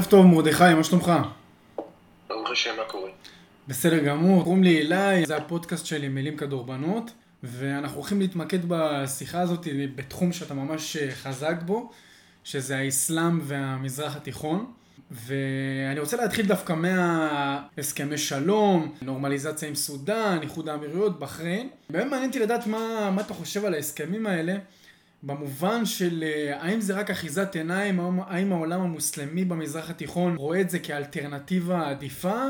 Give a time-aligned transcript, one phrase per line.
[0.00, 1.12] ערב טוב מרדכי, מה שלומך?
[2.28, 3.10] ברוך השם, מה קורה?
[3.68, 7.10] בסדר גמור, קוראים לי אלי, זה הפודקאסט שלי מילים כדורבנות,
[7.42, 11.90] ואנחנו הולכים להתמקד בשיחה הזאת בתחום שאתה ממש אה, חזק בו,
[12.44, 14.72] שזה האסלאם והמזרח התיכון.
[15.10, 21.68] ואני רוצה להתחיל דווקא מהסכמי שלום, נורמליזציה עם סודאן, איחוד האמירויות, בחריין.
[21.90, 24.54] באמת מעניין אותי לדעת מה, מה אתה חושב על ההסכמים האלה,
[25.22, 30.70] במובן של אה, האם זה רק אחיזת עיניים, האם העולם המוסלמי במזרח התיכון רואה את
[30.70, 32.42] זה כאלטרנטיבה עדיפה,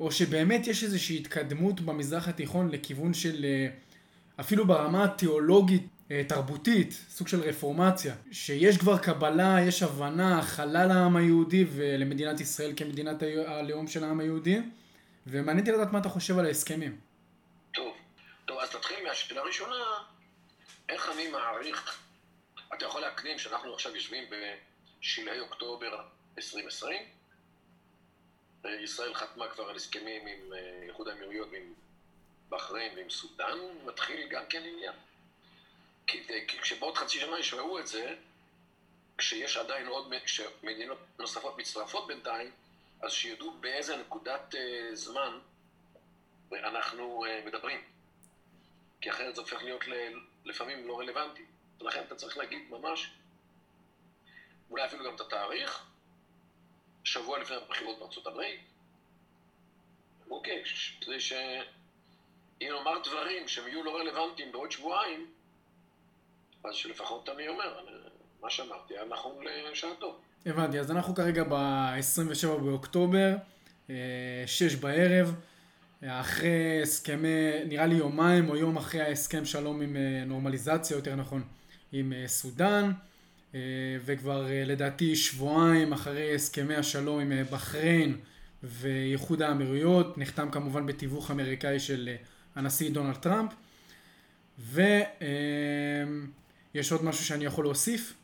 [0.00, 3.68] או שבאמת יש איזושהי התקדמות במזרח התיכון לכיוון של אה,
[4.40, 11.16] אפילו ברמה התיאולוגית אה, תרבותית, סוג של רפורמציה, שיש כבר קבלה, יש הבנה, הכלה לעם
[11.16, 14.60] היהודי ולמדינת ישראל כמדינת הלאום של העם היהודי,
[15.26, 16.96] ומעניין אותי לדעת מה אתה חושב על ההסכמים.
[17.74, 17.92] טוב,
[18.44, 19.74] טוב, אז תתחיל מהשאלה הראשונה,
[20.88, 22.02] איך אני מעריך,
[22.74, 24.24] אתה יכול להקדים שאנחנו עכשיו יושבים
[25.00, 26.02] בשלהי אוקטובר
[26.38, 27.02] 2020,
[28.64, 31.74] ישראל חתמה כבר על הסכמים עם אה, איחוד האמירויות ועם
[32.48, 34.94] בחריין ועם סודאן, מתחיל גם כן עניין.
[36.06, 38.14] כי, כי כשבעוד חצי שנה ישמעו את זה,
[39.18, 42.50] כשיש עדיין עוד, כשמדינות נוספות מצטרפות בינתיים,
[43.00, 45.38] אז שידעו באיזה נקודת uh, זמן
[46.52, 47.82] אנחנו uh, מדברים.
[49.00, 49.92] כי אחרת זה הופך להיות ל,
[50.44, 51.42] לפעמים לא רלוונטי.
[51.80, 53.10] ולכן אתה צריך להגיד ממש,
[54.70, 55.86] אולי אפילו גם את התאריך,
[57.04, 58.60] שבוע לפני הבחירות בארצות הברית.
[60.30, 60.62] אוקיי,
[61.00, 61.46] כדי שאם
[62.60, 65.30] נאמר דברים שהם יהיו לא רלוונטיים בעוד שבועיים,
[66.64, 67.86] אז שלפחות אני אומר,
[68.40, 70.20] מה שאמרתי היה נכון לשעתו.
[70.46, 73.34] הבנתי, אז אנחנו כרגע ב-27 באוקטובר,
[74.46, 75.34] 6 בערב,
[76.06, 81.42] אחרי הסכמי, נראה לי יומיים או יום אחרי ההסכם שלום עם אה, נורמליזציה, יותר נכון,
[81.92, 82.92] עם אה, סודאן,
[83.54, 83.60] אה,
[84.04, 88.16] וכבר לדעתי שבועיים אחרי הסכמי השלום עם בחריין
[88.62, 92.14] ואיחוד האמירויות, נחתם כמובן בתיווך אמריקאי של
[92.54, 93.52] הנשיא דונלד טראמפ,
[94.58, 94.82] ו...
[96.74, 98.14] יש עוד משהו שאני יכול להוסיף?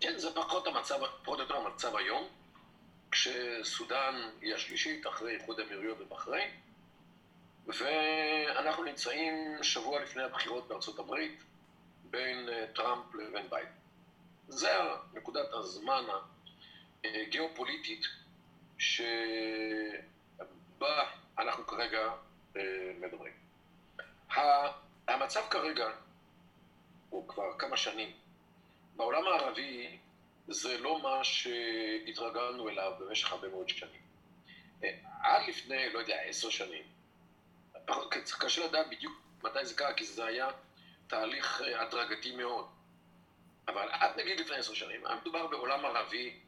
[0.00, 0.94] כן, זה פחות המצב,
[1.24, 2.24] פחות או יותר המצב היום,
[3.12, 6.50] כשסודאן היא השלישית אחרי איחוד אמירויות ובחריין,
[7.66, 11.42] ואנחנו נמצאים שבוע לפני הבחירות בארצות הברית
[12.04, 13.70] בין אה, טראמפ לבין ביידן.
[14.48, 14.68] זה
[15.14, 16.04] נקודת הזמן
[17.04, 18.04] הגיאופוליטית
[18.78, 19.22] שבה
[21.38, 22.12] אנחנו כרגע
[22.56, 23.32] אה, מדברים.
[25.08, 25.88] המצב כרגע,
[27.10, 28.12] הוא כבר כמה שנים,
[28.96, 29.98] בעולם הערבי
[30.52, 34.02] זה לא מה שהתרגלנו אליו במשך הרבה מאוד שנים.
[35.22, 36.82] עד לפני, לא יודע, עשר שנים,
[38.38, 39.12] קשה לדעת בדיוק
[39.42, 40.48] מתי זה קרה, כי זה היה
[41.06, 42.66] תהליך אה, הדרגתי מאוד.
[43.68, 46.40] אבל עד נגיד לפני עשר שנים, היה מדובר בעולם ערבי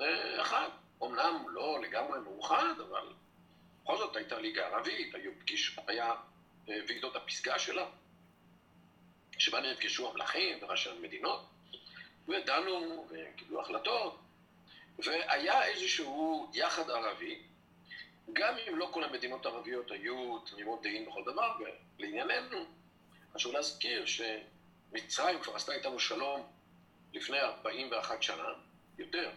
[0.00, 0.68] אה, אחד.
[1.02, 3.12] אמנם לא לגמרי מאוחד, אבל
[3.82, 6.14] בכל זאת הייתה ליגה ערבית, היו פגיש, היה
[6.66, 7.86] ועידות הפסגה שלה,
[9.38, 11.46] שבה נפגשו המלכים וראשי המדינות,
[12.28, 14.18] ודנו וקיבלו החלטות,
[14.98, 17.42] והיה איזשהו יחד ערבי,
[18.32, 21.52] גם אם לא כל המדינות הערביות היו תמימות דעים בכל דבר,
[21.98, 22.64] ולענייננו,
[23.34, 26.46] חשוב להזכיר שמצרים כבר עשתה איתנו שלום
[27.12, 28.48] לפני 41 שנה,
[28.98, 29.30] יותר,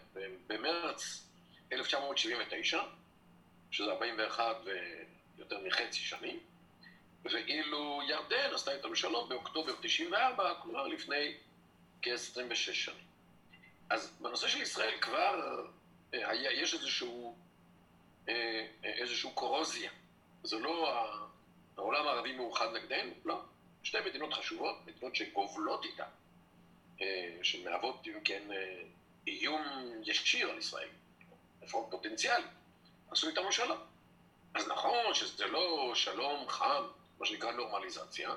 [0.48, 1.28] במרץ
[1.72, 2.82] 1979,
[3.72, 4.56] שזה 41
[5.38, 6.40] ויותר מחצי שנים,
[7.24, 11.34] ואילו ירדן עשתה איתנו שלום באוקטובר 94, כלומר לפני
[12.06, 13.06] כ-26 שנים.
[13.90, 15.66] אז בנושא של ישראל כבר
[16.14, 17.36] אה, היה, יש איזשהו,
[18.30, 19.92] אה, איזשהו קורוזיה.
[20.44, 21.04] זה לא
[21.78, 23.42] העולם הערבי מאוחד נגדנו, לא.
[23.84, 26.06] שתי מדינות חשובות, מדינות שגובלות איתה,
[27.02, 28.44] אה, שמהוות, אם כן,
[29.28, 29.64] איום
[30.04, 30.90] ישיר על ישראל,
[31.62, 32.46] לפחות פוטנציאלי,
[33.12, 33.78] עשו איתנו שלום.
[34.54, 36.84] אז נכון שזה לא שלום חם,
[37.20, 38.30] מה שנקרא נורמליזציה,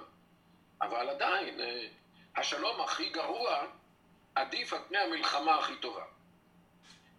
[0.81, 1.88] אבל עדיין אה,
[2.38, 3.67] השלום הכי גרוע
[4.35, 6.05] עדיף על פני המלחמה הכי טובה.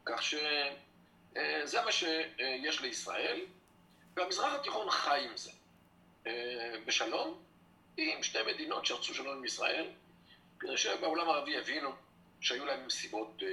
[0.06, 3.42] כך שזה אה, מה שיש לישראל,
[4.16, 5.52] והמזרח התיכון חי עם זה.
[6.28, 7.44] אה, בשלום,
[7.98, 9.90] עם שתי מדינות שרצו שלום עם ישראל,
[10.60, 11.90] כדי שבעולם הערבי יבינו
[12.42, 13.44] שהיו להם סיבות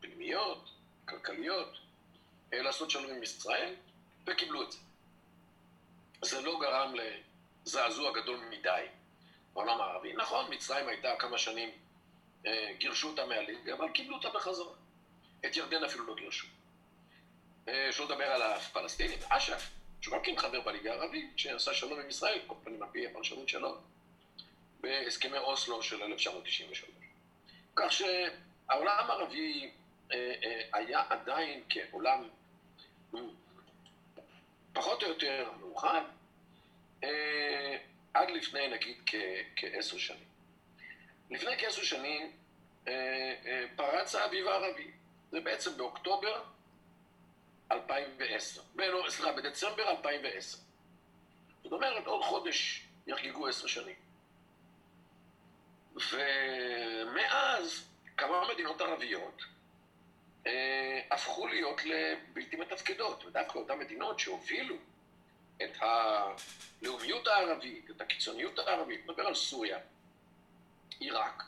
[0.00, 0.70] פנימיות,
[1.04, 1.78] כלכליות,
[2.52, 3.74] לעשות שלום עם ישראל,
[4.26, 4.78] וקיבלו את זה.
[6.22, 8.86] זה לא גרם לזעזוע גדול מדי
[9.54, 10.12] בעולם הערבי.
[10.12, 11.70] נכון, מצרים הייתה כמה שנים,
[12.46, 14.72] אה, גירשו אותה מהליגה, אבל קיבלו אותה בחזרה.
[15.46, 16.46] את ירדן אפילו לא גירשו.
[17.68, 19.70] אה, שלא לדבר על הפלסטינים, אש"ף,
[20.00, 23.48] שהוא גם כן חבר בליגה הערבית, שעשה שלום עם ישראל, כל פנים על פי הפרשנות
[23.48, 23.78] שלו,
[24.80, 26.90] בהסכמי אוסלו של 1993.
[27.76, 27.92] כך
[28.68, 29.70] העולם הערבי
[30.72, 32.28] היה עדיין כעולם
[34.72, 36.00] פחות או יותר מאוחד,
[38.14, 38.96] עד לפני נגיד
[39.56, 40.28] כעשר שנים.
[41.30, 42.32] לפני כעשר שנים
[43.76, 44.90] פרץ האביב הערבי,
[45.30, 46.42] זה בעצם באוקטובר
[47.72, 48.62] 2010,
[49.08, 50.58] סליחה, בדצמבר 2010.
[51.62, 53.96] זאת אומרת, עוד חודש יחגגו עשר שנים.
[55.94, 59.42] ומאז כמה מדינות ערביות
[60.46, 64.76] אה, הפכו להיות לבלתי מתפקדות, ודווקא אותן מדינות שהובילו
[65.62, 69.78] את הלאומיות הערבית, את הקיצוניות הערבית, נדבר על סוריה,
[70.98, 71.42] עיראק,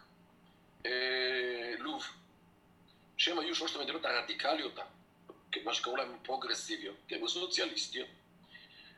[0.87, 2.05] אה, לוב,
[3.17, 4.79] שהם היו שלושת המדינות הרדיקליות,
[5.65, 8.09] מה שקראו להם פרוגרסיביות, כי הם סוציאליסטיות.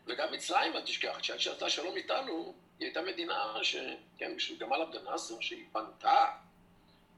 [0.06, 3.76] וגם מצרים, אל תשכח, כשעד שעשתה שלום איתנו, היא הייתה מדינה ש...
[4.18, 6.24] כן, בשביל גמל עבד אל-נאצר, שהיא בנתה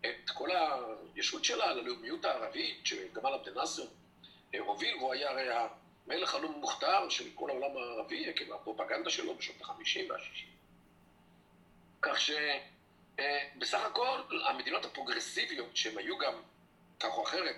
[0.00, 0.48] את כל
[1.14, 3.86] הישות שלה ללאומיות הערבית, שגמל עבד אל-נאצר
[4.58, 5.48] הוביל, והוא היה הרי
[6.06, 10.46] המלך הלא מוכתר של כל העולם הערבי, עקב הפרופגנדה שלו בשנות ה-50 וה-60.
[12.02, 16.34] כך שבסך אה, הכל, המדינות הפרוגרסיביות, שהן היו גם,
[17.00, 17.56] כך או אחרת,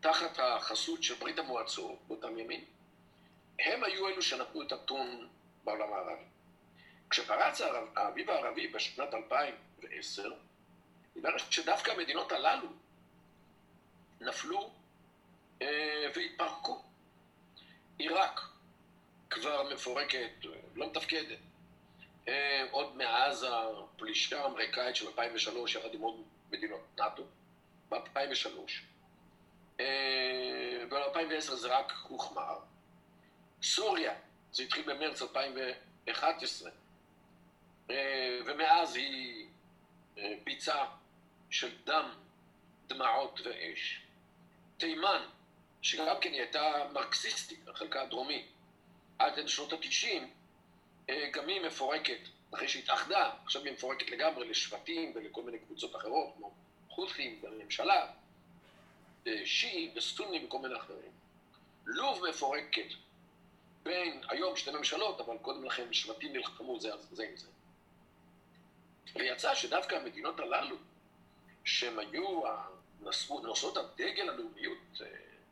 [0.00, 2.64] תחת החסות של ברית המועצות באותם ימים,
[3.58, 5.28] הם היו אלו שנתנו את הטון
[5.64, 6.24] בעולם הערבי.
[7.10, 7.60] כשפרץ
[7.96, 10.32] האביב הערבי בשנת 2010,
[11.16, 12.68] נראה שדווקא המדינות הללו
[14.20, 14.70] נפלו
[15.62, 16.82] אה, והתפרקו.
[17.98, 18.40] עיראק
[19.30, 20.30] כבר מפורקת,
[20.74, 21.38] לא מתפקדת.
[22.28, 27.22] אה, עוד מאז הפלישה האמריקאית של 2003, יחד עם עוד מדינות נאט"ו,
[27.88, 28.48] ב-2003.
[29.80, 32.58] אה, ב-2010 זה רק הוחמר.
[33.62, 34.14] סוריה,
[34.52, 36.70] זה התחיל במרץ 2011,
[37.90, 39.46] אה, ומאז היא
[40.44, 40.84] ביצה
[41.50, 42.10] של דם,
[42.86, 44.02] דמעות ואש.
[44.76, 45.22] תימן,
[45.82, 48.46] שגם כן היא הייתה מרקסיסטית, חלקה הדרומי,
[49.18, 50.30] עד שנות התשעים,
[51.10, 52.18] אה, גם היא מפורקת,
[52.54, 56.52] אחרי שהתאחדה, עכשיו היא מפורקת לגמרי לשבטים ולכל מיני קבוצות אחרות, כמו
[56.88, 58.06] חות'ים בממשלה,
[59.44, 61.12] שיעים וסונים וכל מיני אחרים.
[61.86, 62.86] לוב מפורקת
[63.82, 67.48] בין, היום שתי ממשלות, אבל קודם לכן שבטים נלחמו זה, זה עם זה.
[69.14, 70.76] ויצא שדווקא המדינות הללו,
[71.64, 72.42] שהן היו
[73.42, 75.06] נושאות הדגל הלאומיות אה,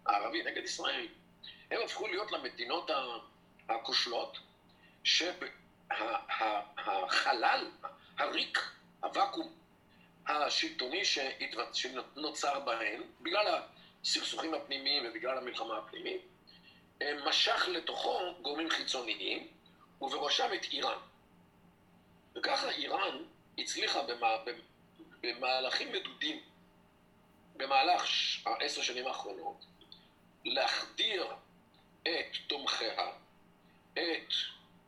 [0.06, 1.08] הערבי נגד ישראל,
[1.70, 2.90] הם הפכו להיות למדינות
[3.68, 4.38] הכושלות,
[5.04, 6.40] שהחלל,
[8.18, 8.58] הריק,
[9.02, 9.52] הוואקום
[10.26, 11.02] השלטוני
[11.72, 13.62] שנוצר בהן, בגלל
[14.02, 16.22] הסכסוכים הפנימיים ובגלל המלחמה הפנימית,
[17.24, 19.48] משך לתוכו גורמים חיצוניים,
[20.00, 20.98] ובראשם את איראן.
[22.36, 23.22] וככה איראן
[23.58, 24.36] הצליחה במה,
[25.20, 26.40] במהלכים מדודים
[27.56, 28.04] במהלך
[28.46, 29.64] העשר שנים האחרונות
[30.44, 31.26] להחדיר
[32.02, 33.12] את תומכיה,
[33.92, 34.32] את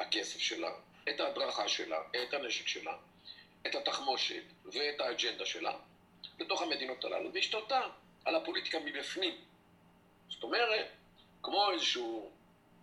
[0.01, 0.71] הכסף שלה,
[1.09, 2.97] את ההדרכה שלה, את הנשק שלה,
[3.67, 5.79] את התחמושת ואת האג'נדה שלה
[6.41, 7.81] לתוך המדינות הללו, והשתלטה
[8.25, 9.41] על הפוליטיקה מבפנים.
[10.29, 10.87] זאת אומרת,
[11.43, 12.31] כמו איזשהו,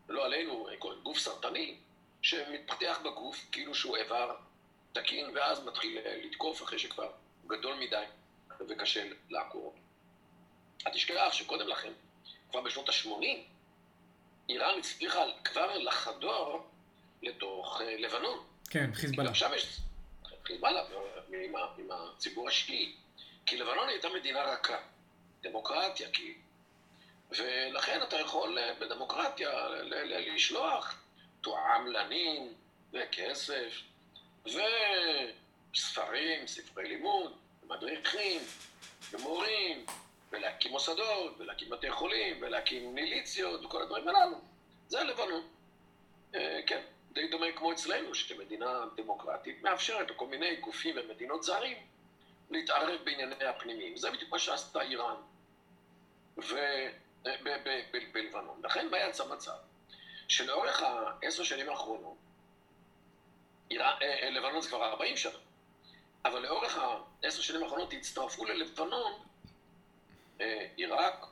[0.10, 0.68] לא עלינו,
[1.04, 1.76] גוף סרטני,
[2.22, 4.36] שמתפתח בגוף כאילו שהוא איבר
[4.94, 7.12] תקין, ואז מתחיל לתקוף אחרי שכבר
[7.48, 8.04] גדול מדי
[8.68, 9.76] וקשה לעקור.
[10.88, 11.94] אל תשכח שקודם לכן,
[12.52, 13.26] כבר בשנות ה-80,
[14.50, 16.68] איראן הצליחה כבר לחדור
[17.22, 18.46] לתוך אה, לבנון.
[18.70, 19.30] כן, חיזבאללה.
[19.30, 19.80] עכשיו יש
[20.44, 20.84] חיזבאללה
[21.30, 22.96] עם, עם הציבור השיעי.
[23.46, 24.78] כי לבנון הייתה מדינה רכה,
[25.42, 26.34] דמוקרטיה, כי...
[27.32, 29.70] ולכן אתה יכול אה, בדמוקרטיה
[30.06, 31.02] לשלוח
[31.42, 32.54] תועמלנים
[32.94, 33.74] וכסף
[34.46, 37.34] וספרים, ספרי לימוד,
[37.68, 38.42] מדריכים,
[39.12, 39.86] ומורים,
[40.32, 44.38] ולהקים מוסדות, ולהקים בתי חולים, ולהקים מיליציות, וכל הדברים הללו.
[44.88, 45.48] זה לבנון.
[46.36, 46.82] אה, כן,
[47.12, 51.78] די דומה כמו אצלנו, שמדינה דמוקרטית מאפשרת לכל מיני גופים ומדינות זרים
[52.50, 53.98] להתערב בענייני הפנימיים.
[53.98, 55.16] זה בדיוק מה שעשתה איראן
[56.54, 56.88] אה,
[58.12, 58.62] בלבנון.
[58.64, 59.56] לכן מה יצא מצב?
[60.28, 62.18] שלאורך העשר שנים האחרונות
[63.72, 65.38] אה, לבנון זה כבר 40 שנה,
[66.26, 69.12] אבל לאורך העשר שנים האחרונות הצטרפו ללבנון
[70.76, 71.26] עיראק,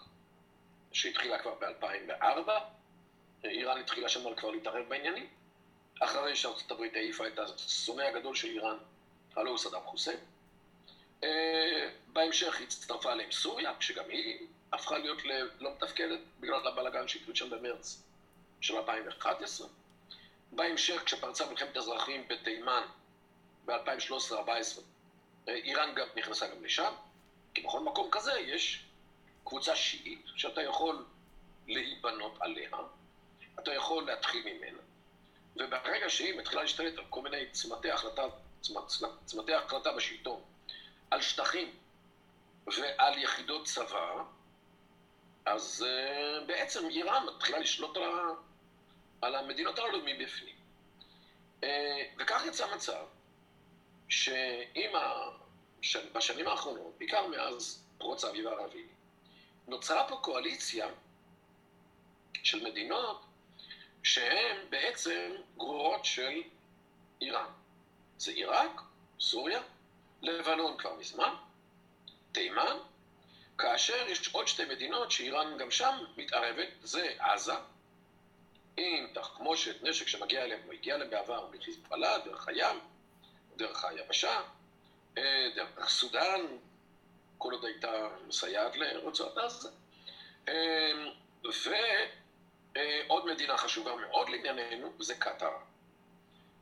[0.92, 2.50] שהתחילה כבר ב-2004,
[3.44, 5.28] איראן התחילה שם כבר להתערב בעניינים,
[6.00, 8.78] אחרי שארצות הברית העיפה את השונא הגדול של איראן,
[9.36, 10.20] הלוא הוא סדאם חוסיין.
[12.08, 15.24] בהמשך הצטרפה אליהם סוריה, שגם היא הפכה להיות
[15.60, 18.04] לא מתפקדת בגלל הבלאגן שהתחיל שם במרץ
[18.62, 19.68] של 2011.
[20.52, 22.82] בהמשך, כשפרצה מלחמת האזרחים בתימן
[23.66, 24.82] ב-2013-2014,
[25.48, 26.94] איראן גם נכנסה גם לשם,
[27.54, 28.84] כי בכל מקום כזה יש
[29.48, 31.06] קבוצה שיעית שאתה יכול
[31.68, 32.70] להיבנות עליה,
[33.60, 34.80] אתה יכול להתחיל ממנה,
[35.56, 38.24] וברגע שהיא מתחילה להשתלט על כל מיני צמתי החלטה,
[39.26, 40.42] צמתי החלטה בשלטון,
[41.12, 41.76] על שטחים
[42.68, 44.24] ועל יחידות צבא,
[45.46, 48.30] אז uh, בעצם איראן מתחילה לשלוט על, ה,
[49.22, 50.56] על המדינות הללו מבפנים.
[51.62, 51.66] Uh,
[52.18, 53.06] וכך יצא מצב
[54.10, 54.92] שאם
[56.14, 58.88] בשנים האחרונות, בעיקר מאז פרוץ האביב הערבי,
[59.68, 60.88] נוצרה פה קואליציה
[62.44, 63.26] של מדינות
[64.04, 66.42] שהן בעצם גרורות של
[67.22, 67.50] איראן.
[68.18, 68.82] זה עיראק,
[69.20, 69.62] סוריה,
[70.22, 71.34] לבנון כבר מזמן,
[72.32, 72.78] תימן,
[73.58, 77.54] כאשר יש עוד שתי מדינות שאיראן גם שם מתערבת, זה עזה,
[78.78, 82.80] עם תחמושת, נשק שמגיע אליהם, או הגיע אליהם בעבר מחיזבאללה, דרך הים,
[83.56, 84.42] דרך היבשה,
[85.18, 86.42] אה, דרך סודאן,
[87.38, 89.70] כל עוד הייתה מסייעת לרצועת עזה.
[90.48, 90.92] אה,
[92.76, 95.58] ועוד מדינה חשובה מאוד לענייננו, זה קטאר.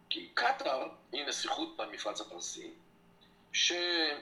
[0.10, 2.72] כי קטאר היא נסיכות במפרץ הפרסי,
[3.54, 4.14] שהיא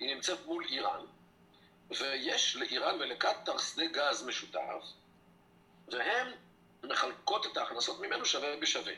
[0.00, 1.00] נמצאת מול איראן,
[1.90, 4.84] ויש לאיראן ולקטאר שדה גז משותף,
[5.88, 6.32] והן
[6.82, 8.92] מחלקות את ההכנסות ממנו שווה בשווה.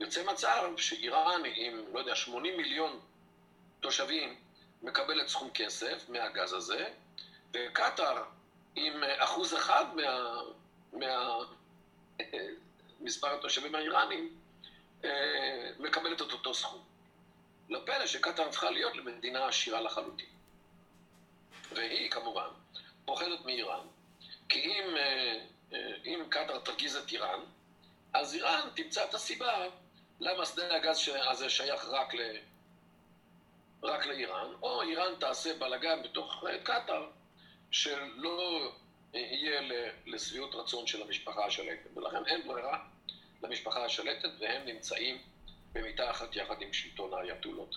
[0.00, 3.00] יוצא מצב שאיראן עם, לא יודע, 80 מיליון
[3.80, 4.41] תושבים
[4.82, 6.88] מקבלת סכום כסף מהגז הזה,
[7.52, 8.22] וקטאר
[8.74, 10.40] עם אחוז אחד מה...
[10.92, 11.38] מה...
[13.02, 14.36] מספר התושבים האיראנים
[15.04, 16.84] אה, מקבלת את אותו סכום.
[17.68, 20.26] לא פלא שקטאר הפכה להיות למדינה עשירה לחלוטין.
[21.72, 22.48] והיא כמובן
[23.04, 23.86] פוחדת מאיראן,
[24.48, 25.38] כי אם, אה,
[25.72, 27.40] אה, אם קטאר תרגיז את איראן,
[28.12, 29.66] אז איראן תמצא את הסיבה
[30.20, 32.20] למה שדה הגז הזה שייך רק, ל...
[33.82, 37.06] רק לאיראן, או איראן תעשה בלאגן בתוך קטאר,
[37.70, 38.72] שלא
[39.14, 39.60] יהיה
[40.06, 41.96] לשביעות רצון של המשפחה השלטת.
[41.96, 42.84] ולכן אין ברירה
[43.42, 45.18] למשפחה השלטת, והם נמצאים
[45.72, 47.76] במיטה אחת יחד עם שלטון האייתולות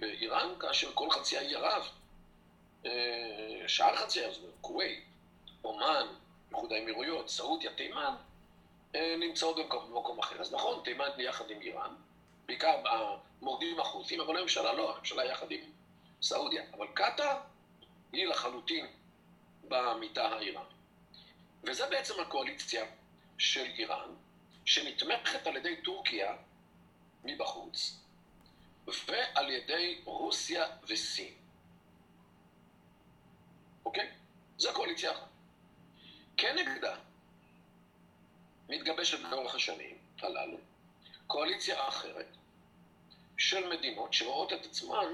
[0.00, 1.88] באיראן, כאשר כל חצי האי ערב,
[2.86, 5.04] אה, שאר חצי האי ערב, כווית,
[5.64, 6.06] אומן,
[6.50, 8.14] איחוד האמירויות, סעודיה, תימן,
[8.94, 10.40] אה, נמצאות במקום אחר.
[10.40, 11.94] אז נכון, תימן יחד עם איראן,
[12.46, 12.82] בעיקר
[13.40, 15.60] המורדים החות'ים, אבל הממשלה לא, הממשלה יחד עם
[16.22, 16.62] סעודיה.
[16.72, 17.38] אבל קטאר
[18.12, 18.86] היא לחלוטין
[19.68, 20.76] במיטה האיראנית.
[21.64, 22.84] וזה בעצם הקואליציה
[23.38, 24.10] של איראן,
[24.64, 26.36] שנתמכת על ידי טורקיה
[27.24, 28.00] מבחוץ,
[28.86, 31.34] ועל ידי רוסיה וסין.
[33.84, 34.10] אוקיי?
[34.58, 35.28] זו קואליציה אחת.
[36.36, 36.96] כנגדה
[38.68, 40.58] מתגבשת לאורך השנים הללו
[41.26, 42.26] קואליציה אחרת
[43.38, 45.12] של מדינות שרואות את עצמן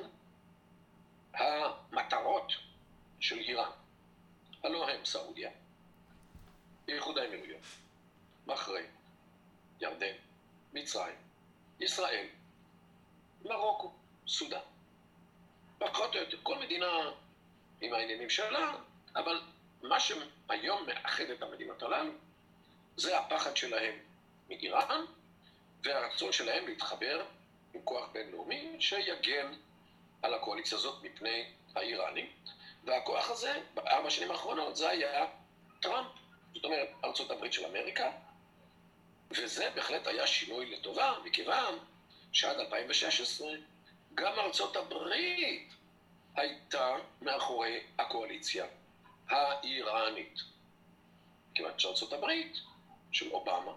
[1.35, 2.53] המטרות
[3.21, 3.71] של איראן.
[4.65, 5.51] הלא הם סעודיה,
[6.89, 7.61] איחוד האמירויות,
[8.47, 8.91] בחריין,
[9.81, 10.15] ירדן,
[10.73, 11.17] מצרים,
[11.81, 12.27] ישראל,
[13.45, 13.93] מרוקו,
[14.27, 14.61] סודאן.
[15.79, 17.11] פחות או יותר, כל מדינה
[17.81, 18.73] עם העניינים שלה,
[19.17, 19.43] אבל
[19.83, 22.13] מה שהיום מאחד את המדינות הללו
[22.97, 23.95] זה הפחד שלהם
[24.49, 25.05] מאיראן
[25.83, 27.25] והרצון שלהם להתחבר
[27.75, 29.53] עם כוח בינלאומי שיגן
[30.23, 32.27] על הקואליציה הזאת מפני האיראנים.
[32.85, 35.27] והכוח הזה, בארבע שנים האחרונות, זה היה
[35.81, 36.09] טראמפ.
[36.55, 38.11] זאת אומרת, ארצות הברית של אמריקה,
[39.31, 41.79] וזה בהחלט היה שינוי לטובה, מכיוון
[42.33, 43.49] שעד 2016
[44.15, 45.73] גם ארצות הברית
[46.35, 48.67] הייתה מאחורי הקואליציה
[49.29, 50.39] האיראנית.
[51.55, 52.57] כיוון שארצות הברית
[53.13, 53.73] של אובמה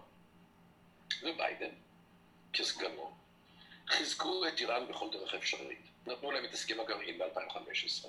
[1.22, 1.74] וביידן
[2.52, 3.16] כסגנו
[3.88, 5.78] חיזקו את איראן בכל דרך אפשרית.
[6.06, 8.06] נתנו להם את הסכם הגרעין ב-2015.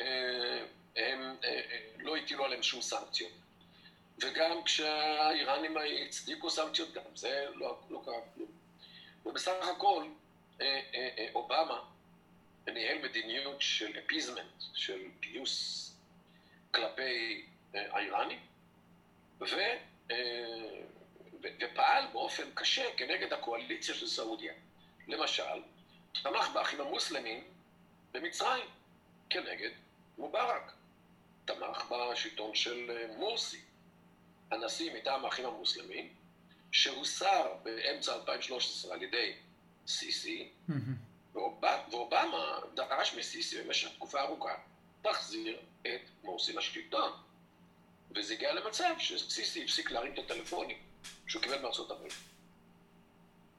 [0.00, 0.64] אה,
[0.96, 3.32] הם אה, אה, לא הטילו עליהם שום סנקציות.
[4.18, 5.76] וגם כשהאיראנים
[6.06, 8.48] הצדיקו סנקציות, גם זה לא, לא קרה כלום.
[9.26, 10.04] ובסך הכל,
[11.34, 11.80] אובמה
[12.66, 15.90] ניהל מדיניות של אפיזמנט, של פיוס
[16.70, 18.38] כלפי האיראנים,
[19.40, 19.56] ו,
[21.42, 24.52] ופעל באופן קשה כנגד הקואליציה של סעודיה.
[25.08, 25.62] למשל,
[26.22, 27.44] תמך באחים המוסלמים
[28.12, 28.66] במצרים
[29.30, 29.70] כנגד
[30.18, 30.72] מובארק.
[31.44, 33.60] תמך בשלטון של אה, מורסי,
[34.50, 36.08] הנשיא מטעם האחים המוסלמים,
[36.72, 39.32] שהוסר באמצע 2013 על ידי
[39.86, 40.48] סיסי,
[41.32, 44.54] ואובמה דרש מסיסי במשך תקופה ארוכה,
[45.02, 47.12] תחזיר את מורסי לשלטון.
[48.16, 50.78] וזה הגיע למצב שסיסי הפסיק להרים את הטלפונים
[51.26, 52.14] שהוא קיבל מארצות הברית.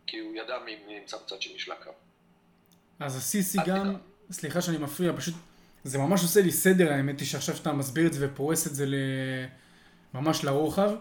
[0.09, 1.91] כי הוא ידע מי נמצא בצד של משלה קו.
[2.99, 3.95] אז הסיסי גם,
[4.31, 5.33] סליחה שאני מפריע, פשוט
[5.83, 8.85] זה ממש עושה לי סדר, האמת היא שעכשיו שאתה מסביר את זה ופורס את זה
[10.13, 10.91] ממש לרוחב.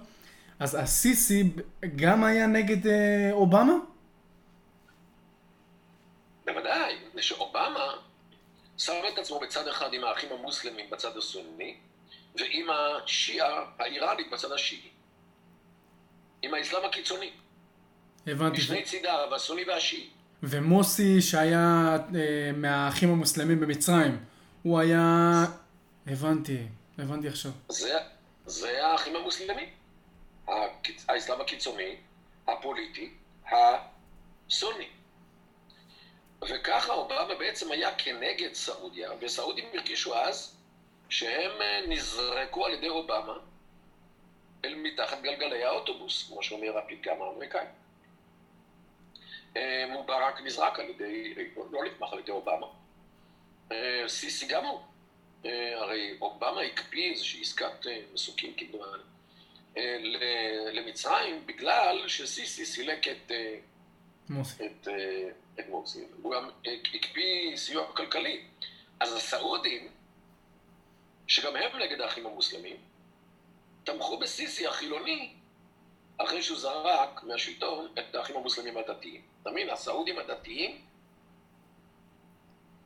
[0.59, 1.45] אז הסיסי
[1.97, 3.75] גם היה נגד אה, אובמה?
[6.47, 7.95] בוודאי, מפני שאובמה
[8.79, 11.77] שם את עצמו בצד אחד עם האחים המוסלמים בצד הסוני,
[12.39, 14.91] ועם השיעה האיראנית בצד השיעי.
[16.43, 17.31] עם האסלאם הקיצוני.
[18.29, 18.57] הבנתי.
[18.57, 20.09] משני צידיו, הסוני והשיעי.
[20.43, 24.25] ומוסי שהיה אה, מהאחים המוסלמים במצרים,
[24.63, 25.45] הוא היה...
[26.07, 26.59] הבנתי,
[26.99, 27.53] הבנתי עכשיו.
[27.69, 27.99] זה,
[28.47, 29.69] זה האחים המוסלמים.
[31.09, 31.97] האסלאם הקיצוני,
[32.49, 33.11] הפוליטי,
[33.51, 34.89] הסוני.
[36.43, 40.57] וככה אובמה בעצם היה כנגד סעודיה, וסעודים הרגישו אז
[41.09, 43.35] שהם אה, נזרקו על ידי אובמה
[44.65, 47.67] אל מתחת גלגלי האוטובוס, כמו שאומר הפתגם האמריקאי.
[49.57, 51.35] אה, מובארק נזרק על ידי,
[51.73, 52.67] לא נתמך על ידי אובמה.
[53.73, 54.81] אה, סיסי גם הוא.
[55.77, 59.03] הרי אובמה הקפיא איזושהי עסקת מסוקים כמדומני
[60.73, 63.33] למצרים בגלל שסיסי סילק את
[64.29, 64.67] מוסי.
[64.67, 64.89] את,
[65.61, 66.05] את מוסי.
[66.23, 66.51] הוא גם
[66.95, 68.45] הקפיא סיוע כלכלי.
[69.01, 69.89] אז הסעודים,
[71.27, 72.77] שגם הם נגד האחים המוסלמים,
[73.85, 75.33] תמכו בסיסי החילוני
[76.19, 79.23] אחרי שהוא זרק מהשלטון את האחים המוסלמים הדתיים.
[79.43, 79.71] אתה מבין?
[79.71, 80.85] הסעודים הדתיים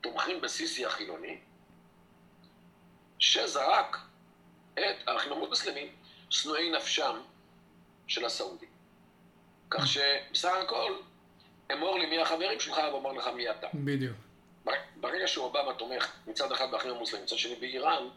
[0.00, 1.38] תומכים בסיסי החילוני,
[3.18, 3.96] שזרק
[4.74, 5.88] את האחים המוסלמים
[6.30, 7.20] שנואי נפשם
[8.06, 8.68] של הסעודים.
[9.70, 10.96] כך שבסך הכל,
[11.72, 13.66] אמור לי מי החברים שלך ואומר לך מי אתה.
[13.74, 14.16] בדיוק.
[14.96, 18.08] ברגע שאובמה תומך מצד אחד באחים המוסלמים, מצד שני באיראן,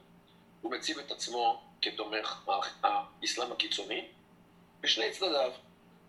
[0.61, 2.49] הוא מציב את עצמו כתומך
[2.83, 4.07] האסלאם הקיצוני,
[4.85, 5.51] בשני צדדיו,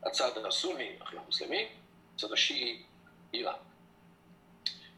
[0.03, 1.69] הצד הסוני, אחים המוסלמים,
[2.15, 2.83] הצד השיעי,
[3.35, 3.55] איראן.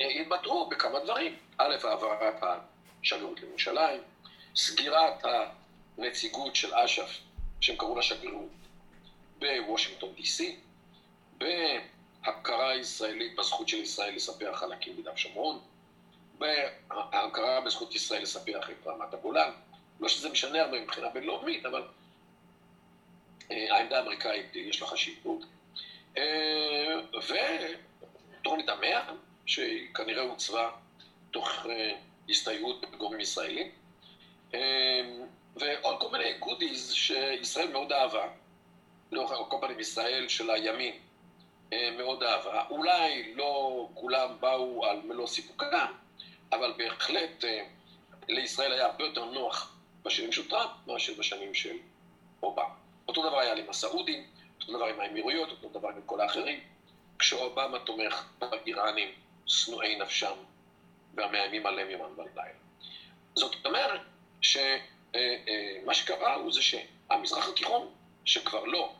[0.00, 1.36] התבטאו בכמה דברים.
[1.58, 2.42] א', העברת
[3.02, 4.00] השגרירות לירושלים,
[4.56, 5.24] סגירת
[5.98, 7.18] הנציגות של אש"ף,
[7.60, 8.50] שהם קראו לה שגרירות,
[9.38, 10.56] בוושינגטון די.סי,
[12.26, 15.60] בהכרה ישראלית בזכות של ישראל לספח חלקים ביהודה ושומרון,
[16.38, 19.50] בהכרה בזכות ישראל לספח את רמת הגולן.
[20.00, 21.82] לא שזה משנה הרבה מבחינה בינלאומית, אבל
[23.50, 25.44] אה, העמדה האמריקאית יש לה חשיבות.
[26.16, 27.00] אה,
[28.40, 29.12] ותוכנית המאה,
[29.46, 30.70] שכנראה עוצבה
[31.30, 31.92] תוך אה,
[32.28, 33.70] הסתייעות בגורמים ישראלים,
[35.56, 38.28] ועוד כל מיני גודיז שישראל מאוד אהבה,
[39.12, 40.94] לא כל פנים ישראל של הימין
[41.72, 42.64] מאוד אהבה.
[42.70, 45.92] אולי לא כולם באו על מלוא סיפוקם,
[46.52, 47.44] אבל בהחלט
[48.28, 51.76] לישראל היה הרבה יותר נוח בשנים של טראמפ מאשר בשנים של
[52.42, 52.64] אובמה.
[53.08, 54.26] אותו דבר היה עם הסעודים,
[54.60, 56.60] אותו דבר עם האמירויות, אותו דבר עם כל האחרים,
[57.18, 59.08] כשאובמה תומך באיראנים
[59.46, 60.34] שנואי נפשם
[61.14, 62.58] והמאיימים עליהם יומם ולילה.
[63.34, 64.00] זאת אומרת
[64.40, 64.62] שמה
[65.14, 65.36] אה,
[65.88, 67.88] אה, שקרה הוא זה שהמזרח התיכון,
[68.24, 68.92] שכבר לא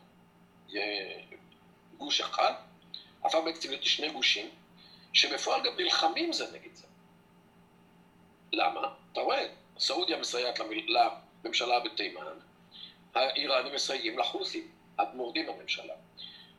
[1.97, 2.53] גוש אחד,
[3.23, 4.49] הפך בעצם להיות שני גושים,
[5.13, 6.87] שבפועל גם נלחמים זה נגד זה.
[8.51, 8.81] למה?
[9.11, 9.47] אתה רואה,
[9.79, 10.59] סעודיה מסייעת
[11.43, 12.21] לממשלה בתימן,
[13.15, 15.93] האיראנים מסייעים לחות'ים, המורדים בממשלה.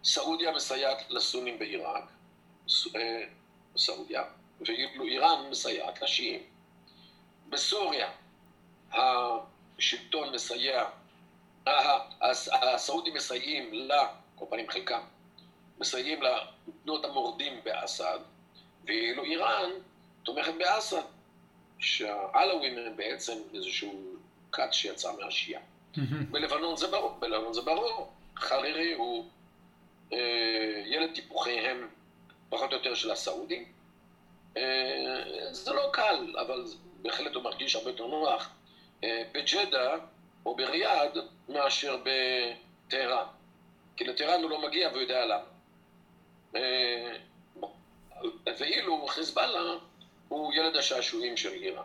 [0.05, 2.05] סעודיה מסייעת לסונים בעיראק,
[2.97, 3.25] אה,
[3.77, 4.25] סעודיה,
[4.61, 6.43] ואילו איראן מסייעת לשיעים.
[7.49, 8.11] בסוריה
[8.93, 10.85] השלטון מסייע,
[12.63, 15.01] הסעודים מסייעים לה, כל פנים חלקם,
[15.81, 18.19] מסייעים לתנועות המורדים באסד,
[18.85, 19.71] ואילו איראן
[20.23, 21.03] תומכת באסד.
[21.79, 24.05] שהעלווים הם בעצם איזשהו
[24.53, 25.63] כת שיצא מהשיעה.
[26.31, 28.13] בלבנון זה ברור, בלבנון זה ברור.
[28.37, 29.25] חרירי הוא
[30.13, 31.89] אה, ילד טיפוחיהם
[32.49, 33.65] פחות או יותר של הסעודים.
[34.57, 34.63] אה,
[35.51, 36.65] זה לא קל, אבל
[37.03, 38.51] בהחלט הוא מרגיש הרבה יותר נוח
[39.05, 39.95] אה, בג'דה
[40.47, 43.27] או בריאד מאשר בטהרן.
[43.97, 45.56] כי לטהרן הוא לא מגיע והוא יודע למה.
[46.57, 47.17] אה,
[48.59, 49.79] ואילו חיזבאללה
[50.29, 51.83] הוא ילד השעשועים של איראן.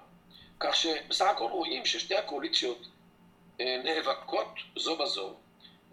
[0.59, 2.87] כך שבסך הכל רואים ששתי הקואליציות
[3.59, 5.35] נאבקות זו בזו,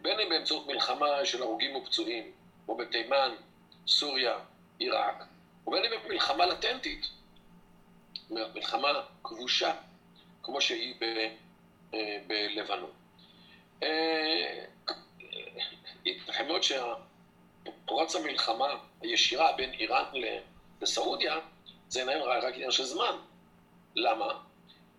[0.02, 2.32] בין אם באמצעות מלחמה של הרוגים ופצועים,
[2.66, 3.34] כמו בתימן,
[3.86, 4.38] סוריה,
[4.78, 5.24] עיראק,
[5.66, 7.06] ובין אם במלחמה לטנטית,
[8.30, 8.88] מלחמה
[9.22, 9.74] כבושה,
[10.42, 11.04] כמו שהיא ב,
[11.94, 12.90] אה, בלבנון.
[13.82, 14.64] אה,
[16.04, 16.62] ייתכן מאוד
[17.68, 20.04] שפרוץ המלחמה הישירה בין איראן
[20.80, 21.38] לסעודיה,
[21.88, 23.16] זה איננו רק עניין של זמן.
[23.94, 24.40] למה?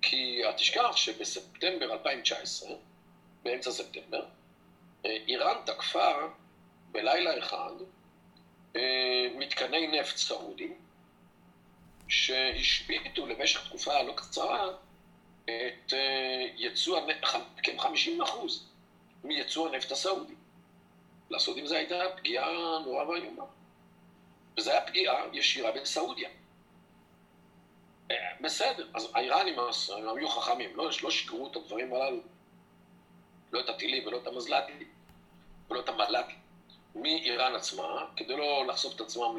[0.01, 2.69] כי אל תשכח שבספטמבר 2019,
[3.43, 4.25] באמצע ספטמבר,
[5.05, 6.11] אה, איראן תקפה
[6.91, 7.71] בלילה אחד
[9.35, 10.77] מתקני נפט סעודים,
[12.07, 14.67] שהשביתו למשך תקופה לא קצרה
[15.43, 16.99] את אה, יצוא,
[17.63, 18.69] כ-50 אחוז
[19.23, 20.33] מייצוא הנפט הסעודי.
[21.29, 22.49] לסעודים זו הייתה פגיעה
[22.85, 23.43] נורא ואיומה.
[24.57, 26.29] וזו הייתה פגיעה ישירה בסעודיה.
[28.11, 29.55] אה, בסדר, אז האיראנים
[30.17, 32.21] היו חכמים, לא, לא שיקרו את הדברים הללו.
[33.51, 34.87] לא את הטילים ולא את המזל"טים
[35.69, 36.35] ולא את המל"טים.
[36.95, 39.37] מאיראן עצמה, כדי לא לחשוף את עצמם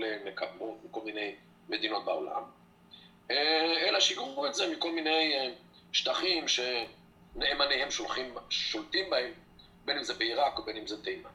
[0.85, 1.35] לכל מיני
[1.69, 2.43] מדינות בעולם,
[3.31, 5.53] אה, אלא שיגרו את זה מכל מיני אה,
[5.93, 9.33] שטחים שנאמניהם שולחים, שולטים בהם,
[9.85, 11.31] בין אם זה בעיראק או בין אם זה תימן.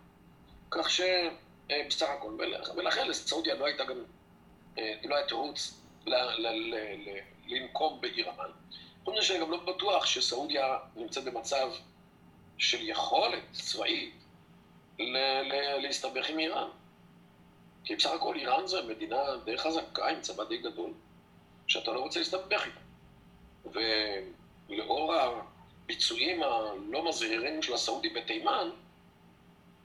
[0.71, 2.37] כך שבסך הכל,
[2.75, 3.97] ולכן לסעודיה לא הייתה גם,
[4.77, 5.81] אה, לא היה תירוץ
[7.47, 8.49] לנקום באיראן.
[9.03, 11.71] חוץ מזה שאני גם לא בטוח שסעודיה נמצאת במצב
[12.57, 14.13] של יכולת צבאית
[15.81, 16.67] להסתבך עם איראן.
[17.83, 20.93] כי בסך הכל איראן זה מדינה די חזקה עם צבא די גדול.
[21.67, 22.79] שאתה לא רוצה להסתבך איתה.
[24.69, 28.69] ולאור הביצועים הלא מזהירים של הסעודים בתימן,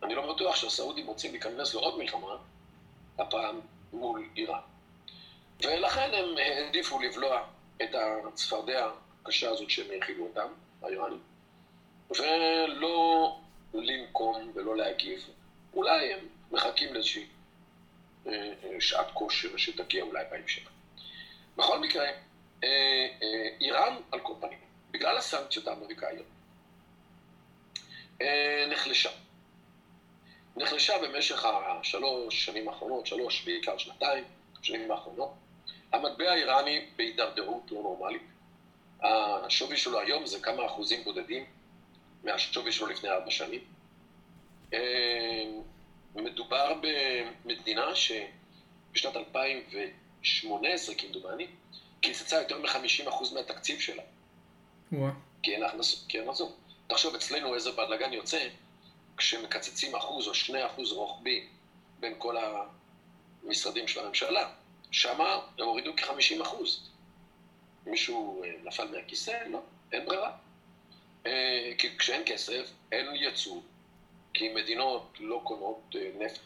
[0.03, 2.37] אני לא בטוח שהסעודים רוצים להיכנס לעוד מלחמה,
[3.19, 3.61] הפעם
[3.93, 4.61] מול איראן.
[5.63, 7.47] ולכן הם העדיפו לבלוע
[7.83, 8.91] את הצפרדע
[9.23, 10.49] הקשה הזאת שהם האכילו אותם,
[10.83, 11.21] האיראנים,
[12.11, 13.37] ולא
[13.75, 15.29] לנקום ולא להגיב.
[15.75, 17.27] אולי הם מחכים לאיזושהי
[18.27, 20.71] אה, אה, שעת כושר שתגיע אולי בהמשך.
[21.57, 22.05] בכל מקרה,
[22.65, 23.09] אה,
[23.61, 24.59] איראן, על כל פנים,
[24.91, 26.27] בגלל הסנקציות האמריקאיות,
[28.71, 29.11] נחלשה.
[30.61, 34.25] נחלשה במשך השלוש שנים האחרונות, שלוש, בעיקר שנתיים,
[34.63, 35.35] שנים האחרונות.
[35.93, 38.23] המטבע האיראני בהידרדרות לא נורמלית.
[39.01, 41.45] השווי שלו היום זה כמה אחוזים בודדים
[42.25, 43.61] מהשווי שלו לפני ארבע שנים.
[46.15, 46.75] מדובר
[47.45, 49.63] במדינה שבשנת 2000
[50.23, 51.47] 18 כמדומני,
[52.01, 54.03] קיצצה יותר מ-50% מהתקציב שלה.
[55.43, 56.59] כי אין הכנסות.
[56.87, 58.49] תחשוב אצלנו איזה בלאגן יוצא
[59.21, 61.47] כשמקצצים אחוז או שני אחוז רוחבי
[62.01, 62.37] בין כל
[63.45, 64.51] המשרדים של הממשלה.
[64.91, 66.91] שמה הם הורידו כ-50 אחוז.
[67.87, 69.39] מישהו אה, נפל מהכיסא?
[69.51, 69.61] לא,
[69.93, 70.33] אין ברירה.
[71.27, 73.61] אה, כי כשאין כסף, אין ייצוא,
[74.35, 76.41] כי מדינות לא קונות אה, נפט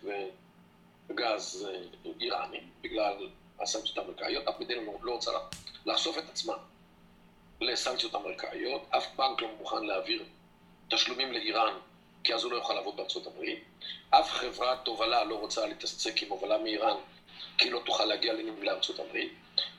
[1.08, 1.68] וגז
[2.20, 3.28] איראני, בגלל
[3.60, 5.30] הסנקציות האמריקאיות, אף מדינה לא רוצה
[5.86, 6.54] לחשוף את עצמה
[7.60, 10.24] לסנקציות אמריקאיות, אף בנק לא מוכן להעביר
[10.90, 11.74] תשלומים לאיראן,
[12.24, 13.64] כי אז הוא לא יוכל לעבוד בארצות הברית,
[14.10, 16.96] אף חברת תובלה לא רוצה להתעסק עם הובלה מאיראן,
[17.58, 19.32] כי לא תוכל להגיע לנמלי ארצות הברית,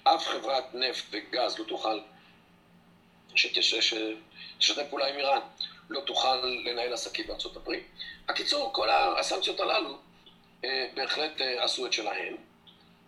[0.03, 1.99] אף חברת נפט וגז לא תוכל
[3.36, 5.39] שתשתף פעולה עם איראן,
[5.89, 7.84] לא תוכל לנהל עסקים בארצות הברית.
[8.29, 9.97] הקיצור, כל הסנקציות הללו
[10.65, 12.36] אה, בהחלט אה, עשו את שלהן.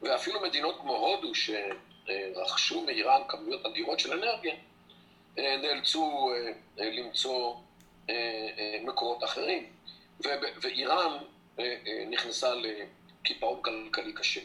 [0.01, 4.55] ואפילו מדינות כמו הודו, שרכשו מאיראן כמויות אדירות של אנרגיה,
[5.37, 6.31] נאלצו
[6.79, 7.59] אה, למצוא אה,
[8.83, 9.69] מקורות אחרים.
[10.61, 11.17] ואיראן
[11.59, 11.75] אה,
[12.09, 14.41] נכנסה לקיפאון כלכלי קשה.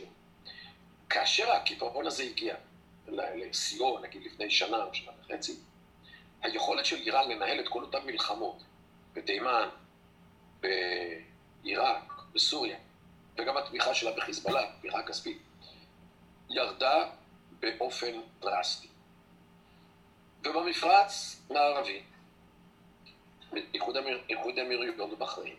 [1.10, 2.54] כאשר הקיפאון הזה הגיע
[3.08, 5.56] לשיאו, נגיד לפני שנה או שנה וחצי,
[6.42, 8.62] היכולת של איראן לנהל את כל אותן מלחמות
[9.12, 9.68] בתימן,
[10.60, 12.76] בעיראק, בסוריה,
[13.38, 15.42] וגם התמיכה שלה בחיזבאללה, תמיכה כספית,
[16.50, 17.10] ירדה
[17.60, 18.88] באופן דרסטי.
[20.44, 22.02] ובמפרץ מערבי,
[24.30, 25.56] איחוד האמירויות ובחריין,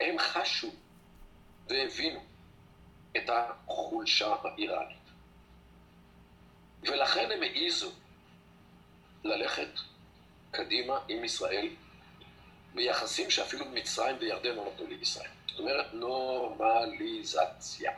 [0.00, 0.70] הם חשו
[1.68, 2.20] והבינו
[3.16, 4.96] את החולשה האיראנית.
[6.82, 7.90] ולכן הם העיזו
[9.24, 9.68] ללכת
[10.50, 11.68] קדימה עם ישראל
[12.74, 15.30] ביחסים שאפילו מצרים וירדן לא נתנו לישראל.
[15.48, 17.92] זאת אומרת, נורמליזציה.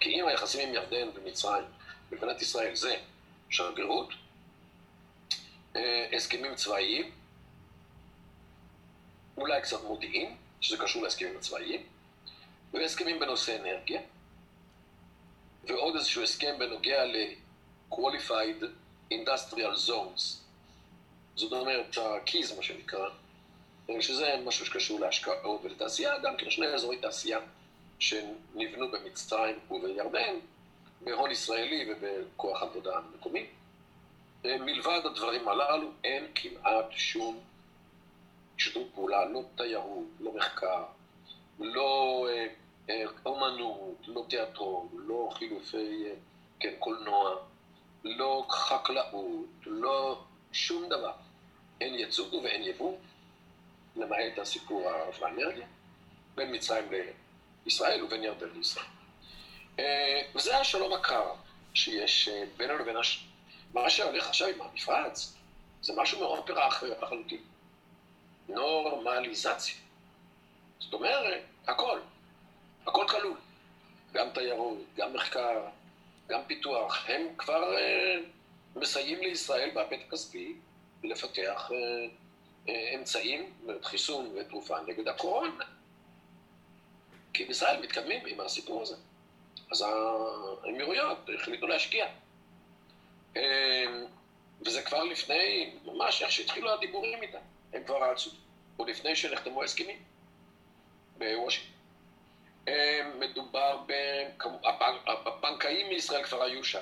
[0.00, 1.64] כי אם היחסים עם ירדן ומצרים
[2.10, 2.96] במדינת ישראל זה
[3.50, 4.08] שגרירות,
[5.76, 7.10] אה, הסכמים צבאיים,
[9.36, 11.82] אולי קצת מודיעין, שזה קשור להסכמים הצבאיים,
[12.72, 14.00] והסכמים בנושא אנרגיה,
[15.64, 18.64] ועוד איזשהו הסכם בנוגע ל-qualified
[19.12, 20.22] industrial zones,
[21.36, 23.08] זאת אומרת, הקיז, מה שנקרא,
[24.00, 27.38] שזה משהו שקשור להשקעות ולתעשייה, גם כן שני אזורי תעשייה
[27.98, 30.34] שנבנו במצרים ובירדן,
[31.00, 33.46] בהון ישראלי ובכוח עבודה מקומי.
[34.44, 37.40] מלבד הדברים הללו, אין כמעט שום
[38.60, 40.84] שיתוף פעולה, לא תיירות, לא מחקר,
[41.58, 42.46] לא אה,
[42.90, 46.14] אה, אומנות, לא תיאטרון, לא חילופי, אה,
[46.60, 47.36] כן, קולנוע,
[48.04, 51.12] לא חקלאות, לא שום דבר.
[51.80, 52.96] אין יצוא ואין יבוא,
[53.96, 55.66] למעט הסיפור של האנרגיה,
[56.34, 56.84] בין מצרים
[57.64, 58.86] לישראל ובין ירדן לישראל.
[60.34, 61.32] וזה השלום הקר
[61.74, 63.26] שיש בינינו לבין הש...
[63.74, 65.34] מה שהולך עכשיו עם המפרץ,
[65.82, 67.40] זה משהו מאופרה אחרת לחלוטין.
[68.54, 69.74] נורמליזציה.
[70.78, 72.00] זאת אומרת, הכל,
[72.86, 73.36] הכל כלול.
[74.12, 75.66] גם תיירות, גם מחקר,
[76.28, 77.04] גם פיתוח.
[77.08, 78.16] הם כבר אה,
[78.76, 80.54] מסייעים לישראל בהיבט הכספי
[81.04, 82.06] לפתח אה,
[82.68, 85.64] אה, אמצעים, חיסון ותרופה נגד הקורונה.
[87.32, 88.96] כי בישראל מתקדמים עם הסיפור הזה.
[89.72, 89.84] אז
[90.62, 92.06] האמירויות החליטו להשקיע.
[93.36, 94.04] אה,
[94.66, 97.38] וזה כבר לפני, ממש איך שהתחילו הדיבורים איתם.
[97.72, 98.30] הם כבר רצו,
[98.76, 99.98] עוד לפני שנחתמו ההסכמים
[101.18, 101.70] בוושינגטון.
[103.18, 103.80] מדובר
[105.06, 106.80] הבנקאים מישראל כבר היו שם,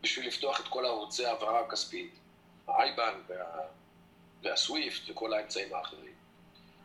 [0.00, 2.14] בשביל לפתוח את כל ערוצי ההעברה הכספית,
[2.66, 3.60] האייבן וה...
[4.42, 6.14] והסוויפט וכל האמצעים האחרים.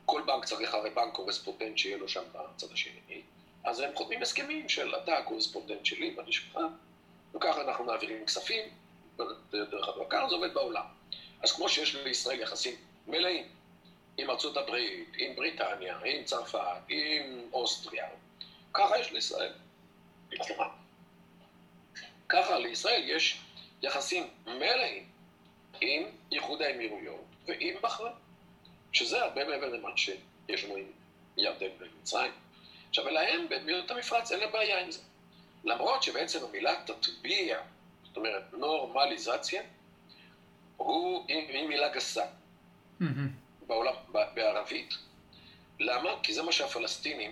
[0.06, 3.22] כל בנק צריך הרי בנק קורספונדנט שיהיה לו שם בצד השני,
[3.64, 6.60] אז הם חותמים הסכמים של אתה הקורספונדנט שלי ואני שלך,
[7.34, 8.66] וככה אנחנו מעבירים כספים
[9.52, 10.10] דרך הדבר.
[10.10, 10.86] ככה זה עובד בעולם.
[11.42, 12.76] אז כמו שיש לישראל יחסים
[13.10, 13.48] מלאים
[14.18, 18.08] עם ארצות הברית, עם בריטניה, עם צרפת, עם אוסטריה.
[18.74, 19.54] ככה יש לישראל.
[22.30, 23.40] ככה לישראל יש
[23.82, 25.06] יחסים מלאים
[25.82, 28.16] עם איחוד האמירויות ועם בחריין,
[28.92, 30.86] שזה הרבה מעבר למה שיש לנו עם
[31.38, 32.32] ירדן ומצרים.
[32.90, 35.02] עכשיו, ולהם, במדינות המפרץ, אין להם בעיה עם זה.
[35.64, 37.62] למרות שבעצם המילה תטביע,
[38.04, 39.62] זאת אומרת נורמליזציה,
[40.78, 42.26] הוא, היא מילה גסה.
[43.68, 43.94] בעולם,
[44.34, 44.94] בערבית.
[45.80, 46.10] למה?
[46.24, 47.32] כי זה מה שהפלסטינים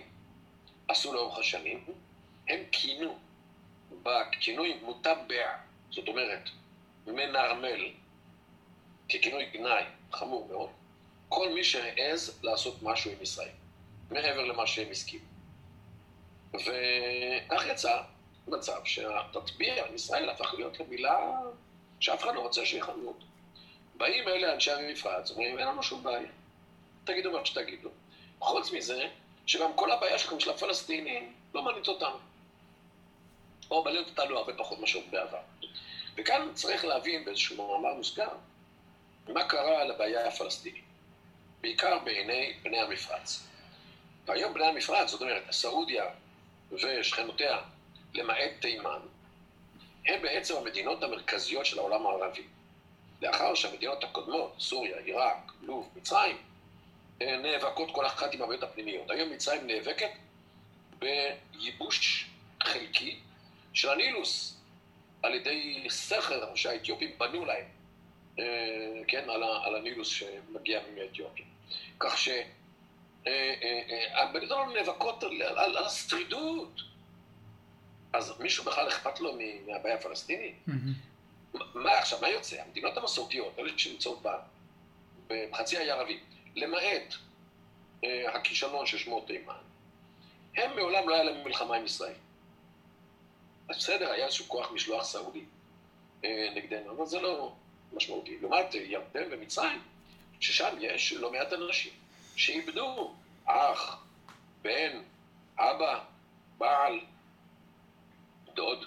[0.88, 1.84] עשו לאורך השנים.
[2.48, 3.18] הם כינו
[4.02, 5.56] בכינוי מוטבע,
[5.90, 6.48] זאת אומרת,
[7.06, 7.90] מנרמל,
[9.08, 10.70] ככינוי גנאי חמור מאוד,
[11.28, 13.48] כל מי שהעז לעשות משהו עם ישראל,
[14.10, 15.24] מעבר למה שהם הסכימו.
[16.54, 18.02] וכך יצא
[18.46, 21.30] מצב שהתטביע עם ישראל הפך להיות למילה
[22.00, 23.26] שאף אחד לא רוצה שיכנו אותו.
[23.98, 26.28] באים אלה אנשי המפרץ, אומרים, אין לנו שום בעיה.
[27.04, 27.88] תגידו מה שתגידו.
[28.38, 29.08] חוץ מזה,
[29.46, 32.18] שגם כל הבעיה שלכם של הפלסטינים לא מעניינת אותנו.
[33.70, 35.40] או מעניינת אותנו הרבה פחות מאשר בעבר.
[36.16, 38.28] וכאן צריך להבין באיזשהו מאמר מוסגר,
[39.28, 40.84] מה קרה לבעיה הפלסטינית.
[41.60, 43.46] בעיקר בעיני בני המפרץ.
[44.24, 46.04] והיום בני המפרץ, זאת אומרת, סעודיה
[46.72, 47.58] ושכנותיה,
[48.14, 49.00] למעט תימן,
[50.06, 52.42] הן בעצם המדינות המרכזיות של העולם הערבי.
[53.22, 56.36] לאחר שהמדינות הקודמות, סוריה, עיראק, לוב, מצרים,
[57.22, 59.10] אה, נאבקות כל אחת עם הבעיות הפנימיות.
[59.10, 60.10] היום מצרים נאבקת
[60.98, 62.28] בייבוש
[62.62, 63.18] חלקי
[63.72, 64.56] של הנילוס
[65.22, 67.64] על ידי סכר שהאתיופים בנו להם,
[68.38, 68.44] אה,
[69.08, 71.44] כן, על, הנילוס שמגיע מאתיופיה.
[72.00, 73.26] כך שהמדינות
[74.68, 76.80] אה, נאבקות על, על, על השרידות.
[78.12, 80.54] אז מישהו בכלל אכפת לו מהבעיה הפלסטינית?
[81.54, 82.62] מה עכשיו, מה יוצא?
[82.62, 84.22] המדינות המסורתיות, אלה שנמצאות
[85.28, 86.20] בחצי האי ערבי,
[86.54, 87.14] למעט
[88.04, 89.54] אה, הכישלון ששמו תימן,
[90.56, 92.14] הם מעולם לא היה להם מלחמה עם ישראל.
[93.68, 95.44] אז בסדר, היה איזשהו כוח משלוח סעודי
[96.24, 97.52] אה, נגדנו, אבל זה לא
[97.92, 98.38] משמעותי.
[98.40, 99.82] לעומת ירדן ומצרים,
[100.40, 101.92] ששם יש לא מעט אנשים
[102.36, 104.04] שאיבדו אח,
[104.62, 105.02] בן,
[105.58, 106.04] אבא,
[106.58, 107.00] בעל,
[108.54, 108.84] דוד,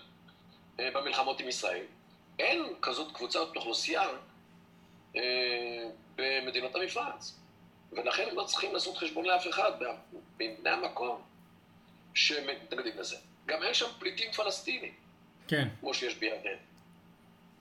[0.80, 1.86] אה, במלחמות עם ישראל.
[2.42, 4.04] אין כזאת קבוצת אוכלוסייה
[5.16, 5.22] אה,
[6.16, 7.40] במדינות המפרץ.
[7.92, 9.72] ולכן הם לא צריכים לעשות חשבון לאף אחד
[10.40, 11.22] מבני המקום
[12.14, 13.16] שמתנגדים לזה.
[13.46, 14.94] גם אין שם פליטים פלסטינים,
[15.48, 15.68] כן.
[15.80, 16.58] כמו שיש בירדן.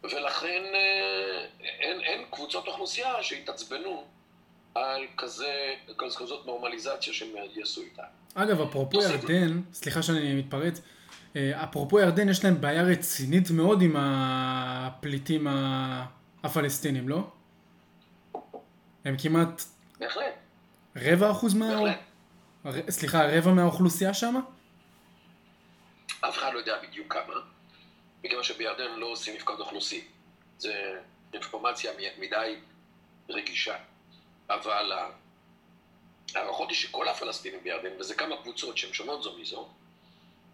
[0.03, 4.05] ולכן אה, אין, אין קבוצות אוכלוסייה שהתעצבנו
[4.75, 8.03] על כזה, כזאת נורמליזציה שהם יעשו איתה.
[8.35, 10.81] אגב, אפרופו ירדן, סליחה שאני מתפרץ,
[11.37, 15.47] אפרופו ירדן, יש להם בעיה רצינית מאוד עם הפליטים
[16.43, 17.31] הפלסטינים, לא?
[19.05, 19.63] הם כמעט...
[19.99, 20.35] בהחלט.
[20.97, 21.81] רבע אחוז מה...
[22.65, 22.91] בהחלט.
[22.91, 24.41] סליחה, רבע מהאוכלוסייה שם?
[26.21, 27.35] אף אחד לא יודע בדיוק כמה,
[28.25, 30.01] מכיוון שבירדן לא עושים מפקד אוכלוסין.
[30.59, 30.99] זה
[31.33, 32.57] אינפורמציה מדי
[33.29, 33.77] רגישה.
[34.51, 34.93] אבל
[36.35, 39.69] ההערכות היא שכל הפלסטינים בירדן, וזה כמה קבוצות שהן שונות זו מזו,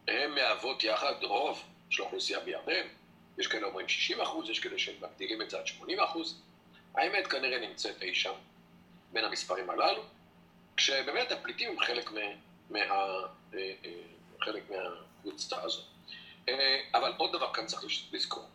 [0.09, 2.87] הן מהוות יחד רוב של האוכלוסייה בירדן.
[3.39, 6.41] יש כאלה אומרים 60 אחוז, יש כאלה שמגדילים את זה עד 80 אחוז.
[6.95, 8.35] האמת כנראה נמצאת אי שם
[9.13, 10.03] בין המספרים הללו,
[10.77, 12.21] כשבאמת הפליטים הם חלק, מה,
[12.71, 13.91] מה, אה, אה,
[14.41, 15.85] חלק מהקבוצה הזאת.
[16.49, 18.49] אה, אבל עוד דבר כאן צריך לזכור.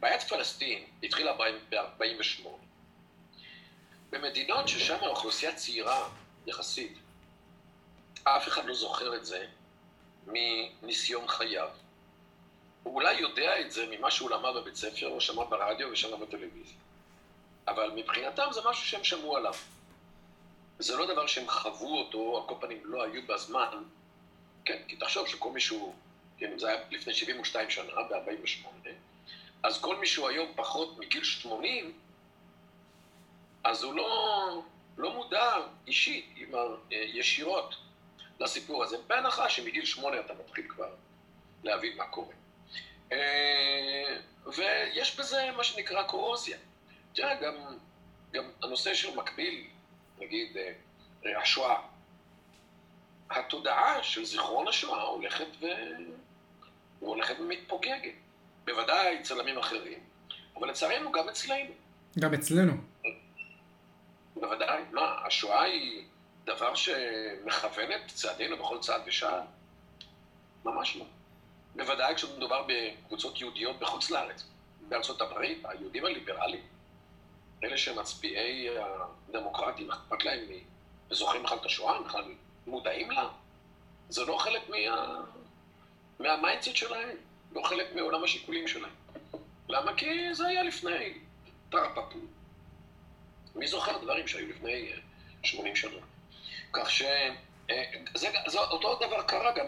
[0.00, 1.32] בעיית פלסטין התחילה
[1.68, 2.48] ב-48.
[4.10, 6.08] במדינות ששם האוכלוסייה צעירה
[6.46, 6.98] יחסית,
[8.24, 9.46] אף אחד לא זוכר את זה
[10.26, 11.68] מניסיון חייו.
[12.82, 16.76] הוא אולי יודע את זה ממה שהוא למד בבית ספר, או שמע ברדיו ושמע בטלוויזיה.
[17.68, 19.54] אבל מבחינתם זה משהו שהם שמעו עליו.
[20.78, 23.82] זה לא דבר שהם חוו אותו, על כל פנים לא היו בזמן.
[24.64, 25.94] כן, כי תחשוב שכל מישהו,
[26.38, 28.88] כן, זה היה לפני 72 שנה, ב-48,
[29.62, 31.92] אז כל מישהו היום פחות מגיל 80,
[33.64, 34.62] אז הוא לא,
[34.98, 35.56] לא מודע
[35.86, 36.34] אישית,
[36.90, 37.74] ישירות,
[38.40, 38.96] לסיפור הזה.
[39.06, 40.94] בהנחה שמגיל שמונה אתה מתחיל כבר
[41.64, 42.34] להבין מה קורה.
[43.12, 44.16] אה,
[44.46, 46.58] ויש בזה מה שנקרא קורוזיה.
[47.12, 47.54] תראה, גם,
[48.32, 49.66] גם הנושא של מקביל,
[50.18, 50.56] נגיד,
[51.26, 51.76] אה, השואה.
[53.30, 55.66] התודעה של זיכרון השואה הולכת ו...
[57.00, 58.14] הולכת ומתפוגגת.
[58.64, 59.98] בוודאי אצל עמים אחרים,
[60.56, 61.70] אבל לצערנו גם אצלנו.
[62.18, 62.72] גם אצלנו.
[64.34, 64.82] בוודאי.
[64.92, 66.04] מה, השואה היא
[66.44, 69.40] דבר שמכוון את צעדינו בכל צעד ושעל?
[70.64, 71.04] ממש לא.
[71.76, 74.44] בוודאי כשמדובר בקבוצות יהודיות בחוץ לארץ.
[74.88, 76.62] בארצות הברית, היהודים הליברליים,
[77.64, 78.68] אלה שמצביעי
[79.28, 80.40] הדמוקרטים, אכפת להם
[81.10, 82.24] וזוכרים בכלל את השואה, בכלל
[82.66, 83.28] מודעים לה.
[84.08, 84.76] זה לא חלק מה...
[86.18, 87.16] מה mindset שלהם,
[87.52, 88.94] לא חלק מעולם השיקולים שלהם.
[89.68, 89.94] למה?
[89.96, 91.18] כי זה היה לפני
[91.70, 92.18] תרפפ"ו.
[93.54, 94.92] מי זוכר דברים שהיו לפני
[95.42, 96.13] 80 אה, שנה?
[96.74, 97.02] כך ש...
[97.70, 97.84] אה,
[99.00, 99.66] דבר קרה גם,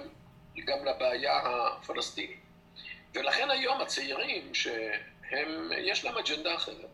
[0.65, 2.39] גם לבעיה הפלסטינית.
[3.15, 6.91] ולכן היום הצעירים, שהם, יש להם אג'נדה אחרת,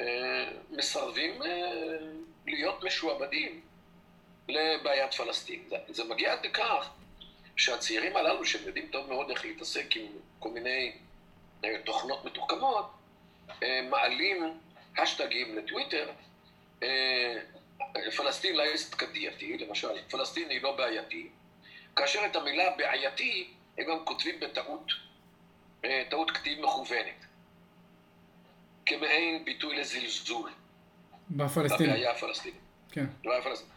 [0.00, 1.42] אה, מסרבים
[2.46, 3.60] להיות משועבדים
[4.48, 5.62] לבעיית פלסטין.
[5.68, 6.90] זה, זה מגיע עד לכך
[7.56, 10.06] שהצעירים הללו, שהם יודעים טוב מאוד איך להתעסק עם
[10.38, 10.92] כל מיני
[11.84, 12.90] תוכנות מתוחכמות,
[13.90, 14.58] מעלים
[14.98, 16.10] השטגים לטוויטר,
[16.82, 17.38] אה,
[18.16, 21.28] פלסטין לייסט קדייתי, למשל, פלסטין היא לא בעייתי,
[21.96, 24.92] כאשר את המילה בעייתי הם גם כותבים בטעות,
[25.84, 27.24] אה, טעות כתיב מכוונת,
[28.86, 30.50] כמעין ביטוי לזלזול.
[31.30, 31.86] בפלסטין.
[31.86, 32.60] בבעיה הפלסטינית.
[32.90, 33.06] כן.
[33.20, 33.74] בבעיה הפלסטינית.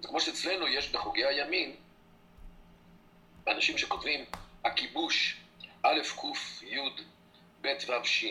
[0.00, 1.76] זה כמו שאצלנו יש בחוגי הימין
[3.48, 4.24] אנשים שכותבים
[4.64, 5.36] הכיבוש
[5.82, 6.78] א' ק' י'
[7.60, 8.24] ב' ו' ש'.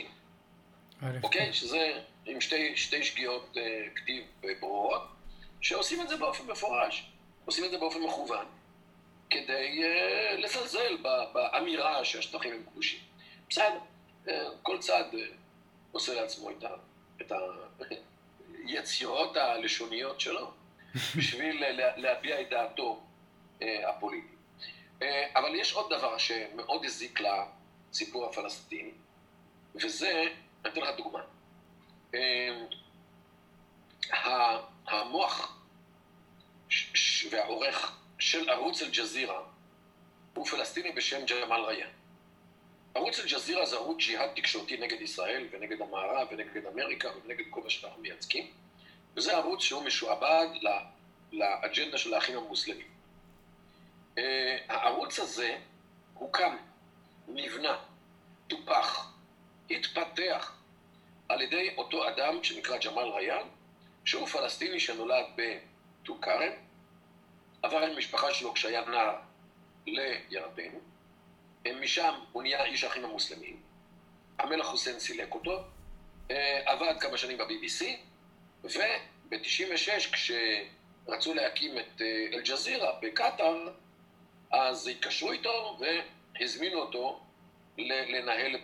[1.24, 1.54] אוקיי?
[1.54, 3.60] שזה עם שתי, שתי שגיאות uh,
[3.96, 4.24] כתיב
[4.60, 5.08] ברורות,
[5.62, 7.12] שעושים את זה באופן מפורש,
[7.46, 8.46] עושים את זה באופן מכוון,
[9.30, 10.98] כדי uh, לזלזל
[11.34, 13.00] באמירה שהשטחים הם כבושים.
[13.50, 13.80] בסדר,
[14.26, 14.30] uh,
[14.62, 15.18] כל צד uh,
[15.92, 16.63] עושה לעצמו את,
[17.22, 17.32] את
[18.66, 20.52] היצירות הלשוניות שלו,
[21.18, 21.63] בשביל
[21.96, 23.04] להביע את דעתו
[23.60, 24.32] uh, הפוליטית.
[25.00, 25.04] Uh,
[25.36, 28.92] אבל יש עוד דבר שמאוד הזיק לסיפור הפלסטיני,
[29.76, 30.24] וזה,
[30.66, 31.22] אני אתן לך דוגמה.
[32.13, 32.65] אמ,
[34.88, 35.58] המוח
[37.32, 39.41] והעורך של ערוץ אל-ג'זירה
[40.34, 41.89] הוא פלסטיני בשם ג'מאל ריאן.
[42.96, 47.70] ערוץ אל-ג'זירה זה ערוץ ג'יהאד תקשורתי נגד ישראל ונגד המערב ונגד אמריקה ונגד כל מה
[47.70, 48.52] שאנחנו מייצגים,
[49.15, 50.48] וזה ערוץ שהוא משועבד
[51.32, 52.88] לאג'נדה של האחים המוסלמים.
[54.17, 55.58] אה, הערוץ הזה
[56.13, 56.56] הוקם,
[57.27, 57.77] נבנה,
[58.48, 59.13] טופח,
[59.69, 60.57] התפתח,
[61.30, 63.48] על ידי אותו אדם שנקרא ג'מאל ריאן,
[64.06, 66.52] שהוא פלסטיני שנולד בטול כרם,
[67.62, 69.15] עבר עם המשפחה שלו כשהיה נער
[69.88, 70.71] לירדן,
[71.82, 73.62] משם הוא נהיה איש האחים המוסלמים,
[74.40, 75.63] המלך חוסיין סילק אותו,
[76.32, 77.86] אה, עבד כמה שנים ב-BBC,
[78.63, 83.69] וב-96 כשרצו להקים את אה, אל-ג'זירה בקטאר,
[84.52, 85.80] אז התקשרו איתו
[86.40, 87.21] והזמינו אותו
[87.78, 88.56] לנהל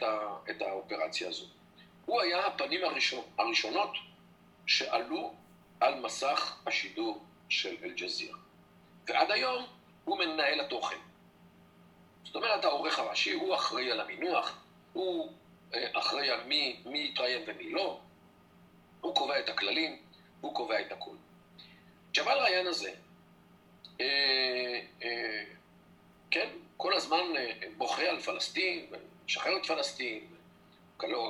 [0.50, 1.53] את האופרציה הזאת.
[2.06, 3.94] הוא היה הפנים הראשון, הראשונות
[4.68, 5.34] שעלו
[5.80, 8.38] על מסך השידור של אל-ג'זירה.
[9.08, 9.66] ועד היום
[10.04, 10.98] הוא מנהל התוכן.
[12.24, 15.32] זאת אומרת, העורך הראשי הוא אחראי על המינוח, הוא
[15.74, 18.00] אה, אחראי על מי, מי יתראיין ומי לא,
[19.02, 20.02] הוא קובע את הכללים,
[20.42, 21.18] הוא קובע את הכול.
[22.18, 22.92] ג'מאל ריין הזה,
[24.02, 25.44] אה, אה,
[26.32, 28.86] כן, כל הזמן אה, בוכה על פלסטין,
[29.26, 30.28] משחרר את פלסטין,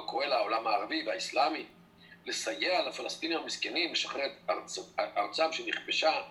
[0.05, 1.65] קורא לעולם הערבי והאסלאמי,
[2.25, 4.79] לסייע לפלסטינים המסכנים לשחרר את ארצ...
[4.99, 6.21] ארצם שנכבשה,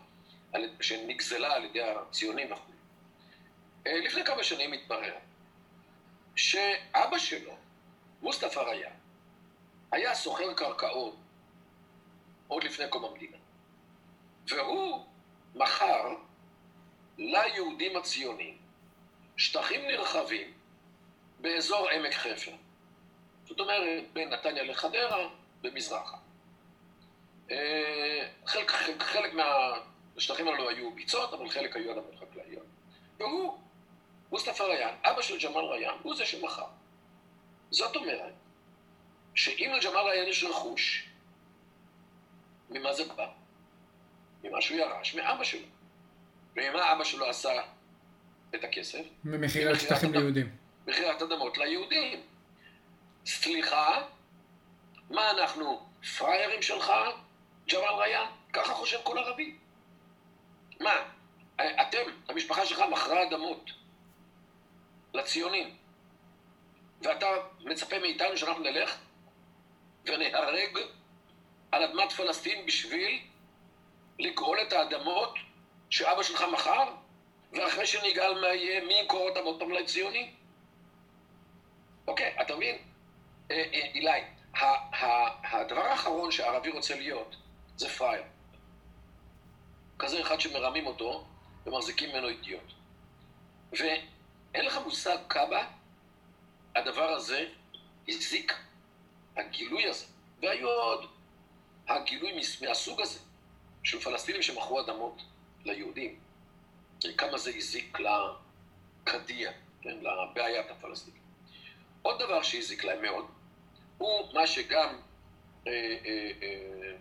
[0.81, 2.73] שנגזלה על ידי הציונים וכו'.
[3.87, 5.15] אה, לפני כמה שנים התברר
[6.37, 7.57] שאבא שלו,
[8.23, 8.93] מוסטפא ריאן,
[9.93, 11.17] היה סוחר קרקעות
[12.49, 13.37] עוד לפני קום המדינה.
[14.49, 15.05] והוא
[15.55, 16.15] מכר
[17.19, 18.59] ליהודים הציונים
[19.37, 20.53] שטחים נרחבים
[21.41, 22.53] באזור עמק חפר.
[23.47, 25.29] זאת אומרת, בין נתניה לחדרה,
[25.63, 26.17] במזרחה.
[27.51, 32.67] אה, חלק, חלק, חלק מהשטחים האלו היו ביצות, אבל חלק היו אדמות חקלאיות.
[33.19, 33.59] והוא,
[34.31, 36.67] מוסטפא ריאן, אבא של ג'מאל ריאן, הוא זה שמכר.
[37.71, 38.33] זאת אומרת,
[39.35, 41.09] שאם לג'מאל ריאן יש רכוש,
[42.71, 43.29] ממה זה בא?
[44.45, 45.67] ממה שהוא ירש מאבא שלו.
[46.57, 47.63] וממה אבא שלו עשה
[48.55, 49.05] את הכסף?
[49.25, 50.57] ממכירת שטחים ליהודים.
[50.87, 52.21] מכירת אדמות ליהודים.
[53.27, 54.03] סליחה,
[55.11, 55.87] מה אנחנו,
[56.19, 56.93] פראיירים שלך,
[57.73, 58.27] ג'מאל ריאן?
[58.53, 59.57] ככה חושב כל ערבי.
[60.81, 60.97] מה,
[61.57, 63.71] אתם, המשפחה שלך מכרה אדמות
[65.15, 65.77] לציונים,
[67.03, 67.27] ואתה
[67.61, 68.97] מצפה מאיתנו שאנחנו נלך
[70.05, 70.79] ונהרג
[71.73, 73.21] על אדמת פלסטין בשביל
[74.19, 75.35] לגאול את האדמות
[75.91, 76.85] שאבא שלך מכר,
[77.53, 80.35] ואחרי שנגאל מה יהיה, מי ימכור אותם עוד פעם לציונים?
[82.07, 82.79] אוקיי, אתה מבין?
[83.51, 84.21] אה, אה, אילי,
[85.53, 87.37] הדבר האחרון שהערבי רוצה להיות
[87.77, 88.23] זה פראייר.
[89.99, 91.25] כזה אחד שמרמים אותו
[91.67, 92.73] ומחזיקים ממנו אידיוט.
[93.73, 95.69] ואין לך מושג כמה
[96.77, 97.49] הדבר הזה
[98.09, 98.59] הזיק,
[99.37, 100.07] הגילוי הזה.
[100.43, 101.07] והיו עוד
[101.89, 103.19] הגילוי מהסוג הזה
[103.83, 105.23] של פלסטינים שמכרו אדמות
[105.65, 106.21] ליהודים.
[107.19, 111.22] כמה זה הזיק לקדיה, כן, לבעיית הפלסטינים.
[112.03, 113.27] עוד דבר שהזיק להם מאוד,
[113.99, 114.97] הוא מה שגם
[115.67, 115.73] אה,
[116.07, 116.93] אה, אה,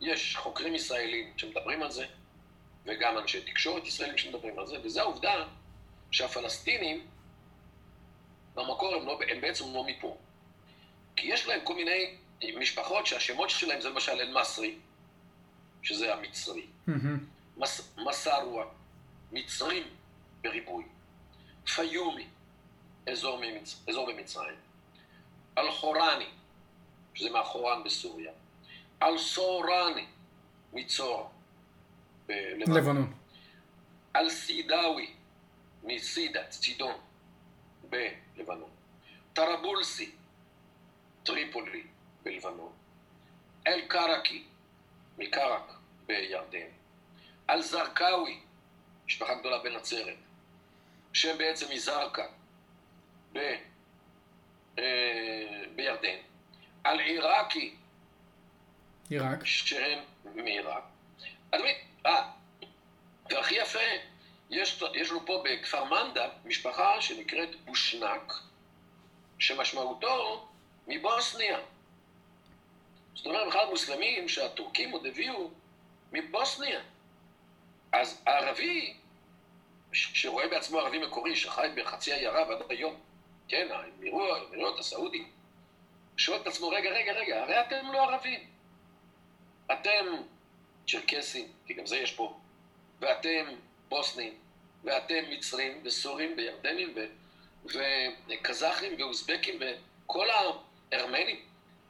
[0.00, 2.06] יש חוקרים ישראלים שמדברים על זה,
[2.86, 5.44] וגם אנשי תקשורת ישראלים שמדברים על זה, וזה העובדה
[6.10, 7.06] שהפלסטינים
[8.54, 10.16] במקור הם, לא, הם בעצם לא מפה.
[11.16, 12.16] כי יש להם כל מיני
[12.58, 14.74] משפחות שהשמות שלהם זה למשל אל-מסרי,
[15.82, 16.66] שזה המצרי.
[17.56, 18.64] מס, מסרווה,
[19.32, 19.82] מצרים
[20.42, 20.84] בריבוי,
[21.74, 22.26] פיומי,
[23.06, 23.88] אזור, ממצ...
[23.88, 24.56] אזור במצרים,
[25.58, 26.26] אל-חורני,
[27.14, 28.32] שזה מאחורן בסוריה,
[29.02, 30.06] אל-סורני,
[30.72, 31.30] מצור
[32.26, 33.12] בלבנון,
[34.16, 35.14] אל-סידאווי,
[35.82, 36.94] מסידה, צידון,
[37.90, 38.70] בלבנון,
[39.32, 40.10] טראבולסי,
[41.22, 41.82] טריפולי,
[42.22, 42.72] בלבנון,
[43.66, 44.44] אל-קרקי,
[45.18, 45.72] מקרק,
[46.06, 46.66] בירדן,
[47.50, 48.40] אל-זרקאווי,
[49.06, 50.16] משפחה גדולה בנצרת,
[51.12, 52.26] שם בעצם מזרקה,
[53.32, 53.38] ב,
[54.78, 56.16] אה, בירדן,
[56.84, 57.74] על עיראקי,
[59.10, 59.98] עיראק, שהם
[60.34, 60.82] מעיראק.
[61.50, 61.74] אדוני,
[62.06, 62.30] אה,
[63.30, 63.78] והכי יפה,
[64.50, 68.32] יש, יש לנו פה בכפר מנדה משפחה שנקראת בושנק,
[69.38, 70.48] שמשמעותו
[70.86, 71.58] מבוסניה.
[73.14, 75.50] זאת אומרת, בכלל מוסלמים שהטורקים עוד הביאו
[76.12, 76.80] מבוסניה.
[77.92, 78.96] אז הערבי,
[79.92, 83.00] שרואה בעצמו ערבי מקורי, שחי בחצי האי ערב עד היום,
[83.52, 85.30] כן, האמירויות, הסעודים,
[86.16, 88.40] שואל את עצמו, רגע, רגע, רגע, הרי אתם לא ערבים.
[89.72, 90.06] אתם
[90.88, 92.38] צ'רקסים, כי גם זה יש פה,
[93.00, 93.44] ואתם
[93.88, 94.34] בוסנים,
[94.84, 96.94] ואתם מצרים, וסורים, וירדנים,
[98.28, 101.40] וקזחים, ואוזבקים, וכל הארמנים,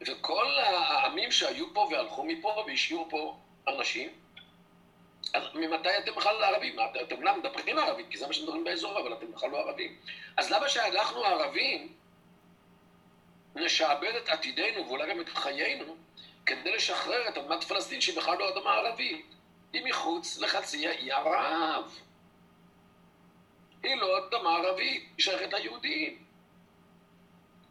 [0.07, 3.37] וכל העמים שהיו פה והלכו מפה והשאירו פה
[3.69, 4.09] אנשים,
[5.35, 6.77] אז ממתי אתם בכלל ערבים?
[7.03, 9.97] אתם אומנם מדברים ערבית, כי זה מה שמדברים באזור, אבל אתם בכלל לא ערבים.
[10.37, 11.93] אז למה שאנחנו הערבים
[13.55, 15.97] נשעבד את עתידנו ואולי גם את חיינו
[16.47, 19.27] כדי לשחרר את אדמת פלסטין שהיא בכלל לא אדמה ערבית?
[19.73, 21.99] היא מחוץ לחצי האי ערב.
[23.83, 26.25] היא לא אדמה ערבית, היא שייכת ליהודים.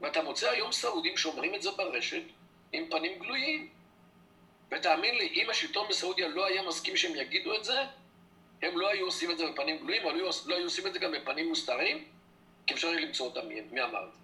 [0.01, 2.23] ואתה מוצא היום סעודים שאומרים את זה ברשת
[2.71, 3.69] עם פנים גלויים.
[4.71, 7.79] ותאמין לי, אם השלטון בסעודיה לא היה מסכים שהם יגידו את זה,
[8.61, 10.15] הם לא היו עושים את זה בפנים גלויים, אבל
[10.45, 12.05] לא היו עושים את זה גם בפנים מוסתרים,
[12.67, 14.19] כי אפשר יהיה למצוא אותם מי, אמר את זה.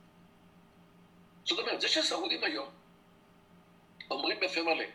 [1.43, 2.69] זאת אומרת, זה שהסעודים היום
[4.11, 4.85] אומרים בפה מלא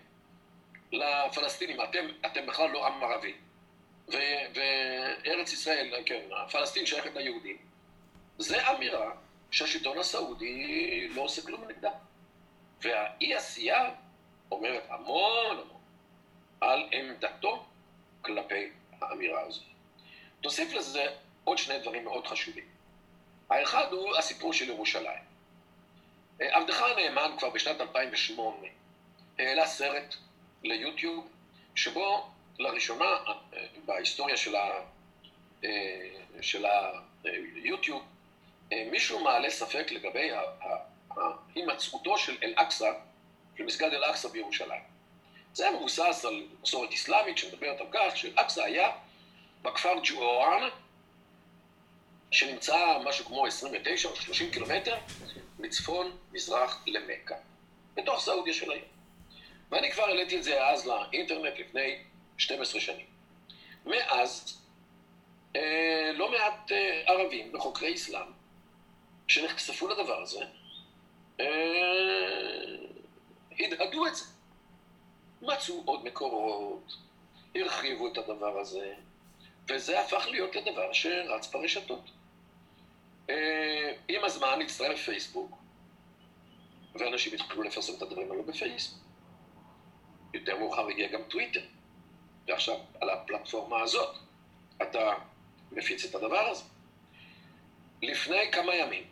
[0.93, 3.35] לפלסטינים, אתם, אתם בכלל לא עם ערבי,
[4.09, 4.17] ו,
[4.55, 7.57] וארץ ישראל, כן, הפלסטין שייכת ליהודים,
[8.39, 9.15] זה אמירה
[9.51, 11.91] שהשלטון הסעודי לא עושה כלום נגדה.
[12.83, 13.91] והאי עשייה
[14.53, 15.69] אומרת המון
[16.61, 17.65] על עמדתו
[18.23, 19.63] כלפי האמירה הזו.
[20.41, 21.07] תוסיף לזה
[21.45, 22.65] עוד שני דברים מאוד חשובים.
[23.51, 25.23] האחד הוא הסיפור של ירושלים.
[26.41, 28.67] עבדך הנאמן כבר בשנת 2008
[29.39, 30.15] העלה סרט
[30.63, 31.29] ליוטיוב,
[31.75, 33.17] שבו לראשונה
[33.85, 34.37] בהיסטוריה
[36.41, 36.67] של
[37.25, 38.05] היוטיוב,
[38.71, 40.31] מישהו מעלה ספק לגבי
[41.55, 42.93] הימצאותו של אל-אקצא,
[43.63, 44.83] של מסגד אל-אקצא בירושלים.
[45.55, 48.91] זה מבוסס על מסורת אסלאמית שמדברת על כך שאל-אקצא היה
[49.63, 50.69] בכפר ג'וארן,
[52.31, 54.97] שנמצא משהו כמו 29 או 30 קילומטר
[55.59, 57.35] מצפון מזרח למכה,
[57.95, 58.85] בתוך סעודיה של היום.
[59.71, 61.99] ואני כבר העליתי את זה אז לאינטרנט לפני
[62.39, 63.07] 12 שנים.
[63.87, 64.59] מאז,
[65.57, 68.33] אה, לא מעט אה, ערבים וחוקרי אסלאם
[69.29, 70.45] שנחשפו לדבר הזה,
[71.41, 71.47] אה,
[73.59, 74.25] הדהדו את זה.
[75.43, 76.97] מצאו עוד מקורות,
[77.55, 78.95] הרחיבו את הדבר הזה,
[79.69, 82.11] וזה הפך להיות לדבר שרץ ברשתות.
[83.31, 85.57] אה, עם הזמן הצטרף פייסבוק,
[86.95, 89.03] ואנשים התחילו לפרסם את הדברים האלו בפייסבוק.
[90.35, 91.61] יותר מאוחר הגיע גם טוויטר,
[92.49, 94.17] ועכשיו על הפלטפורמה הזאת
[94.83, 95.15] אתה
[95.73, 96.65] מפיץ את הדבר הזה.
[98.03, 99.05] לפני כמה ימים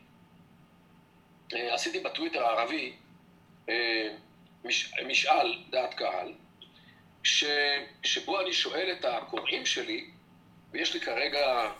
[1.54, 2.96] אה, עשיתי בטוויטר הערבי
[3.68, 4.16] אה,
[4.64, 6.32] מש, משאל דעת קהל,
[7.22, 7.44] ש,
[8.02, 10.10] שבו אני שואל את הקוראים שלי,
[10.70, 11.72] ויש לי כרגע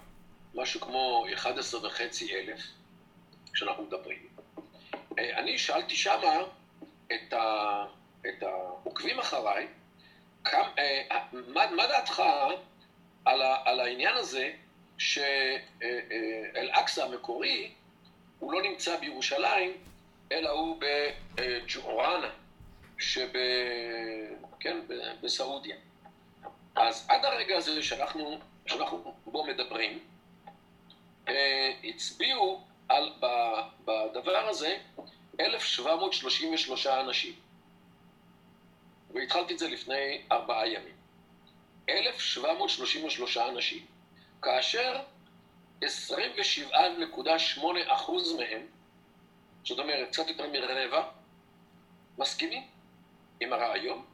[0.55, 2.61] משהו כמו 11 וחצי אלף
[3.53, 4.28] כשאנחנו מדברים.
[5.18, 6.43] אה, אני שאלתי שמה
[7.12, 7.85] את, ה,
[8.28, 9.66] את העוקבים אחריי,
[10.45, 12.22] כמה, אה, מה, מה דעתך
[13.24, 14.53] על, ה, על העניין הזה
[14.99, 17.70] שאל-אקצא המקורי
[18.39, 19.72] הוא לא נמצא בירושלים,
[20.33, 20.81] אלא הוא
[21.35, 22.31] בג'ורנה,
[23.01, 23.28] שב...
[24.61, 24.76] כן,
[25.22, 25.76] בסעודיה.
[26.76, 29.98] אז עד הרגע הזה שאנחנו, שאנחנו בו מדברים,
[31.28, 33.12] אה, הצביעו על,
[33.84, 34.78] בדבר הזה
[35.40, 37.34] 1,733 אנשים.
[39.14, 40.94] והתחלתי את זה לפני ארבעה ימים.
[41.88, 43.86] 1,733 אנשים,
[44.42, 45.01] כאשר
[45.84, 45.84] 27.8
[47.86, 48.66] אחוז מהם,
[49.64, 51.03] זאת אומרת, קצת יותר מרבע,
[52.18, 52.70] מסכימים
[53.41, 54.05] עם הרעיון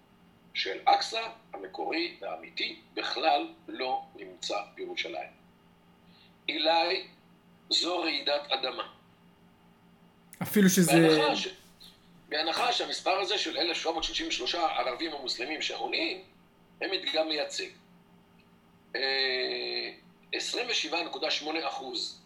[0.55, 1.21] של אקסא
[1.53, 5.31] המקורי והאמיתי בכלל לא נמצא בירושלים.
[6.49, 7.07] אילי
[7.71, 8.93] זו רעידת אדמה.
[10.43, 10.93] אפילו שזה...
[10.93, 11.49] בהנחה, ש...
[12.29, 16.23] בהנחה שהמספר הזה של 1,733 ערבים או מוסלמים שעונים,
[16.81, 17.69] הם מדגם מייצג.
[18.93, 18.97] 27.8
[20.95, 22.23] אה, אחוז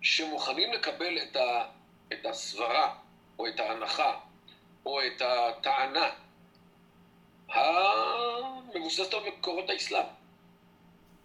[0.00, 1.64] שמוכנים לקבל את, ה...
[2.12, 2.94] את הסברה
[3.38, 4.18] או את ההנחה
[4.86, 6.10] או את הטענה
[7.48, 10.06] המבוססת על מקורות האסלאם,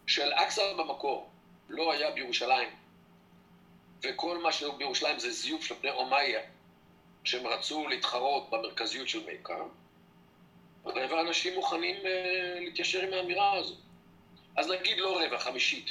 [0.07, 1.29] של אקצא במקור
[1.69, 2.69] לא היה בירושלים,
[4.03, 6.41] וכל מה שהוא בירושלים זה זיוף של בני אומיה,
[7.23, 9.63] שהם רצו להתחרות במרכזיות של מכה,
[10.85, 12.07] רבע אנשים מוכנים uh,
[12.59, 13.75] להתיישר עם האמירה הזו.
[14.57, 15.89] אז נגיד לא רבע, חמישית,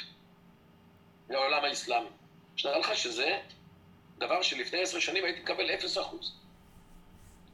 [1.29, 2.09] מהעולם האסלאמי.
[2.55, 3.39] שתדע לך שזה
[4.17, 6.40] דבר שלפני עשר שנים הייתי מקבל אפס אחוז.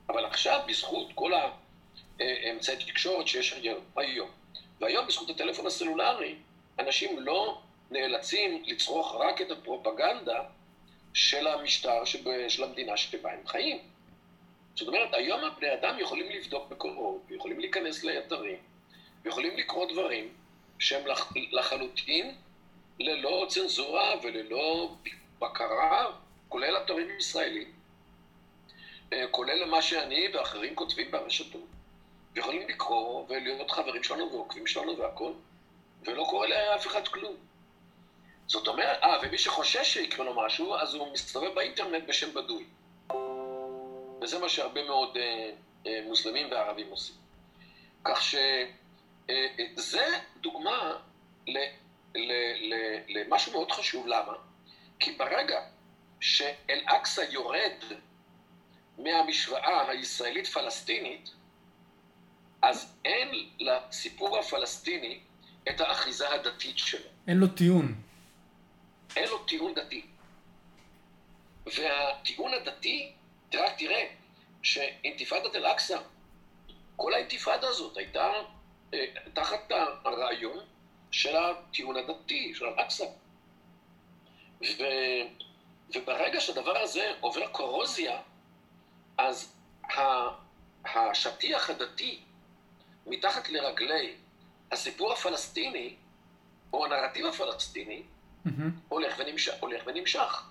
[0.10, 1.32] אבל עכשיו, בזכות כל
[2.20, 3.54] האמצעי תקשורת שיש
[3.96, 4.30] היום,
[4.82, 6.36] והיום בזכות הטלפון הסלולרי,
[6.80, 10.44] אנשים לא נאלצים לצרוך רק את הפרופגנדה
[11.14, 13.80] של המשטר שב, של המדינה שבה הם חיים.
[14.76, 18.58] זאת אומרת, היום הבני אדם יכולים לבדוק מקורות, יכולים להיכנס לאתרים,
[19.24, 20.34] ויכולים לקרוא דברים
[20.80, 22.36] שהם לח, לחלוטין
[23.00, 24.96] ללא צנזורה וללא
[25.40, 26.12] בקרה,
[26.50, 27.72] כולל אתרים ישראלים,
[29.32, 31.68] כולל מה שאני ואחרים כותבים ברשתות,
[32.34, 35.34] ויכולים לקרוא ולהיות חברים שלנו ועוקבים שלנו והכול,
[36.06, 37.36] ולא קורה לאף אחד כלום.
[38.48, 42.66] זאת אומרת, אה, ומי שחושש שיקרה לו משהו, אז הוא מסתובב באינטרנט בשם בדוי.
[44.22, 45.50] וזה מה שהרבה מאוד אה,
[45.88, 47.16] אה, מוסלמים וערבים עושים.
[48.04, 50.98] כך שזה אה, דוגמה
[51.48, 51.58] ל,
[52.16, 52.32] ל,
[52.74, 52.74] ל,
[53.08, 54.34] למשהו מאוד חשוב, למה?
[55.00, 55.62] כי ברגע
[56.20, 57.84] שאל-אקצא יורד
[58.98, 61.30] מהמשוואה הישראלית-פלסטינית,
[62.62, 65.20] אז אין לסיפור הפלסטיני
[65.70, 67.10] את האחיזה הדתית שלו.
[67.28, 67.96] אין לו טיעון.
[69.16, 70.06] אין לו טיעון דתי.
[71.66, 73.12] והטיעון הדתי,
[73.54, 74.06] רק תראה,
[74.64, 76.00] שאינתיפאדת אל-אקצא,
[76.96, 78.32] כל האינתיפאדה הזאת הייתה
[78.94, 79.72] אה, תחת
[80.06, 80.60] הרעיון
[81.12, 83.06] של הטיעון הדתי, של אל-אקצא.
[84.62, 84.84] ו...
[85.96, 88.22] וברגע שהדבר הזה עובר קורוזיה,
[89.18, 89.54] אז
[90.86, 92.24] השטיח הדתי
[93.06, 94.16] מתחת לרגלי
[94.72, 95.96] הסיפור הפלסטיני,
[96.74, 98.50] או הנרטיב הפלסטיני, mm-hmm.
[98.90, 100.44] הולך, ונמשך, הולך ונמשך.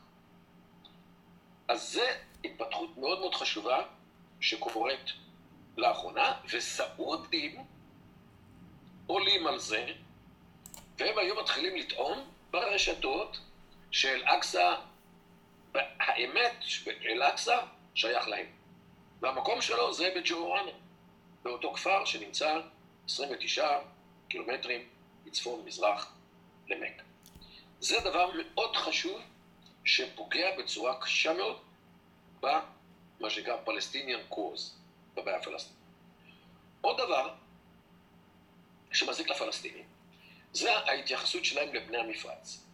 [1.69, 2.07] אז התפתחות
[2.45, 3.83] התפתחות מאוד מאוד חשובה
[4.41, 5.11] שקורית
[5.77, 7.65] לאחרונה, וסעודים
[9.07, 9.87] עולים על זה,
[10.99, 12.19] והם היו מתחילים לטעון
[12.51, 13.39] ברשתות
[13.91, 14.75] שאל-אקצא,
[15.75, 17.61] האמת שאל-אקצא
[17.95, 18.56] שייך להם.
[19.21, 20.71] והמקום שלו זה בג'ורנה,
[21.43, 22.61] באותו כפר שנמצא
[23.07, 23.79] 29
[24.29, 24.89] קילומטרים
[25.25, 26.13] מצפון-מזרח
[26.69, 27.03] למכה.
[27.81, 29.21] זה דבר מאוד חשוב
[29.85, 31.61] שפוגע בצורה קשה מאוד
[32.41, 34.79] במה שנקרא פלסטיניאן קוז,
[35.15, 35.77] בבעיה הפלסטינית.
[36.81, 37.35] עוד דבר
[38.93, 39.85] שמזיק לפלסטינים,
[40.53, 42.65] זה ההתייחסות שלהם לבני המפרץ.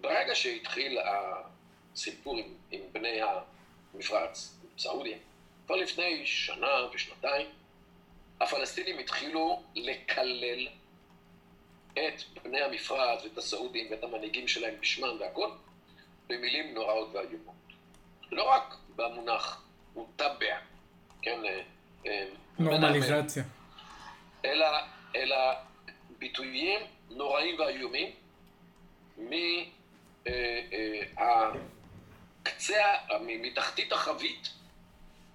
[0.00, 3.20] ברגע שהתחיל הסיפור עם, עם בני
[3.94, 5.18] המפרץ, סעודיה,
[5.66, 7.46] כבר לפני שנה ושנתיים,
[8.40, 10.68] הפלסטינים התחילו לקלל
[11.92, 15.50] את בני המפרץ ואת הסעודים ואת המנהיגים שלהם בשמם והכל,
[16.26, 17.54] במילים נוראות ואיומות.
[18.32, 19.64] לא רק במונח
[19.94, 20.56] מוטבע,
[21.22, 21.62] כן, אה,
[22.06, 22.26] אה,
[22.58, 23.42] נורמליזציה,
[24.44, 24.66] אלא,
[25.16, 25.36] אלא
[26.18, 28.10] ביטויים נוראים ואיומים
[32.38, 34.48] מהקצה, אה, מתחתית החבית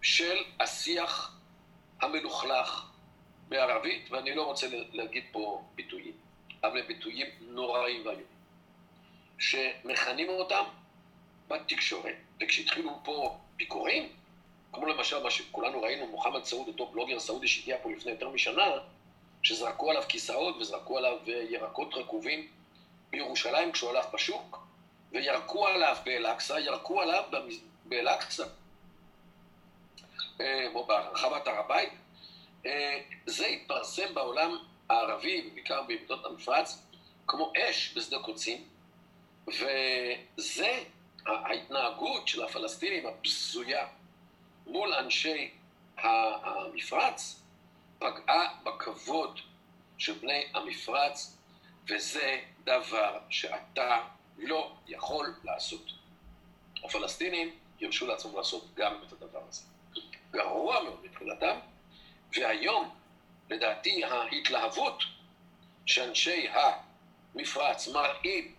[0.02, 1.38] של השיח
[2.02, 2.86] המלוכלך
[3.50, 6.14] בערבית, ואני לא רוצה להגיד פה ביטויים,
[6.64, 8.26] אבל ביטויים נוראים ואיומים,
[9.40, 10.64] שמכנים אותם
[11.48, 12.16] בתקשורת.
[12.42, 14.10] וכשהתחילו פה ביקורים,
[14.74, 18.66] כמו למשל מה שכולנו ראינו, מוחמד סעוד, אותו בלוגר סעודי שהגיע פה לפני יותר משנה,
[19.44, 22.48] שזרקו עליו כיסאות וזרקו עליו ירקות רקובים
[23.10, 24.68] בירושלים כשהוא הלך בשוק,
[25.12, 27.24] וירקו עליו באל-אקצא, ירקו עליו
[27.86, 28.50] באל-אקצא, אה,
[30.74, 31.94] או ברחבת הר הבית.
[32.66, 34.58] אה, זה התפרסם בעולם
[34.90, 36.82] הערבי, בעיקר בעמדות המפרץ,
[37.28, 38.68] כמו אש בשדה קוצים,
[39.48, 40.84] וזה
[41.26, 43.88] ההתנהגות של הפלסטינים הבזויה
[44.68, 45.52] מול אנשי
[45.98, 47.42] המפרץ
[48.00, 49.40] פגעה בכבוד
[49.98, 51.38] של בני המפרץ,
[51.90, 54.00] וזה דבר שאתה
[54.38, 55.92] לא יכול לעשות.
[56.84, 59.62] הפלסטינים ירשו לעצמם לעשות גם את הדבר הזה.
[60.32, 61.60] גרוע מאוד מבחינתם,
[62.38, 62.90] והיום,
[63.50, 65.04] לדעתי, ההתלהבות
[65.86, 66.48] שאנשי
[67.36, 68.56] המפרץ מראים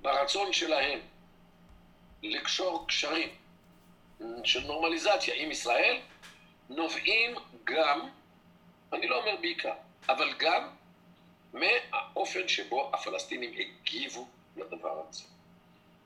[0.00, 1.00] ברצון שלהם
[2.22, 3.28] לקשור קשרים
[4.44, 6.00] של נורמליזציה עם ישראל,
[6.68, 8.08] נובעים גם,
[8.92, 9.74] אני לא אומר בעיקר,
[10.08, 10.68] אבל גם
[11.52, 15.24] מהאופן שבו הפלסטינים הגיבו לדבר הזה.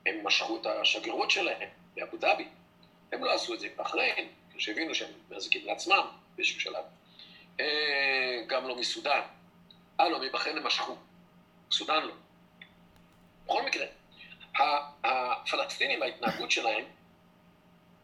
[0.07, 2.49] הם משכו את השגרירות שלהם באבו דאבי.
[3.13, 6.85] הם לא עשו את זה עם בחריין, כשהבינו שהם מזיקים לעצמם באיזשהו שלב.
[7.61, 9.21] אה, גם לא מסודאן.
[10.01, 10.97] אה, לא, מבחריין הם משכו.
[11.71, 12.13] סודאן לא.
[13.47, 13.87] בכל מקרה,
[15.05, 16.85] הפלסטינים, ההתנהגות שלהם,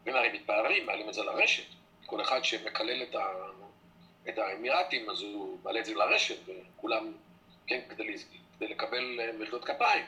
[0.07, 1.65] הם הרי מתפארים, מעלים את זה לרשת.
[2.07, 3.27] כל אחד שמקלל את, ה,
[4.29, 7.13] את האמירתים, אז הוא מעלה את זה לרשת, וכולם,
[7.67, 8.17] כן, כדי,
[8.57, 10.05] כדי לקבל אה, מחיאות כפיים.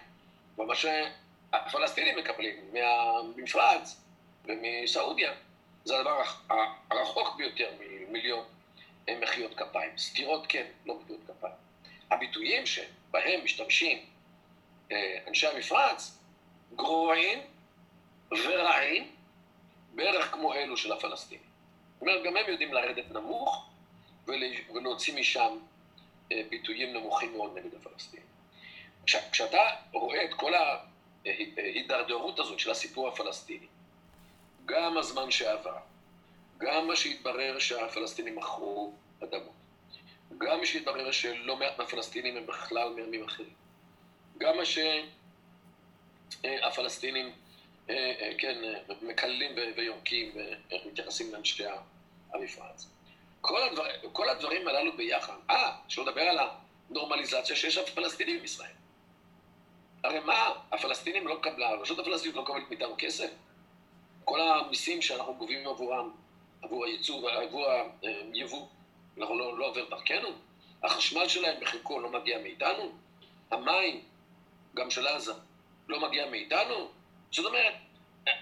[0.59, 4.01] ומה שהפלסטינים מקבלים מהמפרץ
[4.45, 5.33] ומסעודיה,
[5.85, 6.23] זה הדבר
[6.91, 8.45] הרחוק ביותר ממיליון
[9.11, 9.99] מחיאות כפיים.
[9.99, 11.55] סתירות כן, לא מחיאות כפיים.
[12.11, 13.99] הביטויים שבהם משתמשים
[14.93, 16.19] אה, אנשי המפרץ,
[16.77, 17.39] גרועים
[18.31, 19.11] ורעים
[19.95, 21.45] בערך כמו אלו של הפלסטינים.
[21.95, 23.71] זאת אומרת, גם הם יודעים לרדת נמוך
[24.27, 25.59] ולהוציא משם
[26.33, 28.27] אה, ביטויים נמוכים מאוד נגד הפלסטינים.
[29.03, 29.59] עכשיו, כשאתה
[29.93, 30.53] רואה את כל
[31.25, 33.67] ההידרדרות הזאת של הסיפור הפלסטיני,
[34.67, 35.77] גם הזמן שעבר,
[36.59, 38.93] גם מה שהתברר שהפלסטינים מכרו
[39.25, 39.53] אדמות,
[40.39, 43.55] גם מה שהתברר שלא מעט מהפלסטינים הם בכלל מעמים אחרים,
[44.39, 44.63] גם מה
[46.43, 47.33] שהפלסטינים
[47.91, 48.59] אה, אה, כן,
[49.03, 50.33] מקללים ויורקים
[50.85, 51.65] ומתייחסים לאנשי
[52.33, 52.87] המפרץ.
[53.41, 56.39] כל, הדבר, כל הדברים הללו ביחד, אה, שלא לדבר על
[56.91, 58.71] הנורמליזציה שיש לפלסטינים בישראל.
[60.05, 63.31] הרי מה, הפלסטינים לא קבלה, הרשות הפלסטינית לא מקבלת מאיתנו כסף?
[64.25, 66.11] כל המיסים שאנחנו גובים עבורם,
[66.63, 67.67] עבור הייצוא ועבור
[68.33, 68.67] היבוא,
[69.19, 70.29] אנחנו לא, לא עובר דרכנו?
[70.83, 72.93] החשמל שלהם בחלקו לא מגיע מאיתנו?
[73.51, 74.01] המים,
[74.75, 75.33] גם של עזה,
[75.89, 76.91] לא מגיע מאיתנו?
[77.31, 77.75] זאת אומרת,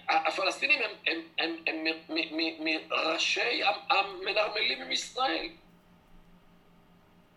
[0.08, 3.60] הפלסטינים הם, הם, הם, הם, הם מראשי
[3.90, 5.48] המנרמלים עם ישראל,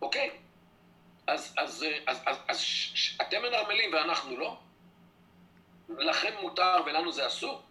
[0.02, 0.30] אוקיי?
[1.28, 4.58] אז, אז, אז, אז, אז ש, אתם מנרמלים ואנחנו לא?
[5.90, 7.62] לכם מותר ולנו זה אסור?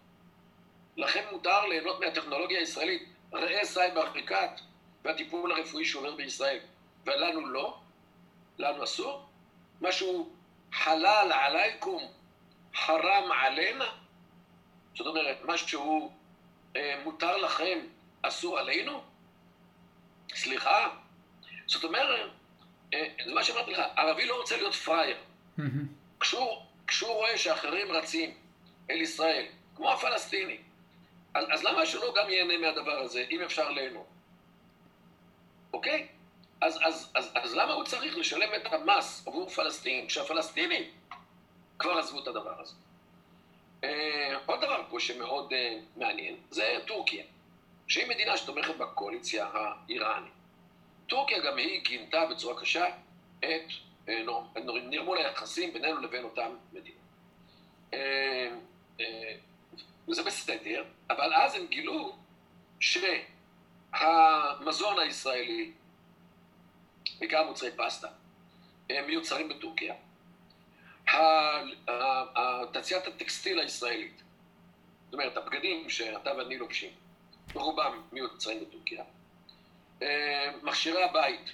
[0.97, 4.61] לכם מותר ליהנות מהטכנולוגיה הישראלית, ראה סייבר אפריקט
[5.03, 6.59] והטיפול הרפואי שעובר בישראל,
[7.05, 7.77] ולנו לא?
[8.57, 9.29] לנו אסור?
[9.81, 10.29] משהו
[10.73, 12.03] חלל עלייקום,
[12.75, 13.89] חרם עלינה?
[14.95, 16.11] זאת אומרת, משהו
[16.75, 17.79] אה, מותר לכם,
[18.21, 19.03] אסור עלינו?
[20.35, 20.89] סליחה?
[21.65, 22.29] זאת אומרת,
[22.93, 25.17] אה, זה מה שאמרתי לך, ערבי לא רוצה להיות פראייר.
[26.19, 28.33] כשהוא, כשהוא רואה שאחרים רצים
[28.89, 30.57] אל ישראל, כמו הפלסטיני,
[31.33, 34.05] אז, למה שלא גם ייהנה מהדבר הזה, אם אפשר ליהנות?
[35.73, 36.07] אוקיי?
[36.61, 40.83] אז, אז, אז, אז למה הוא צריך לשלם את המס עבור פלסטינים, כשהפלסטינים
[41.79, 42.75] כבר עזבו את הדבר הזה?
[43.83, 47.23] אה, עוד דבר פה שמאוד אה, מעניין, זה טורקיה,
[47.87, 50.33] שהיא מדינה שתומכת בקואליציה האיראנית.
[51.07, 52.85] טורקיה גם היא גינתה בצורה קשה
[53.39, 53.71] את
[54.09, 54.23] אה,
[54.83, 56.97] נרמול היחסים בינינו לבין אותן מדינות.
[57.93, 58.49] אה,
[58.99, 59.35] אה,
[60.07, 62.15] וזה בסדר, אבל אז הם גילו
[62.79, 63.99] שהמזון
[64.99, 65.71] הישראלי,
[67.19, 68.07] בעיקר מוצרי פסטה,
[68.89, 69.95] הם מיוצרים בטורקיה.
[72.73, 74.23] תעשיית הטקסטיל הישראלית,
[75.05, 76.91] זאת אומרת, הבגדים שאתה ואני לובשים,
[77.53, 79.03] רובם מיוצרים בטורקיה.
[80.63, 81.49] מכשירי הבית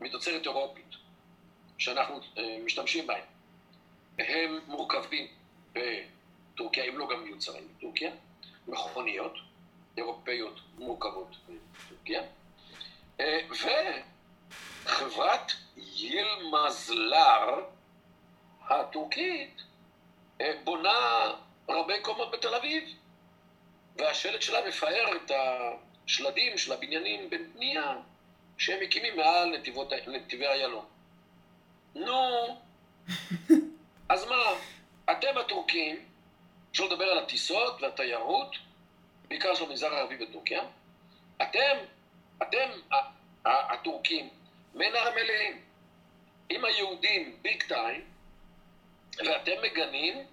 [0.00, 0.94] מתוצרת אירופית,
[1.78, 2.20] שאנחנו
[2.64, 3.24] משתמשים בהם,
[4.18, 5.26] הם מורכבים
[6.54, 8.10] בטורקיה, אם לא גם מיוצרים בטורקיה,
[8.68, 9.34] מכוניות
[9.96, 12.22] אירופאיות מורכבות בטורקיה,
[14.84, 17.64] וחברת ילמזלר
[18.68, 19.62] הטורקית
[20.64, 21.32] בונה
[21.68, 22.84] רבי קומות בתל אביב,
[23.96, 27.96] והשלט שלה מפאר את השלדים של הבניינים בבנייה
[28.58, 30.84] שהם מקימים מעל נתיבות, נתיבי איילון.
[31.94, 32.58] נו,
[34.08, 34.42] אז מה,
[35.10, 36.09] אתם הטורקים,
[36.72, 38.56] אפשר לדבר על הטיסות והתיירות,
[39.28, 40.62] בעיקר של המגזר הערבי בטורקיה,
[41.42, 41.76] אתם,
[42.42, 42.70] אתם
[43.44, 44.28] הטורקים,
[44.74, 45.60] מנרמלים
[46.48, 48.04] עם היהודים ביג טיים,
[49.18, 50.26] ואתם מגנים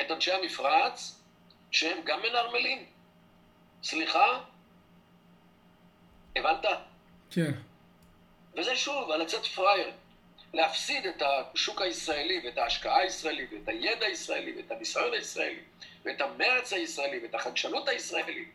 [0.00, 1.22] את אנשי המפרץ
[1.70, 2.86] שהם גם מנרמלים.
[3.82, 4.40] סליחה?
[6.36, 6.64] הבנת?
[7.30, 7.52] כן.
[8.56, 9.92] וזה שוב, על לצאת פראייר.
[10.56, 15.60] להפסיד את השוק הישראלי ואת ההשקעה הישראלית ואת הידע הישראלי ואת הניסיון הישראלי
[16.04, 18.48] ואת המרץ הישראלי ואת החדשנות הישראלית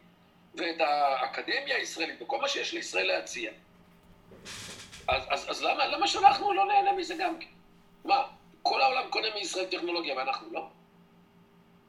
[0.55, 3.51] ואת האקדמיה הישראלית וכל מה שיש לישראל להציע.
[5.07, 7.47] אז, אז, אז למה, למה שאנחנו לא נהנה מזה גם כן?
[8.05, 8.23] מה,
[8.63, 10.67] כל העולם קונה מישראל טכנולוגיה ואנחנו לא?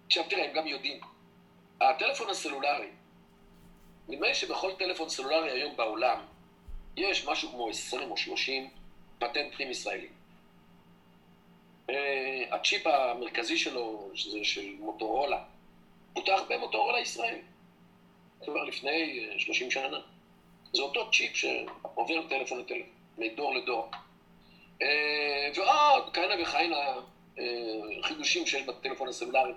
[0.06, 1.00] עכשיו תראה, הם גם יודעים.
[1.80, 2.90] הטלפון הסלולרי,
[4.08, 6.18] נדמה לי שבכל טלפון סלולרי היום בעולם
[6.96, 8.70] יש משהו כמו 20 או 30
[9.22, 10.10] פטנטים ישראלים.
[11.90, 15.42] אה, הצ'יפ המרכזי שלו, שזה של מוטורולה,
[16.12, 17.38] פותח במוטורולה ישראל.
[18.44, 20.00] כבר לפני 30 אה, שנה.
[20.72, 23.90] זה אותו צ'יפ שעובר טלפון לטלפון, מדור לדור.
[24.82, 26.94] אה, ועוד כהנה וכהנה
[28.02, 29.52] חידושים שיש בטלפון הסלולרי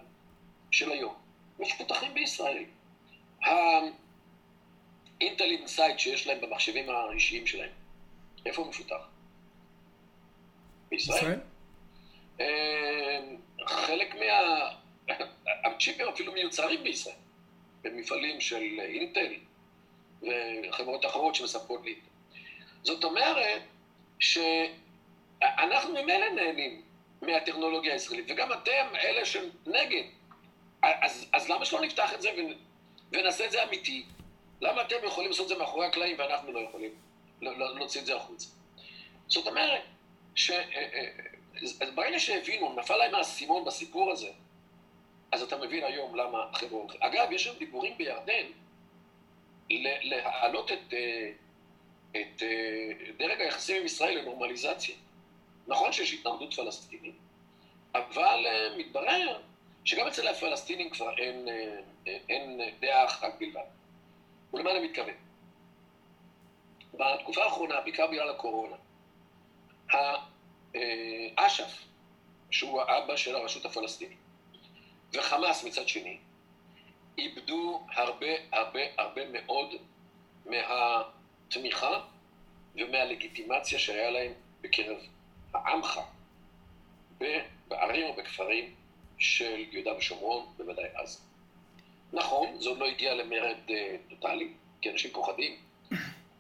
[0.71, 1.13] של היום.
[1.59, 2.63] מפותחים בישראל.
[3.41, 3.93] ה Intel
[5.43, 7.69] Inside שיש להם במחשבים האישיים שלהם,
[8.45, 9.14] איפה הוא מפותח?
[10.95, 11.39] בישראל.
[12.39, 13.19] אה,
[13.67, 14.69] חלק מה...
[15.65, 17.15] הצ'יפים אפילו מיוצרים בישראל,
[17.81, 19.33] במפעלים של אינטל
[20.21, 21.95] וחברות אחרות שמספקות לי.
[22.83, 23.61] זאת אומרת
[24.19, 26.81] שאנחנו ממילא נהנים
[27.21, 30.03] מהטכנולוגיה הישראלית, וגם אתם אלה שנגד.
[30.81, 32.29] אז, אז למה שלא נפתח את זה
[33.11, 34.05] ונעשה את זה אמיתי?
[34.61, 36.91] למה אתם יכולים לעשות את זה מאחורי הקלעים ואנחנו לא יכולים
[37.41, 38.47] להוציא את זה החוצה?
[39.27, 39.81] זאת אומרת,
[40.35, 40.51] ש...
[40.51, 41.09] אה, אה,
[41.81, 44.29] אז ברגע שהבינו, נפל להם האסימון בסיפור הזה,
[45.31, 46.95] אז אתה מבין היום למה החברות...
[46.99, 48.45] אגב, יש שם דיבורים בירדן
[49.69, 51.31] להעלות את, אה,
[52.15, 52.43] את
[53.17, 54.95] דרג היחסים עם ישראל לנורמליזציה.
[55.67, 57.15] נכון שיש התנגדות פלסטינית,
[57.95, 58.45] אבל
[58.77, 59.41] מתברר
[59.85, 61.47] שגם אצל הפלסטינים כבר אין,
[62.05, 63.61] אין דעה אחת בלבד.
[64.53, 65.13] ולמה אני מתכוון?
[66.93, 68.75] בתקופה האחרונה, בעיקר בגלל הקורונה,
[71.35, 71.83] אש"ף,
[72.51, 74.17] שהוא האבא של הרשות הפלסטינית,
[75.13, 76.17] וחמאס מצד שני,
[77.17, 79.75] איבדו הרבה הרבה הרבה מאוד
[80.45, 81.99] מהתמיכה
[82.75, 84.97] ומהלגיטימציה שהיה להם בקרב
[85.53, 85.99] העמך
[87.67, 88.75] בערים ובכפרים
[89.17, 91.21] של יהודה ושומרון, בוודאי אז.
[92.13, 95.55] נכון, זה עוד לא הגיע למרד אה, טוטאלי, כי אנשים פוחדים.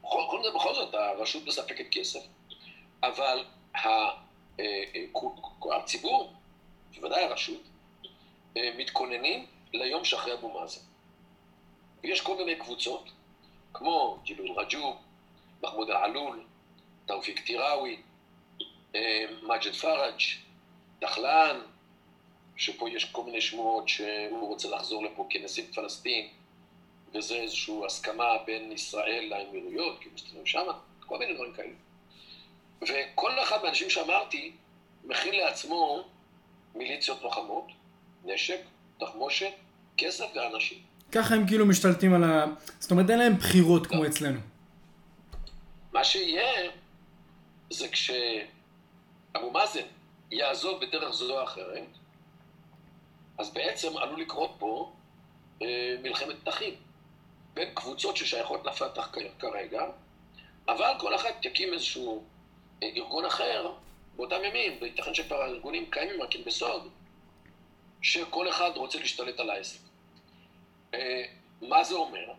[0.01, 2.19] בכל, בכל זאת, הרשות מספקת כסף.
[3.07, 3.43] אבל
[3.75, 4.09] אה,
[4.59, 6.33] אה, הציבור,
[6.95, 7.61] בוודאי הרשות,
[8.57, 10.81] אה, מתכוננים ליום שאחרי אבו מאזן.
[12.03, 13.09] ויש כל מיני קבוצות,
[13.73, 14.97] כמו ג'יבריל רג'וב,
[15.63, 16.43] מחמוד אלעלול,
[17.05, 18.01] תאופיק טיראוי,
[19.43, 20.19] מג'ד פראג',
[20.99, 21.61] דחלן,
[22.55, 26.27] שפה יש כל מיני שמועות שהוא רוצה לחזור לפה כנשיא פלסטין,
[27.13, 31.73] וזה איזושהי הסכמה בין ישראל לאמירויות, כי מסתובבים שמה, כל מיני דברים כאלה.
[32.89, 34.51] וכל אחד מהאנשים שאמרתי,
[35.03, 36.03] מכין לעצמו
[36.75, 37.67] מיליציות לוחמות,
[38.25, 38.59] נשק,
[38.99, 39.51] תחמושת,
[39.97, 40.77] כסף ואנשים.
[41.11, 42.45] ככה הם כאילו משתלטים על ה...
[42.79, 44.07] זאת אומרת, אין להם בחירות כמו לא.
[44.09, 44.39] אצלנו.
[45.93, 46.71] מה שיהיה,
[47.69, 49.85] זה כשאבו מאזן
[50.31, 51.87] יעזוב בדרך זו או אחרת,
[53.37, 54.93] אז בעצם עלול לקרות פה
[55.61, 56.73] אה, מלחמת פתחים
[57.53, 59.85] בין קבוצות ששייכות לפתח כרגע,
[60.67, 62.23] אבל כל אחד יקים איזשהו
[62.83, 63.71] ארגון אחר
[64.15, 66.89] באותם ימים, וייתכן שכבר הארגונים קיימים רק בסוד,
[68.01, 69.79] שכל אחד רוצה להשתלט על העסק.
[70.93, 71.23] אה,
[71.61, 72.33] מה זה אומר?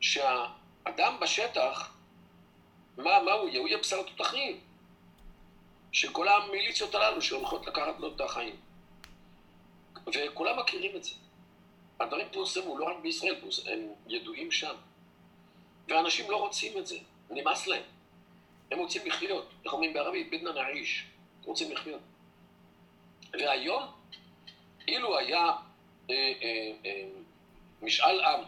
[0.00, 1.94] שהאדם בשטח,
[2.96, 3.60] מה, מה הוא יהיה?
[3.60, 4.60] הוא יהיה בשר תותחים
[5.92, 8.56] של כל המיליציות הללו שהולכות לקחת לו את החיים.
[10.14, 11.10] וכולם מכירים את זה.
[12.00, 14.74] הדברים פורסמו, לא רק בישראל, פורס- הם ידועים שם.
[15.88, 16.98] ואנשים לא רוצים את זה,
[17.30, 17.82] נמאס להם.
[18.70, 20.30] הם רוצים לחיות, איך אומרים בערבית?
[20.30, 21.04] בדנה נעיש,
[21.44, 22.00] רוצים לחיות.
[23.32, 23.82] והיום,
[24.88, 25.44] אילו היה
[26.10, 27.04] אה, אה, אה,
[27.82, 28.40] משאל עם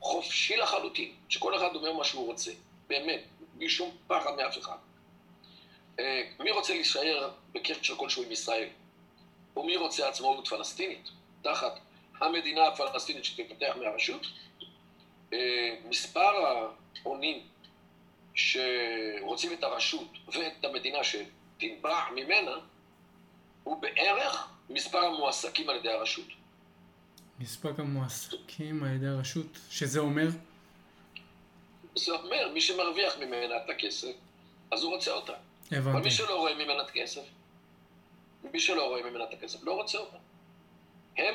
[0.00, 2.52] חופשי לחלוטין, שכל אחד אומר מה שהוא רוצה,
[2.86, 3.20] באמת,
[3.54, 4.76] בלי שום פחד מאף אחד.
[5.98, 8.68] אה, מי רוצה להישאר בקשר כלשהו עם ישראל?
[9.56, 11.08] ומי רוצה עצמאות פלסטינית,
[11.42, 11.80] תחת
[12.20, 14.26] המדינה הפלסטינית שתתפתח מהרשות?
[15.32, 16.32] אה, מספר
[17.04, 17.46] העונים
[18.40, 22.56] שרוצים את הרשות ואת המדינה שתנבע ממנה,
[23.64, 26.26] הוא בערך מספר המועסקים על ידי הרשות.
[27.40, 30.28] מספק המועסקים על ידי הרשות, שזה אומר?
[31.96, 34.12] זה אומר, מי שמרוויח ממנה את הכסף,
[34.70, 35.32] אז הוא רוצה אותה.
[35.32, 36.04] אבל הבנתי.
[36.04, 37.22] מי שלא רואה ממנה את הכסף,
[38.52, 40.16] מי שלא רואה ממנה את הכסף, לא רוצה אותה.
[41.16, 41.34] הם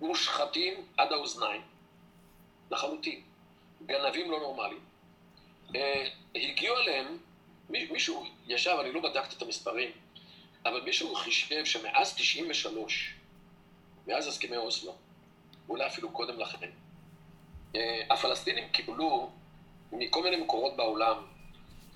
[0.00, 1.62] מושחתים עד האוזניים,
[2.70, 3.22] לחלוטין.
[3.86, 4.89] גנבים לא נורמליים.
[5.74, 7.18] אה, הגיעו אליהם,
[7.70, 9.90] מי- מישהו ישב, אני לא בדקתי את המספרים,
[10.64, 13.14] אבל מישהו חישב שמאז 93,
[14.06, 14.94] מאז הסכמי אוסלו,
[15.68, 16.70] אולי אפילו קודם לכן,
[17.76, 19.30] אה, הפלסטינים קיבלו
[19.92, 21.16] מכל מיני מקורות בעולם,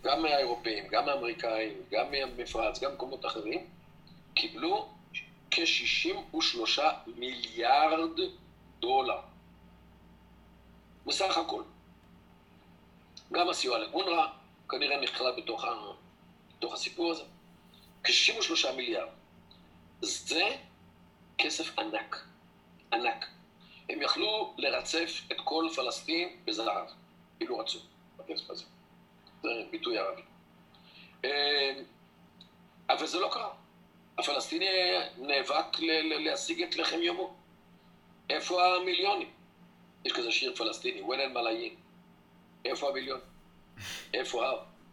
[0.03, 3.67] גם מהאירופאים, גם מהאמריקאים, גם מהמפרץ, גם ממקומות אחרים,
[4.35, 4.89] קיבלו
[5.51, 6.81] כ-63
[7.17, 8.21] מיליארד
[8.81, 9.21] דולר.
[11.07, 11.63] בסך הכל.
[13.35, 14.27] גם הסיוע לאונר"א
[14.69, 15.65] כנראה נכלל בתוך.
[16.57, 17.23] בתוך הסיפור הזה.
[18.05, 19.09] כ-63 מיליארד.
[20.01, 20.57] זה
[21.39, 22.27] כסף ענק.
[22.93, 23.27] ענק.
[23.91, 26.87] הם יכלו לרצף את כל פלסטין בזהב,
[27.41, 27.79] אילו רצו,
[28.17, 28.65] בכסף הזה.
[29.43, 30.23] זה ביטוי ערבי.
[31.25, 31.73] אה,
[32.91, 33.51] אבל זה לא קרה.
[34.19, 34.67] הפלסטיני
[35.19, 35.79] נאבק
[36.25, 37.35] להשיג את לחם יומו.
[38.31, 39.31] איפה המיליונים?
[40.05, 41.75] יש כזה שיר פלסטיני, ון אל מלאיין.
[42.65, 43.25] איפה המיליונים?
[44.15, 44.45] איפה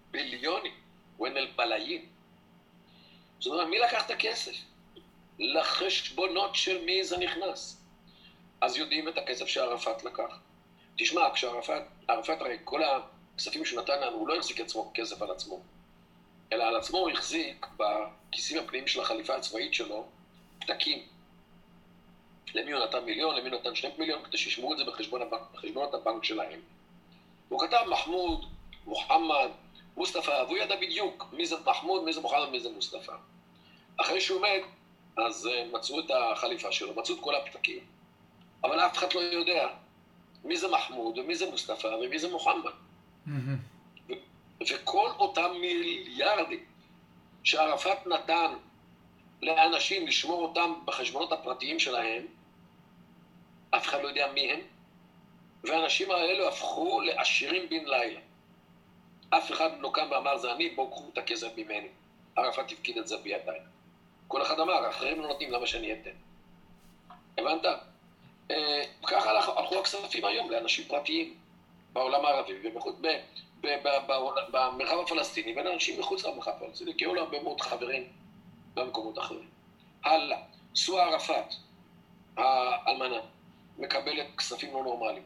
[0.09, 0.73] הביליונים?
[1.19, 2.05] ון אל מלאיין.
[3.39, 4.55] זאת אומרת, מי לקח את הכסף?
[5.39, 7.81] לחשבונות של מי זה נכנס.
[8.61, 10.39] אז יודעים את הכסף שערפאת לקח.
[10.97, 15.31] תשמע, כשערפאת, ערפאת הרי כל הכספים שהוא נתן לנו, הוא לא החזיק עצמו כסף על
[15.31, 15.61] עצמו,
[16.53, 20.07] אלא על עצמו הוא החזיק בכיסים הפנימיים של החליפה הצבאית שלו
[20.59, 21.07] פתקים.
[22.53, 26.23] למי הוא נתן מיליון, למי הוא נתן שני מיליון, כדי שישמרו את זה בחשבונות הבנק
[26.23, 26.61] שלהם.
[27.51, 28.45] הוא כתב מחמוד,
[28.85, 29.49] מוחמד,
[29.97, 33.13] מוסטפא, והוא ידע בדיוק מי זה מחמוד, מי זה מוחמד, מי זה מוסטפא.
[33.97, 34.61] אחרי שהוא מת,
[35.17, 37.79] אז אה, מצאו את החליפה שלו, מצאו את כל הפתקים,
[38.63, 39.67] אבל אף אחד לא יודע
[40.43, 42.71] מי זה מחמוד, ומי זה מוסטפא, ומי זה מוחמד.
[43.25, 43.57] מהמם.
[44.69, 46.65] וכל אותם מיליארדים
[47.43, 48.53] שערפאת נתן
[49.41, 52.25] לאנשים לשמור אותם בחשבונות הפרטיים שלהם,
[53.69, 54.59] אף אחד לא יודע מי הם,
[55.63, 58.19] והאנשים האלו הפכו לעשירים בן לילה.
[59.29, 61.87] אף אחד לא קם ואמר, זה אני, בואו קחו את הכסף ממני.
[62.35, 63.59] ערפאת הפקיד את זה בידיי.
[64.27, 66.11] כל אחד אמר, אחרים לא נותנים, למה שאני אתן?
[67.37, 67.65] הבנת?
[68.51, 71.37] אה, ככה הלכו הכספים היום לאנשים פרטיים
[71.93, 73.07] בעולם הערבי ובחוץ, ב,
[73.61, 74.13] ב, ב, ב,
[74.51, 78.03] במרחב הפלסטיני בין אנשים מחוץ למרחב הפלסטיני, כי היו לו הרבה מאוד חברים
[78.73, 79.49] במקומות אחרים.
[80.03, 80.37] הלאה,
[80.75, 81.53] סואה ערפאת,
[82.37, 83.19] האלמנה,
[83.77, 85.23] מקבלת כספים לא נורמליים,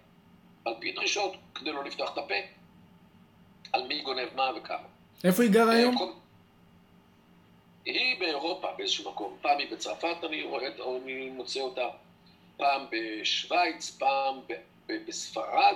[0.65, 2.35] על פי דרישות, כדי לא לפתוח את הפה,
[3.73, 4.87] על מי גונב מה וכמה.
[5.23, 5.97] איפה היא גרה היום?
[5.97, 6.11] כל-
[7.85, 11.89] היא באירופה באיזשהו מקום, פעם היא בצרפת אני רואה, או אני מוצא אותה,
[12.57, 14.53] פעם בשוויץ, פעם ב-
[14.87, 15.75] ב- בספרד,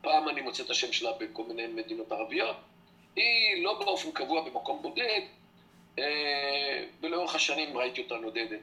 [0.00, 2.56] פעם אני מוצא את השם שלה בכל מיני מדינות ערביות.
[3.16, 5.20] היא לא באופן קבוע במקום בודד,
[5.98, 8.60] אה, ולאורך השנים ראיתי אותה נודדת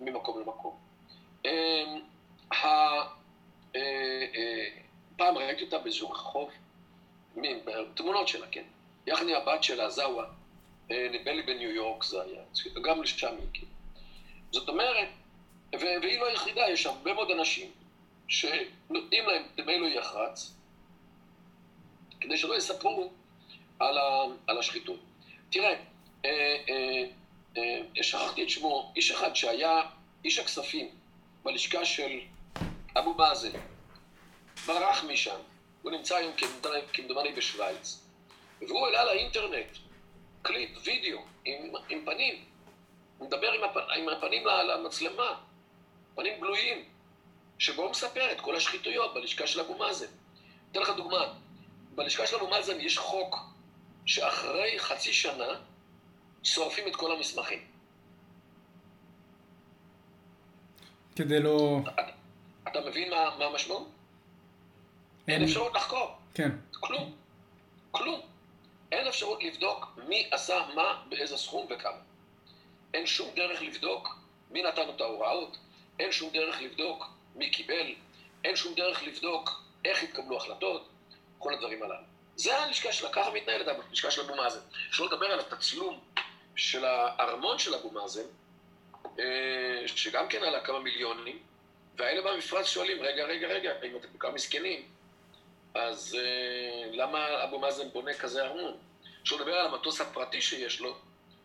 [0.00, 0.76] ממקום למקום.
[1.46, 1.84] אה,
[5.16, 6.50] פעם ראיתי אותה באיזשהו רחוב,
[7.94, 8.64] תמונות שלה, כן.
[9.06, 10.24] יחד עם הבת שלה, זאווה,
[10.90, 12.42] אה, נדמה לי בניו יורק זה היה,
[12.82, 13.72] גם לשם היא הגיעה.
[14.50, 15.08] זאת אומרת,
[15.72, 17.70] והיא לא היחידה, יש הרבה מאוד אנשים
[18.28, 20.54] שנותנים להם דמי לא יחרץ,
[22.20, 23.10] כדי שלא יספרו
[23.78, 25.00] על, ה, על השחיתות.
[25.50, 25.74] תראה,
[26.24, 27.04] אה, אה,
[27.56, 29.82] אה, שכחתי את שמו, איש אחד שהיה
[30.24, 30.88] איש הכספים
[31.42, 32.20] בלשכה של
[32.98, 33.58] אבו מאזן,
[34.66, 35.36] ברח משם,
[35.82, 36.32] הוא נמצא היום
[36.92, 38.02] כמדומני בשוויץ,
[38.68, 39.76] והוא העלה לאינטרנט
[40.42, 42.44] קליפ, וידאו, עם, עם פנים,
[43.18, 45.40] הוא מדבר עם, הפ, עם הפנים למצלמה,
[46.14, 46.84] פנים גלויים,
[47.58, 50.06] שבו הוא מספר את כל השחיתויות בלשכה של אבו מאזן.
[50.72, 51.32] אתן לך דוגמה,
[51.94, 53.36] בלשכה של אבו מאזן יש חוק
[54.06, 55.60] שאחרי חצי שנה
[56.42, 57.58] שורפים את כל המסמכים.
[61.16, 61.80] כדי לא...
[62.68, 63.88] אתה, מבין מה, מה המשמעות?
[65.28, 66.16] אין אפשרות לחקור.
[66.34, 66.50] כן.
[66.80, 67.16] כלום.
[67.90, 68.20] כלום.
[68.92, 71.98] אין אפשרות לבדוק מי עשה מה, באיזה סכום וכמה.
[72.94, 74.18] אין שום דרך לבדוק
[74.50, 75.56] מי נתן את ההוראות,
[75.98, 77.94] אין שום דרך לבדוק מי קיבל,
[78.44, 80.88] אין שום דרך לבדוק איך התקבלו החלטות,
[81.38, 82.04] כל הדברים הללו.
[82.36, 84.60] זה הלשכה שלה, ככה מתנהלת הלשכה של אבו מאזן.
[84.90, 86.00] אפשר לדבר על התצלום
[86.56, 88.26] של הארמון של אבו מאזן,
[89.18, 91.38] אה, שגם כן עלה כמה מיליונים,
[91.96, 94.88] והאלה במפרץ שואלים, רגע, רגע, רגע, אם אתם כל מסכנים,
[95.74, 98.76] אז uh, למה אבו מאזן בונה כזה ארמון?
[99.22, 100.96] אפשר לדבר על המטוס הפרטי שיש לו,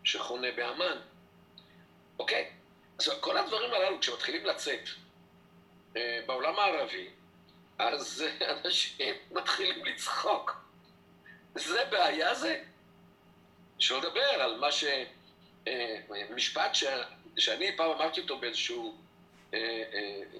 [0.03, 0.97] שחונה באמ"ן.
[2.19, 2.49] אוקיי?
[2.99, 4.79] אז כל הדברים הללו, כשמתחילים לצאת
[5.93, 7.09] uh, בעולם הערבי,
[7.79, 10.65] אז uh, אנשים מתחילים לצחוק.
[11.55, 12.63] זה בעיה זה?
[13.77, 14.83] אפשר לדבר על מה ש...
[15.65, 15.69] Uh,
[16.29, 16.83] משפט ש...
[17.37, 19.04] שאני פעם אמרתי אותו באיזשהו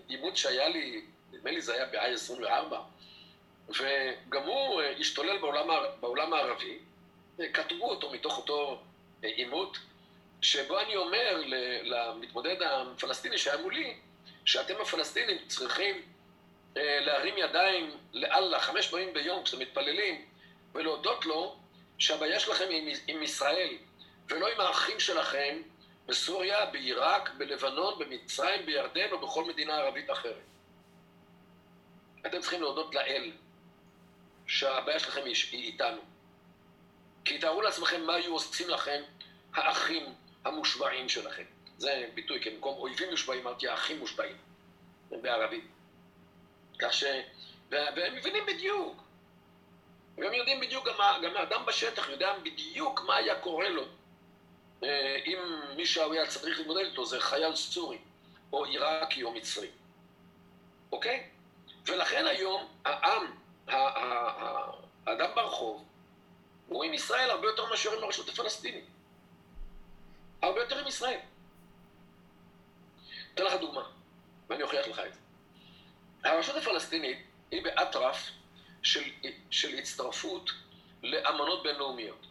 [0.08, 1.02] עימות uh, uh, שהיה לי,
[1.34, 2.76] נדמה לי זה היה ב-I-24,
[3.70, 5.68] וגם הוא אה, השתולל בעולם,
[6.00, 6.78] בעולם הערבי,
[7.40, 8.82] אה, כתבו אותו מתוך אותו
[9.24, 9.78] אה, עימות,
[10.42, 11.44] שבו אני אומר
[11.84, 13.94] למתמודד הפלסטיני שהיה מולי,
[14.46, 16.02] שאתם הפלסטינים צריכים
[16.76, 20.26] להרים ידיים לאללה חמש פעמים ביום כשאתם מתפללים,
[20.74, 21.56] ולהודות לו
[21.98, 23.78] שהבעיה שלכם היא עם ישראל,
[24.30, 25.58] ולא עם האחים שלכם
[26.06, 30.44] בסוריה, בעיראק, בלבנון, במצרים, בירדן או בכל מדינה ערבית אחרת.
[32.26, 33.32] אתם צריכים להודות לאל.
[34.48, 36.02] שהבעיה שלכם היא איתנו.
[37.26, 39.02] כי תארו לעצמכם מה היו עושים לכם
[39.54, 40.14] האחים
[40.46, 41.44] המושבעים שלכם.
[41.78, 44.38] זה ביטוי, כי במקום אויבים מושבעים, אמרתי האחים מושבעים,
[45.12, 45.64] בערבית.
[46.80, 47.04] כך ש...
[47.72, 49.02] והם מבינים בדיוק.
[50.18, 53.84] והם יודעים בדיוק, גם, האדם בשטח יודע בדיוק מה היה קורה לו
[54.84, 55.38] אם
[55.76, 57.98] מישהו היה צריך להתמודד איתו, זה חייל סורי,
[58.54, 59.70] או עיראקי או מצרי.
[60.92, 61.30] אוקיי?
[61.86, 63.26] ולכן היום העם
[63.68, 65.86] האדם ברחוב
[66.68, 68.86] הוא עם ישראל הרבה יותר מאשר עם הרשות הפלסטינית.
[70.42, 71.20] הרבה יותר עם ישראל.
[73.34, 73.90] אתן לך דוגמה,
[74.50, 75.20] ואני אוכיח לך את זה.
[76.24, 77.18] הרשות הפלסטינית
[77.52, 78.30] היא באטרף
[78.84, 79.04] של,
[79.50, 80.50] של הצטרפות
[81.04, 82.26] לאמנות בינלאומיות,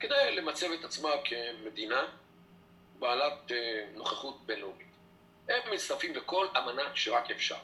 [0.00, 2.06] כדי למצב את עצמה כמדינה
[2.98, 4.86] בעלת אה, נוכחות בינלאומית.
[5.48, 7.58] הם מצטרפים לכל אמנה שרק אפשר.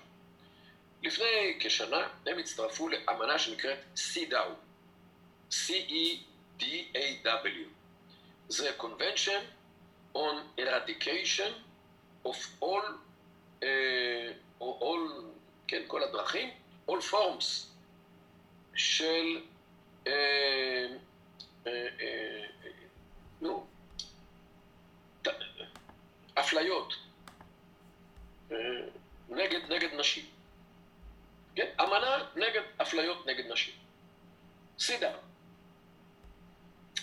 [1.02, 4.50] לפני כשנה הם הצטרפו לאמנה שנקראת CEDAW,
[5.50, 7.28] C-E-D-A-W.
[8.48, 9.42] זה Convention
[10.16, 11.52] on Eradication
[12.26, 12.86] of all,
[13.60, 13.64] uh,
[14.60, 15.22] all,
[15.68, 16.50] כן, כל הדרכים,
[16.90, 17.66] all forms
[18.74, 19.40] של,
[20.06, 20.10] uh,
[23.40, 23.66] נו,
[26.34, 26.94] אפליות
[28.50, 28.54] uh,
[29.28, 30.24] נגד, נגד נשים.
[31.54, 31.66] כן?
[31.80, 33.74] אמנה נגד אפליות נגד נשים.
[34.78, 35.12] סידה.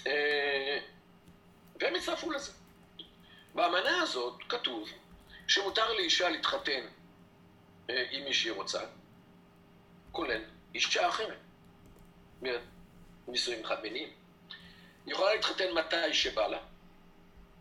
[0.08, 0.80] אה,
[1.80, 2.52] והם הצטרפו לזה.
[3.56, 4.90] באמנה הזאת כתוב
[5.48, 6.88] שמותר לאישה להתחתן
[7.90, 8.86] אה, עם מי שהיא רוצה,
[10.12, 10.42] כולל
[10.76, 11.38] אישה אחרת,
[13.28, 14.21] נישואים חד מיניים.
[15.06, 16.60] היא יכולה להתחתן מתי שבא לה,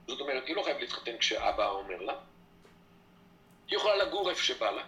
[0.07, 2.15] זאת אומרת, היא לא חייבת להתחתן כשאבא אומר לה,
[3.69, 4.83] היא יכולה לגור איפה שבא לה,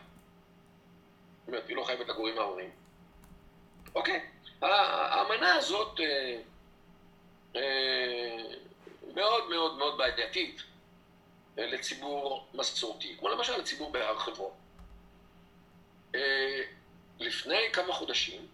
[1.41, 2.71] זאת אומרת, היא לא חייבת לגור עם ההורים.
[3.95, 4.29] אוקיי,
[4.63, 6.41] האמנה הזאת אה,
[7.57, 8.55] אה,
[9.15, 10.63] מאוד מאוד מאוד בעייתית
[11.59, 14.53] אה, לציבור מסורתי, כמו למשל לציבור בהר חברון.
[16.15, 16.63] אה,
[17.19, 18.47] לפני כמה חודשים,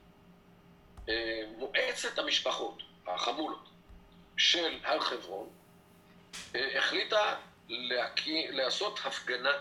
[1.08, 3.68] אה, מועצת המשפחות, החמולות,
[4.38, 5.48] של הר חברון,
[6.54, 7.36] אה, החליטה
[7.68, 9.52] להקי, לעשות הפגנה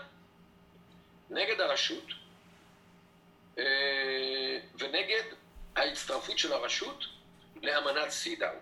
[1.30, 2.04] נגד הרשות
[4.92, 5.22] נגד
[5.76, 7.04] ההצטרפות של הרשות
[7.62, 8.54] לאמנת סידאו.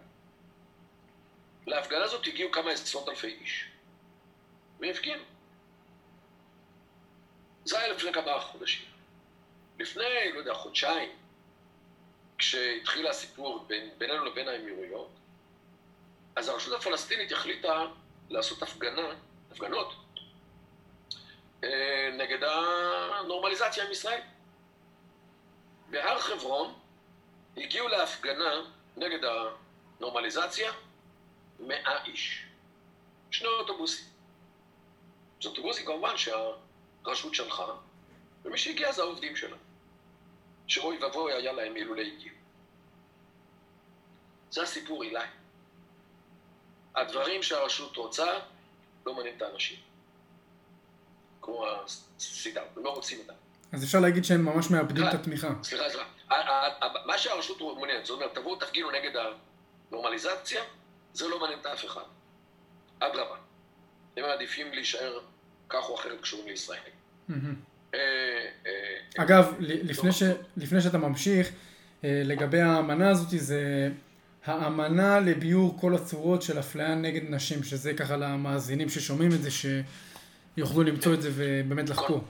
[1.67, 3.65] להפגנה הזאת הגיעו כמה עשרות אלפי איש,
[4.81, 5.23] והפגינו.
[7.65, 8.85] זה היה לפני כמה חודשים.
[9.79, 11.11] לפני, לא יודע, חודשיים,
[12.39, 15.11] כשהתחיל הסיפור בין, בינינו לבין האמירויות,
[16.37, 17.87] אז הרשות הפלסטינית החליטה
[18.31, 19.09] לעשות הפגנה,
[19.51, 19.95] הפגנות,
[21.65, 24.21] אה, נגד הנורמליזציה עם ישראל.
[25.91, 26.75] בהר חברון
[27.57, 28.63] הגיעו להפגנה
[28.97, 29.19] נגד
[30.01, 30.73] הנורמליזציה
[31.61, 32.47] מאה איש.
[33.31, 34.07] שני אוטובוסים.
[35.43, 37.67] זה אוטובוסים כמובן שהרשות שלחה,
[38.45, 39.57] ומי שהגיע זה העובדים שלה.
[40.67, 42.37] שאוי ואבוי היה להם אילולא הגיעו.
[44.51, 45.21] זה הסיפור אילי.
[46.97, 48.27] הדברים שהרשות רוצה
[49.07, 49.77] לא מעניין את האנשים.
[51.43, 53.33] כמו הסידה, הם לא רוצים אותם.
[53.73, 55.49] אז אפשר להגיד שהם ממש מאבדים את התמיכה.
[55.63, 56.05] סליחה, סליחה.
[57.07, 59.11] מה שהרשות מעוניינת, זאת אומרת, תבואו תפגינו נגד
[59.91, 60.63] הנורמליזציה,
[61.13, 62.03] זה לא מעניין את אף אחד.
[62.99, 63.37] אדרבה.
[64.17, 65.21] הם מעדיפים להישאר
[65.69, 66.79] כך או אחרת קשורים לישראל.
[67.31, 67.99] אה,
[68.67, 69.55] אה, אגב,
[70.57, 71.51] לפני שאתה ממשיך,
[72.05, 73.91] אה, לגבי האמנה הזאת, זה
[74.47, 80.83] האמנה לביור כל הצורות של אפליה נגד נשים, שזה ככה למאזינים ששומעים את זה, שיוכלו
[80.83, 82.25] למצוא את זה ובאמת לחקור.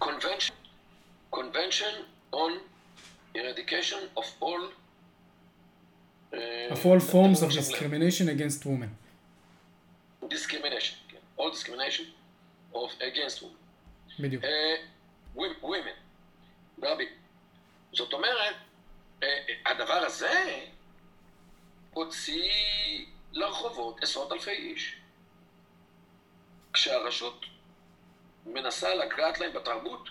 [1.35, 1.95] Convention
[2.35, 2.53] on
[3.37, 4.63] eradication of all
[6.73, 8.91] of all forms of discrimination against women.
[10.25, 11.17] discrimination, כן.
[11.39, 12.07] all discrimination
[12.75, 14.21] of against women.
[14.21, 14.43] בדיוק.
[15.37, 15.97] women,
[16.83, 17.05] רבי.
[17.93, 18.55] זאת אומרת,
[19.67, 20.61] הדבר הזה
[21.97, 22.53] הוציא
[23.33, 24.97] לרחובות עשרות אלפי איש.
[26.73, 27.45] כשהרשות
[28.47, 30.09] מנסה לגעת להם בתרבות,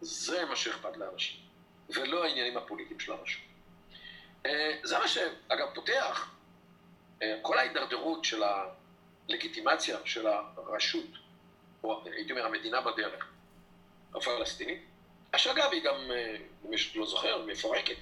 [0.00, 1.40] זה מה שאכפת לאנשים,
[1.88, 3.42] ולא העניינים הפוליטיים של הרשות.
[4.82, 6.34] זה מה שאגב פותח
[7.42, 11.10] כל ההידרדרות של הלגיטימציה של הרשות,
[11.84, 13.26] או הייתי אומר המדינה בדרך,
[14.14, 14.84] הפלסטינית,
[15.36, 16.10] שאגב היא גם,
[16.64, 17.96] מי שלא זוכר, מפורקת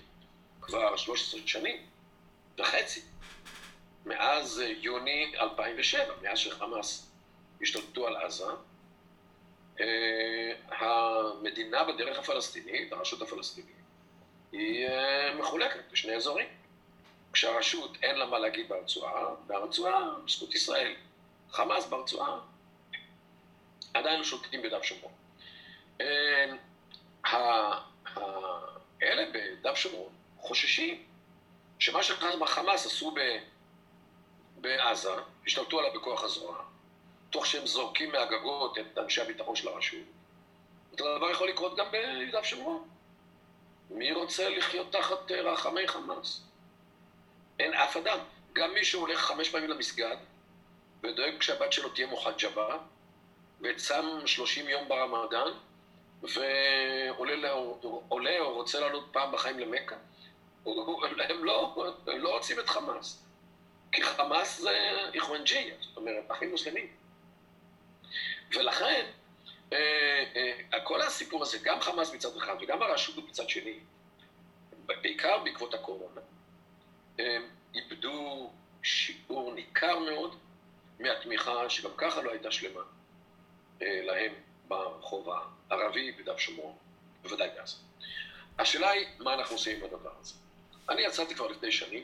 [0.60, 1.89] כבר 13 שנים
[2.60, 3.02] וחצי,
[4.06, 7.10] מאז יוני 2007, מאז שחמאס
[7.62, 8.44] השתלטו על עזה,
[10.68, 13.76] המדינה בדרך הפלסטינית, הרשות הפלסטינית,
[14.52, 14.88] היא
[15.38, 16.46] מחולקת לשני אזורים.
[17.32, 20.94] כשהרשות אין לה מה להגיד ברצועה, והרצועה בזכות ישראל.
[21.50, 22.38] חמאס ברצועה
[23.94, 25.12] עדיין שולטים בדף שומרון.
[29.00, 31.04] האלה בדף שומרון חוששים
[31.80, 33.14] שמה שחמאס עשו
[34.56, 35.10] בעזה,
[35.46, 36.64] השתלטו עליו בכוח הזרוע,
[37.30, 39.98] תוך שהם זורקים מהגגות את אנשי הביטחון של הרשות.
[40.92, 42.88] אותו דבר יכול לקרות גם ביהודה ושומרון.
[43.90, 46.40] מי רוצה לחיות תחת רחמי חמאס?
[47.58, 48.18] אין אף אדם.
[48.52, 50.16] גם מי שהולך חמש פעמים למסגד,
[51.02, 52.78] ודואג שהבת שלו תהיה מוחג'בה,
[53.60, 55.52] וצם שלושים יום ברמדאן,
[56.22, 57.52] ועולה
[58.40, 59.96] או רוצה לעלות פעם בחיים למכה,
[60.66, 61.74] הם לא,
[62.06, 63.22] הם לא רוצים את חמאס.
[63.92, 66.86] כי חמאס זה איחואנג'יה, זאת אומרת, אחים מוסלמים.
[68.54, 69.06] ולכן,
[69.72, 70.24] אה,
[70.74, 73.78] אה, כל הסיפור הזה, גם חמאס מצד אחד וגם הרשות מצד שני,
[74.86, 76.20] בעיקר בעקבות הקורונה,
[77.18, 77.42] הם
[77.74, 78.50] איבדו
[78.82, 80.36] שיעור ניכר מאוד
[81.00, 82.80] מהתמיכה שגם ככה לא הייתה שלמה
[83.82, 84.32] אה, להם
[84.68, 85.28] ברחוב
[85.70, 86.76] הערבי בדף שומרון,
[87.22, 87.76] בוודאי בעזה.
[88.58, 90.34] השאלה היא, מה אנחנו עושים עם הדבר הזה?
[90.90, 92.02] אני יצאתי כבר לפני שנים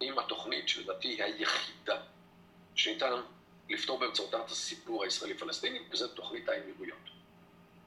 [0.00, 2.02] עם התוכנית שלדעתי היא היחידה
[2.74, 3.12] שניתן
[3.68, 6.98] לפתור באמצעותה את הסיפור הישראלי-פלסטיני, וזו תוכנית האמירויות.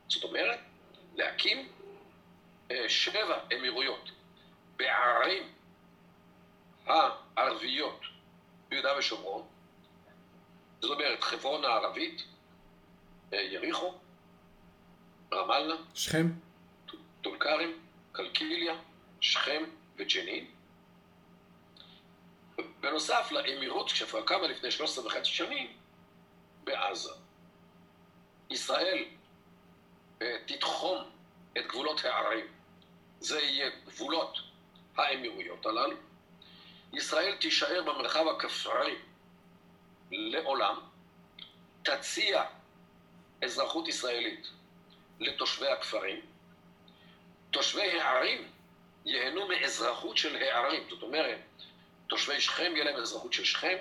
[0.09, 0.59] זאת אומרת,
[1.15, 1.67] להקים
[2.71, 4.09] אה, שבע אמירויות
[4.75, 5.43] בערים
[6.85, 8.01] הערביות
[8.69, 9.47] ביהודה ושומרון,
[10.81, 12.23] זאת אומרת, חברון הערבית,
[13.33, 13.93] אה, יריחו,
[15.33, 16.27] רמאללה, שכם,
[17.21, 17.71] טול כרם,
[18.11, 18.75] קלקיליה,
[19.21, 19.63] שכם
[19.97, 20.45] וג'נין.
[22.79, 25.77] בנוסף לאמירות שכבר קמה לפני 13 וחצי שנים
[26.63, 27.11] בעזה.
[28.49, 29.05] ישראל
[30.21, 31.09] אה, תתחום
[31.57, 32.45] את גבולות הערים.
[33.19, 34.37] זה יהיה גבולות
[34.97, 35.95] האמירויות הללו.
[36.93, 38.95] ישראל תישאר במרחב הכפרי
[40.11, 40.75] לעולם,
[41.83, 42.43] תציע
[43.43, 44.47] אזרחות ישראלית
[45.19, 46.21] לתושבי הכפרים.
[47.51, 48.51] תושבי הערים
[49.07, 51.39] ייהנו מאזרחות של הערים, זאת אומרת,
[52.07, 53.77] תושבי שכם יהיה להם אזרחות של שכם,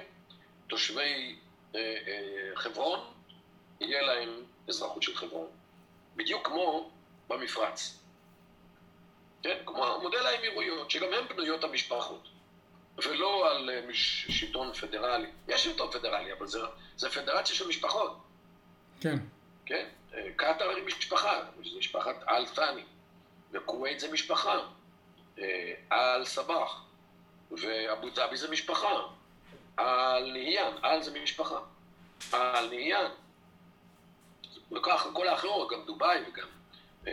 [0.66, 1.36] תושבי
[1.74, 3.00] אה, אה, חברון
[3.80, 5.48] יהיה להם אזרחות של חברון.
[6.16, 6.90] בדיוק כמו
[7.28, 7.98] במפרץ.
[9.42, 9.58] כן?
[9.66, 12.28] כמו מודל האמירויות, שגם הן בנויות על משפחות,
[12.96, 13.94] ולא על אה,
[14.28, 15.28] שלטון פדרלי.
[15.48, 16.58] יש שלטון פדרלי, אבל זה,
[16.96, 18.16] זה פדרציה של משפחות.
[19.00, 19.18] כן.
[19.66, 19.88] כן?
[20.14, 22.82] אה, קטאר היא משפחה, זו משפחת אל ת'אני,
[23.52, 24.58] וכווית זה משפחה,
[25.38, 26.82] אה, אל סבח,
[27.50, 29.02] ואבו דאבי זה משפחה,
[29.78, 31.58] אל נהיין, אל זה משפחה,
[32.34, 33.06] אל נהיין.
[34.72, 36.48] וכך כל האחרות, גם דובאי וגם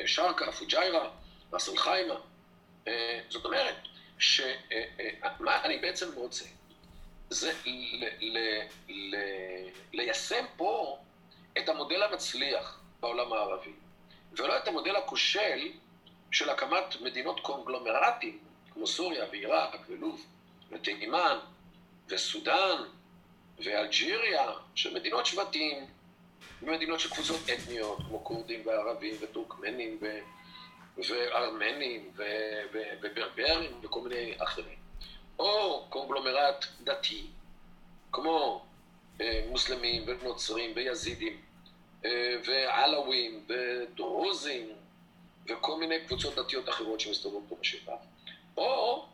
[0.05, 1.09] שרקה, פוג'יירה,
[1.53, 2.15] ראסל חיימה.
[3.29, 3.75] זאת אומרת,
[4.17, 6.45] שמה אני בעצם רוצה?
[7.29, 8.37] זה ל, ל,
[8.89, 9.15] ל,
[9.93, 10.97] ליישם פה
[11.57, 13.73] את המודל המצליח בעולם הערבי,
[14.33, 15.71] ולא את המודל הכושל
[16.33, 18.39] של הקמת מדינות קונגלומרטים,
[18.73, 20.25] כמו סוריה ועיראק ולוב
[20.71, 21.37] ותימן
[22.07, 22.83] וסודאן
[23.63, 25.85] ואלג'יריה, של מדינות שבטים,
[26.61, 30.19] ומדינות של קבוצות אתניות, כמו כורדים וערבים וטורקמנים ו...
[30.97, 32.11] וארמנים
[33.01, 34.77] וברברים וכל מיני אחרים.
[35.39, 37.27] או קונגלומרט דתי,
[38.11, 38.65] כמו
[39.21, 41.41] אה, מוסלמים ונוצרים ויזידים
[42.05, 44.69] אה, ועלווים ודרוזים
[45.49, 47.93] וכל מיני קבוצות דתיות אחרות שמסתובבות פה בשטח,
[48.57, 49.05] או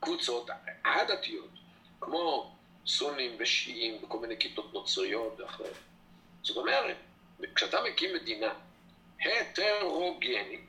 [0.00, 0.50] קבוצות
[0.84, 1.50] א-דתיות,
[2.00, 2.54] כמו
[2.86, 5.78] סונים ושיעים וכל מיני כיתות נוצריות ואחרות.
[6.42, 6.96] זאת אומרת,
[7.54, 8.54] כשאתה מקים מדינה
[9.20, 10.60] הטרוגנית,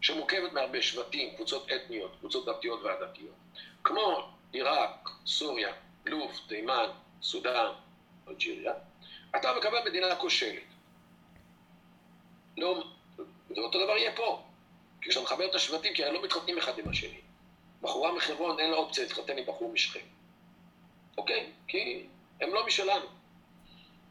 [0.00, 3.34] שמורכבת מהרבה שבטים, קבוצות אתניות, קבוצות דתיות ועדתיות,
[3.84, 5.72] כמו עיראק, סוריה,
[6.06, 6.86] לוב, תימן,
[7.22, 7.72] סודאן,
[8.28, 8.72] אלג'יריה,
[9.36, 10.62] אתה מקבל מדינה כושלת.
[12.58, 12.84] לא,
[13.56, 14.42] ואותו דבר יהיה פה.
[15.02, 17.20] כשאתה מחבר את השבטים, כי הם לא מתחתנים אחד עם השני.
[17.82, 20.00] בחורה מחברון אין לה אופציה להתחתן עם בחור משכם.
[21.18, 21.46] אוקיי?
[21.68, 22.06] כי
[22.40, 23.06] הם לא משלנו.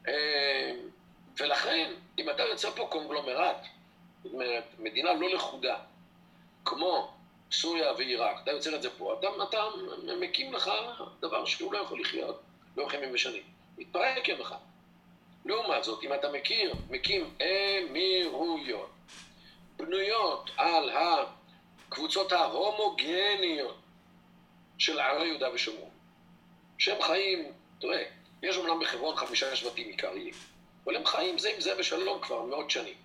[0.07, 0.71] אה,
[1.37, 3.65] ולכן, אם אתה יוצר פה קונגלומרט,
[4.23, 5.77] זאת אומרת, מדינה לא לכודה,
[6.65, 7.13] כמו
[7.51, 9.63] סוריה ועיראק, אתה יוצר את זה פה, אתה, אתה
[10.19, 10.71] מקים לך
[11.19, 12.41] דבר שהוא לא יכול לחיות
[12.77, 13.43] לאורך ימים ושנים.
[13.77, 14.57] מתפרק יום אחד.
[15.45, 18.90] לעומת זאת, אם אתה מכיר, מקים אמירויות,
[19.81, 20.89] בנויות על
[21.89, 23.77] הקבוצות ההומוגניות
[24.77, 25.89] של ערי יהודה ושומרון,
[26.77, 28.03] שהם חיים, תראה,
[28.43, 30.33] יש אומנם בחברון חמישה שבטים עיקריים,
[30.83, 32.95] אבל הם חיים זה עם זה בשלום כבר מאות שנים.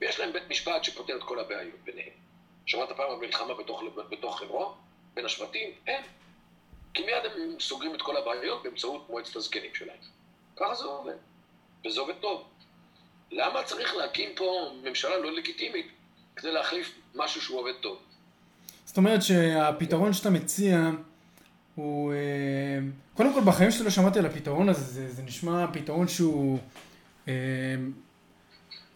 [0.00, 2.12] ויש להם בית משפט שפותר את כל הבעיות ביניהם.
[2.66, 4.74] שמעת פעם על מלחמה בתוך, בתוך חברון?
[5.14, 5.70] בין השבטים?
[5.86, 6.02] אין.
[6.94, 9.98] כי מיד הם סוגרים את כל הבעיות באמצעות מועצת הזקנים שלהם.
[10.56, 11.16] ככה זה עובד.
[11.86, 12.44] וזה עובד טוב.
[13.32, 15.86] למה צריך להקים פה ממשלה לא לגיטימית
[16.36, 17.98] כדי להחליף משהו שהוא עובד טוב?
[18.84, 20.90] זאת אומרת שהפתרון שאתה מציע
[21.74, 22.12] הוא...
[22.12, 22.18] אה,
[23.16, 26.58] קודם כל בחיים שלי לא שמעתי על הפתרון הזה, זה, זה נשמע פתרון שהוא
[27.28, 27.34] אה,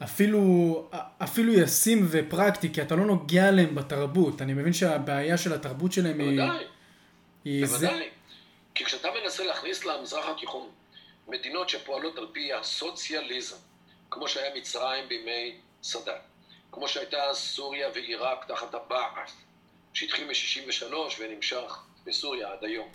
[0.04, 0.88] אפילו,
[1.18, 4.42] אפילו ישים ופרקטי, כי אתה לא נוגע להם בתרבות.
[4.42, 6.40] אני מבין שהבעיה של התרבות שלהם היא...
[6.40, 6.64] בוודאי,
[7.60, 8.08] בוודאי.
[8.74, 10.68] כי כשאתה מנסה להכניס למזרח התיכון
[11.28, 13.56] מדינות שפועלות על פי הסוציאליזם,
[14.10, 16.20] כמו שהיה מצרים בימי סאדאת,
[16.72, 19.30] כמו שהייתה סוריה ועיראק תחת הבעת',
[19.94, 22.88] שהתחיל מ-63 ונמשך בסוריה עד היום.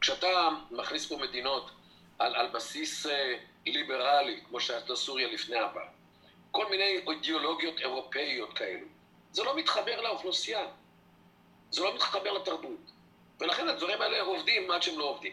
[0.00, 1.70] כשאתה מכניס פה מדינות
[2.18, 3.36] על, על בסיס אה,
[3.66, 5.92] ליברלי, כמו שהייתה סוריה לפני הבעת',
[6.50, 8.86] כל מיני אידיאולוגיות אירופאיות כאלו.
[9.32, 10.66] זה לא מתחבר לאוכלוסייה,
[11.70, 12.90] זה לא מתחבר לתרבות.
[13.40, 15.32] ולכן הדברים האלה עובדים עד שהם לא עובדים.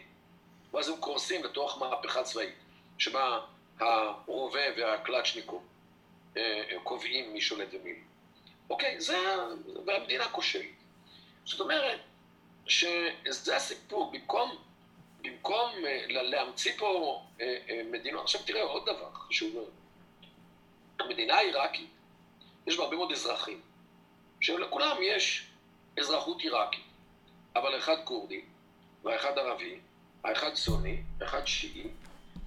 [0.74, 2.56] ואז הם קורסים לתוך מהפכה צבאית,
[2.98, 3.40] שבה
[3.80, 5.62] הרובה והקלצ'ניקו
[6.38, 7.94] אה, קובעים מי שולט ומי.
[8.70, 9.18] אוקיי, זה,
[9.86, 10.66] והמדינה כושלת.
[11.46, 12.00] זאת אומרת,
[12.68, 14.56] שזה הסיפור, במקום,
[15.22, 19.72] במקום אה, להמציא פה אה, מדינות, עכשיו תראה עוד דבר חשוב מאוד.
[21.00, 21.90] המדינה העיראקית,
[22.68, 23.62] יש בה הרבה מאוד אזרחים,
[24.42, 25.48] שלכולם יש
[26.00, 26.86] אזרחות עיראקית,
[27.56, 28.42] אבל האחד כורדי,
[29.04, 29.80] והאחד ערבי,
[30.24, 31.88] האחד סוני, האחד שיעי,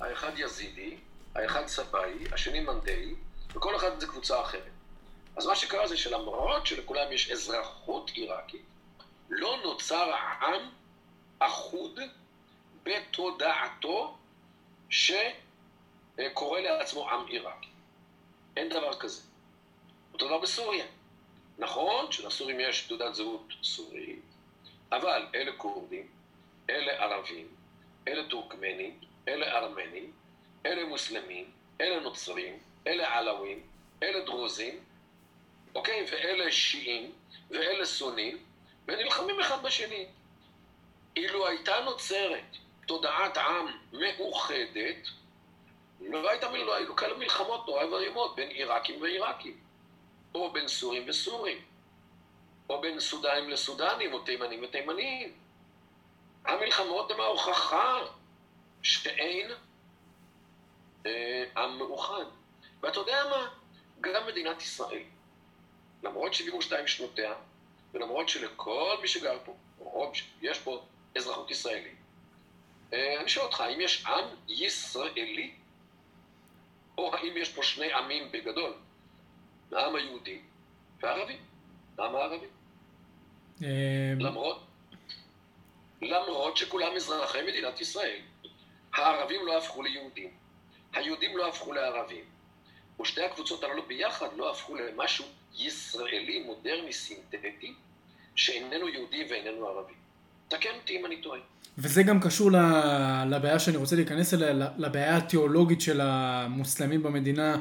[0.01, 0.97] האחד יזידי,
[1.35, 3.15] האחד סבאי, השני מנדאי,
[3.49, 4.71] וכל אחד זה קבוצה אחרת.
[5.37, 8.63] אז מה שקרה זה שלמרות שלכולם יש אזרחות עיראקית,
[9.31, 10.63] לא נוצר עם
[11.39, 12.01] אחוד
[12.83, 14.19] בתודעתו
[14.91, 17.69] שקורא לעצמו עם עיראקי.
[18.57, 19.23] אין דבר כזה.
[20.13, 20.85] אותו דבר בסוריה.
[21.59, 24.23] נכון שלסורים יש תעודת זהות סורית,
[24.93, 26.07] אבל אלה כורדים,
[26.71, 27.47] אלה ערבים,
[28.09, 30.13] אלה טורקמנים, אלה ארמנים,
[30.67, 31.51] אלה מוסלמים,
[31.81, 33.63] אלה נוצרים, אלה עלווים,
[34.03, 34.85] אלה דרוזים,
[35.75, 36.07] אוקיי?
[36.13, 37.13] ואלה שיעים,
[37.51, 38.39] ואלה סונים,
[38.89, 40.07] ונלחמים אחד בשני.
[41.17, 42.57] אילו הייתה נוצרת
[42.87, 45.09] תודעת עם מאוחדת,
[46.01, 49.57] לא, הייתה, לא היו כאלה מלחמות נורא ואיומות בין עיראקים ועיראקים,
[50.35, 51.59] או בין סורים וסורים,
[52.69, 55.33] או בין סודנים לסודנים, או תימנים לתימנים.
[56.45, 57.99] המלחמות הן ההוכחה
[58.83, 59.51] שאין
[61.57, 62.25] עם מאוחד.
[62.83, 63.49] ואתה יודע מה?
[64.01, 65.03] גם מדינת ישראל,
[66.03, 67.33] למרות 72 שנותיה,
[67.93, 70.13] ולמרות שלכל מי שגר פה, או
[70.43, 70.85] יש פה
[71.17, 72.01] אזרחות ישראלית,
[72.93, 75.55] אה, אני שואל אותך, האם יש עם ישראלי?
[76.99, 78.73] או האם יש פה שני עמים בגדול?
[79.73, 80.41] העם היהודי
[81.01, 81.37] והערבי.
[81.99, 82.47] העם הערבי.
[83.63, 84.63] אה, למרות,
[86.03, 88.21] למרות שכולם אזרחי מדינת ישראל.
[88.95, 90.31] הערבים לא הפכו ליהודים,
[90.93, 92.25] היהודים לא הפכו לערבים,
[93.01, 95.25] ושתי הקבוצות הללו ביחד לא הפכו למשהו
[95.57, 97.75] ישראלי, מודרני, סינתטי,
[98.35, 99.93] שאיננו יהודי ואיננו ערבי.
[100.49, 101.41] תקן אותי אם אני טועה.
[101.79, 102.51] וזה גם קשור
[103.31, 107.57] לבעיה שאני רוצה להיכנס אליה, לבעיה התיאולוגית של המוסלמים במדינה,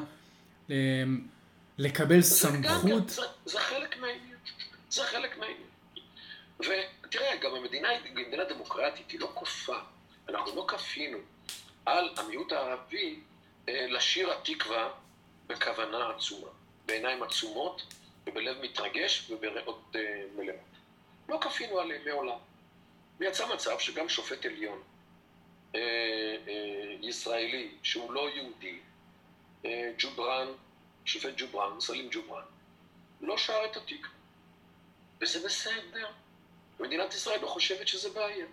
[1.78, 3.08] לקבל סמכות.
[3.08, 4.36] זה, זה חלק מהעניין.
[4.90, 5.68] זה חלק מהעניין.
[6.60, 9.76] ותראה, גם המדינה היא מדינה דמוקרטית, היא לא כופה.
[10.28, 11.18] אנחנו לא כפינו
[11.86, 13.20] על המיעוט הערבי
[13.68, 14.90] אה, לשיר התקווה
[15.46, 16.48] בכוונה עצומה,
[16.86, 17.82] בעיניים עצומות
[18.26, 20.58] ובלב מתרגש ובריאות אה, מלאות.
[21.28, 22.38] לא כפינו עליהם מעולם.
[23.18, 24.82] ויצא מצב שגם שופט עליון
[25.74, 25.80] אה,
[26.48, 28.78] אה, ישראלי, שהוא לא יהודי,
[29.64, 30.48] אה, ג'ובראן,
[31.04, 32.44] שופט ג'ובראן, סלים ג'ובראן,
[33.20, 34.06] לא שר את התיק.
[35.20, 36.10] וזה בסדר.
[36.80, 38.46] מדינת ישראל לא חושבת שזה בעיה.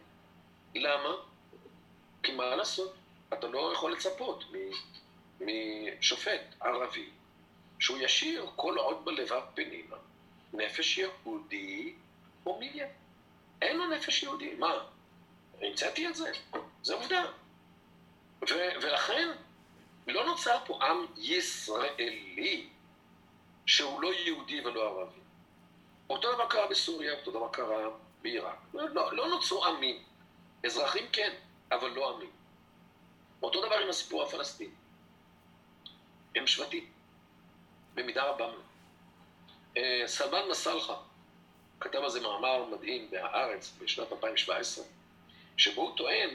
[0.75, 1.09] למה?
[2.23, 2.93] כי מה לעשות?
[3.33, 4.43] אתה לא יכול לצפות
[5.41, 7.09] משופט ערבי
[7.79, 9.95] שהוא ישיר כל עוד בלבב פנימה
[10.53, 11.93] נפש יהודי
[12.43, 12.87] הומיליה.
[13.61, 14.55] אין לו נפש יהודי.
[14.55, 14.73] מה?
[15.61, 16.31] המצאתי את זה?
[16.83, 17.25] זה עובדה.
[18.41, 19.29] ו- ולכן
[20.07, 22.69] לא נוצר פה עם ישראלי
[23.65, 25.19] שהוא לא יהודי ולא ערבי.
[26.09, 27.89] אותו דבר קרה בסוריה, אותו דבר קרה
[28.21, 28.57] בעיראק.
[28.73, 30.03] לא, לא, לא נוצרו עמים.
[30.65, 31.33] אזרחים כן,
[31.71, 32.31] אבל לא עמים.
[33.43, 34.73] אותו דבר עם הסיפור הפלסטיני.
[36.35, 36.91] הם שבטים,
[37.93, 38.63] במידה רבה מאוד.
[39.77, 40.95] אה, סלמן מסלחה
[41.79, 44.85] כתב על זה מאמר מדהים בהארץ בשנת 2017,
[45.57, 46.29] שבו הוא טוען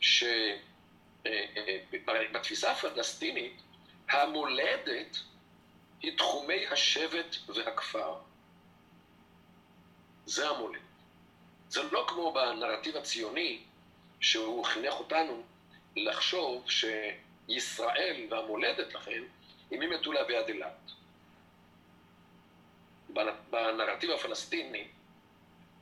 [0.00, 3.62] שבתפיסה אה, אה, הפלסטינית
[4.08, 5.16] המולדת
[6.02, 8.14] היא תחומי השבט והכפר.
[10.26, 10.82] זה המולדת.
[11.68, 13.62] זה לא כמו בנרטיב הציוני,
[14.20, 15.42] שהוא חינך אותנו
[15.96, 19.22] לחשוב שישראל והמולדת לכן
[19.70, 20.90] היא ממטולה ועד אילת.
[23.50, 24.88] בנרטיב הפלסטיני,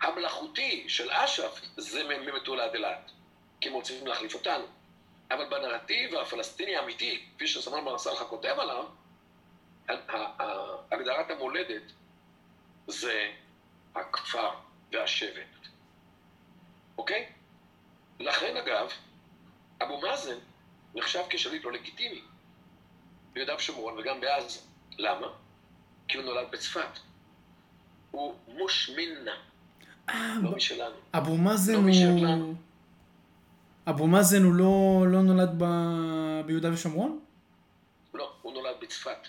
[0.01, 3.11] המלאכותי של אש"ף זה ממטולה עד אילת,
[3.61, 4.65] כי הם רוצים להחליף אותנו.
[5.31, 8.85] אבל בנרטיב הפלסטיני האמיתי, כפי שסמל מרסלחה כותב עליו,
[10.91, 11.82] הגדרת המולדת
[12.86, 13.32] זה
[13.95, 14.51] הכפר
[14.93, 15.66] והשבט.
[16.99, 17.32] אוקיי?
[18.20, 18.93] לכן אגב,
[19.85, 20.39] אבו מאזן
[20.94, 22.23] נחשב כשליט לא לגיטימי
[23.32, 24.61] ביהודה ושומרון וגם בעזה.
[24.98, 25.27] למה?
[26.09, 26.98] כי הוא נולד בצפת.
[28.11, 29.35] הוא מושמינה,
[30.09, 30.97] אה, לא משלנו.
[31.15, 32.55] אבו מאזן לא הוא...
[33.86, 35.65] אבו מאזן הוא לא, לא נולד ב...
[36.47, 37.20] ביהודה ושומרון?
[38.15, 39.28] לא, הוא נולד בצפת.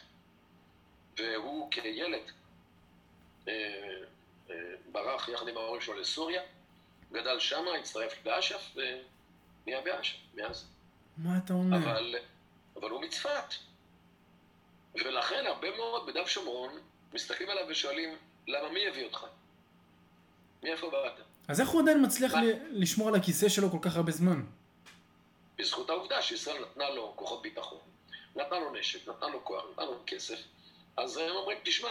[1.17, 2.31] והוא כילד
[3.47, 3.53] אה,
[4.49, 4.55] אה,
[4.91, 6.41] ברח יחד עם ההורים שלו לסוריה,
[7.11, 8.75] גדל שמה, הצטרף לאש"ף
[9.65, 10.67] ונהיה באש"ף מאז.
[11.17, 11.77] מה אתה אומר?
[11.77, 12.15] אבל,
[12.75, 13.53] אבל הוא מצפת.
[14.95, 16.73] ולכן הרבה מאוד בדף שומרון
[17.13, 18.17] מסתכלים עליו ושואלים,
[18.47, 19.25] למה מי הביא אותך?
[20.63, 21.13] מאיפה באת?
[21.47, 24.41] אז איך הוא עדיין מצליח ל- לשמור על הכיסא שלו כל כך הרבה זמן?
[25.57, 27.79] בזכות העובדה שישראל נתנה לו כוחות ביטחון,
[28.35, 30.39] נתנה לו נשק, נתנה לו כוח, נתנה לו כסף,
[30.97, 31.89] אז הם אומרים, תשמע,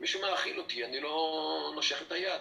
[0.00, 2.40] מישהו מאכיל אותי, אני לא נושך את היד.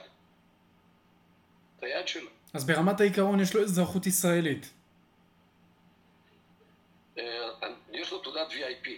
[1.78, 2.30] את היד שלו.
[2.54, 4.70] אז ברמת העיקרון יש לו אזרחות ישראלית.
[7.18, 7.24] אה,
[7.92, 8.90] יש לו תעודת VIP.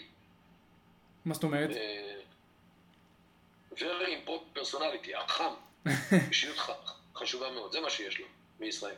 [1.26, 1.70] מה זאת אומרת?
[1.70, 2.16] אה,
[3.76, 5.54] very important personality, החם.
[6.30, 6.58] אישיות
[7.16, 8.26] חשובה מאוד, זה מה שיש לו
[8.60, 8.96] מישראל.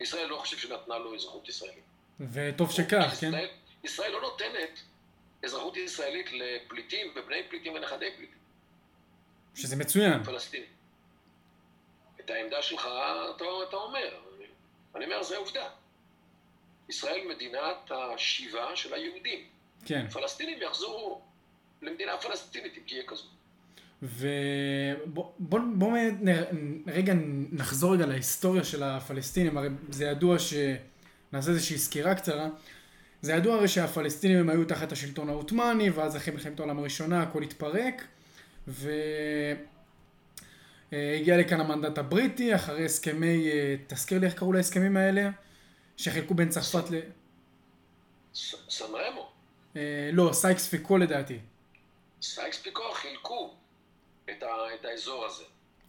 [0.00, 1.84] ישראל לא חושב שנתנה לו אזרחות ישראלית.
[2.20, 3.30] וטוב שכך, כן?
[3.84, 4.80] ישראל לא נותנת
[5.44, 8.38] אזרחות ישראלית לפליטים ובני פליטים ונכדי פליטים.
[9.54, 10.24] שזה מצוין.
[10.24, 10.68] פלסטינים.
[12.30, 12.80] את העמדה שלך
[13.36, 14.08] אתה, אתה אומר.
[14.96, 15.68] אני אומר, זה עובדה.
[16.88, 19.38] ישראל מדינת השיבה של היהודים.
[19.84, 20.08] כן.
[20.08, 21.20] פלסטינים יחזרו
[21.82, 23.24] למדינה פלסטינית אם תהיה כזו.
[24.02, 25.98] ובוא בוא, בוא
[26.86, 27.12] רגע
[27.52, 30.54] נחזור רגע להיסטוריה של הפלסטינים, הרי זה ידוע ש...
[31.32, 32.48] נעשה איזושהי סקירה קצרה.
[33.22, 37.42] זה ידוע הרי שהפלסטינים הם היו תחת השלטון העות'מאני, ואז אחרי מלחמת העולם הראשונה הכל
[37.42, 38.04] התפרק,
[38.68, 38.90] ו...
[40.92, 45.30] אה, הגיע לכאן המנדט הבריטי, אחרי הסכמי, אה, תזכיר לי איך קראו להסכמים האלה,
[45.96, 47.00] שחילקו בין צרפת ל...
[48.68, 49.32] סן רמו.
[49.76, 51.38] אה, לא, סייקס פיקו לדעתי.
[52.22, 53.54] סייקס פיקו חילקו
[54.24, 55.44] את, ה, את האזור הזה.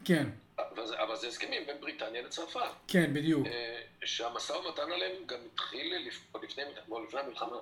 [0.05, 0.29] כן.
[0.57, 2.59] אבל זה, אבל זה הסכמים בין בריטניה לצרפת.
[2.87, 3.47] כן, בדיוק.
[4.05, 5.93] שהמשא ומתן עליהם גם התחיל
[6.43, 6.63] לפני,
[7.07, 7.55] לפני המלחמה.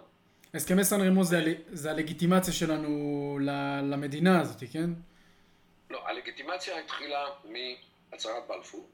[0.54, 1.24] הסכמי סן רמו
[1.72, 3.40] זה הלגיטימציה שלנו
[3.84, 4.90] למדינה הזאת, כן?
[5.90, 8.90] לא, הלגיטימציה התחילה מהצהרת בלפור,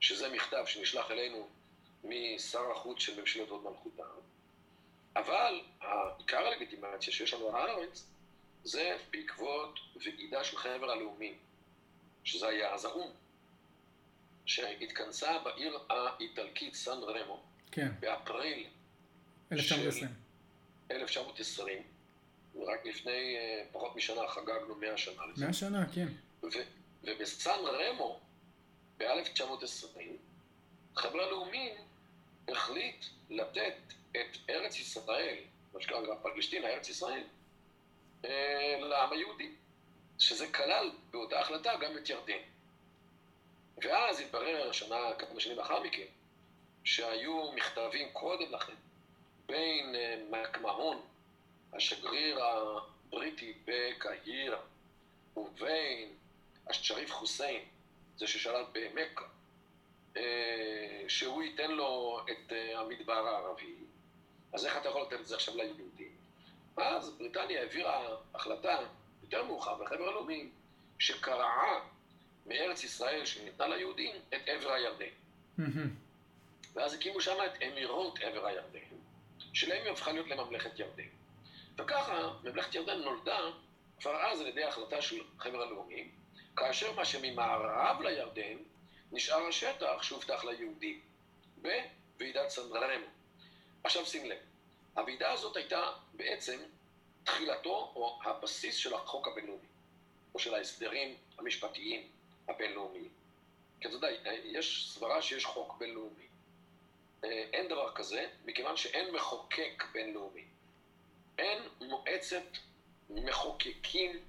[0.00, 1.48] שזה מכתב שנשלח אלינו
[2.04, 4.02] משר החוץ של ממשלת הוד מלכותה,
[5.16, 5.60] אבל
[6.18, 8.06] עיקר הלגיטימציה שיש לנו על הארץ
[8.64, 11.38] זה בעקבות ועידה של חבר הלאומים,
[12.24, 13.10] שזה היה אז האו"ם,
[14.46, 17.42] שהתכנסה בעיר האיטלקית סן רמו,
[17.72, 17.88] כן.
[18.00, 18.66] באפריל
[19.52, 20.10] 1920.
[20.90, 21.82] 1920,
[22.54, 25.44] ורק לפני אה, פחות משנה חגגנו 100 שנה לזה.
[25.44, 26.06] 100 שנה, כן.
[27.04, 28.20] ובסן רמו,
[28.98, 29.98] ב-1920,
[30.96, 31.74] חבר הלאומים
[32.48, 33.74] החליט לתת
[34.10, 35.36] את ארץ ישראל,
[35.74, 37.24] מה שקרה פלגשתינה, ארץ ישראל,
[38.24, 39.50] אה, לעם היהודי,
[40.18, 42.42] שזה כלל באותה החלטה גם את ירדן.
[43.82, 46.06] ואז התברר שנה, כמה שנים לאחר מכן,
[46.84, 48.74] שהיו מכתבים קודם לכן
[49.46, 51.00] בין אה, מקמהון,
[51.72, 54.56] השגריר הבריטי בקהיר,
[55.36, 56.08] ובין
[56.66, 57.64] השריף חוסיין,
[58.16, 59.24] זה ששלט במכה,
[60.16, 63.74] אה, שהוא ייתן לו את אה, המדבר הערבי,
[64.52, 66.16] אז איך אתה יכול לתת את זה עכשיו ליהודים?
[66.76, 68.78] אז בריטניה העבירה החלטה
[69.22, 70.52] יותר מאוחר בחבר הלאומים,
[70.98, 71.80] שקרעה
[72.46, 75.06] מארץ ישראל שניתנה ליהודים את עבר הירדן.
[76.74, 78.78] ואז הקימו שם את אמירות עבר הירדן,
[79.52, 81.21] שלהם היא הפכה להיות לממלכת ירדן.
[81.78, 83.40] וככה ממלכת ירדן נולדה
[84.00, 86.10] כבר אז על ידי החלטה של חבר הלאומים,
[86.56, 88.58] כאשר מה שממערב לירדן
[89.12, 91.00] נשאר השטח שהובטח ליהודים
[91.56, 93.06] בוועידת סנדרמו.
[93.84, 94.38] עכשיו שים לב,
[94.96, 96.60] הוועידה הזאת הייתה בעצם
[97.24, 99.66] תחילתו או הבסיס של החוק הבינלאומי,
[100.34, 102.08] או של ההסדרים המשפטיים
[102.48, 103.08] הבינלאומיים.
[103.80, 104.08] כי אתה יודע,
[104.44, 106.26] יש סברה שיש חוק בינלאומי.
[107.24, 110.44] אה, אין דבר כזה, מכיוון שאין מחוקק בינלאומי.
[111.38, 112.58] אין מועצת
[113.10, 114.20] מחוקקים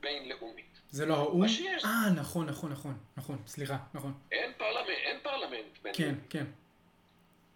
[0.00, 0.80] בינלאומית.
[0.90, 1.44] זה לא האו"ם?
[1.84, 4.12] אה, נכון, נכון, נכון, נכון, סליחה, נכון.
[4.32, 5.94] אין פרלמנט, אין פרלמנט בינלאומי.
[5.94, 6.44] כן, כן.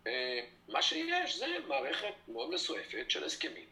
[0.07, 3.67] אה, מה שיש זה מערכת מאוד מסועפת של הסכמים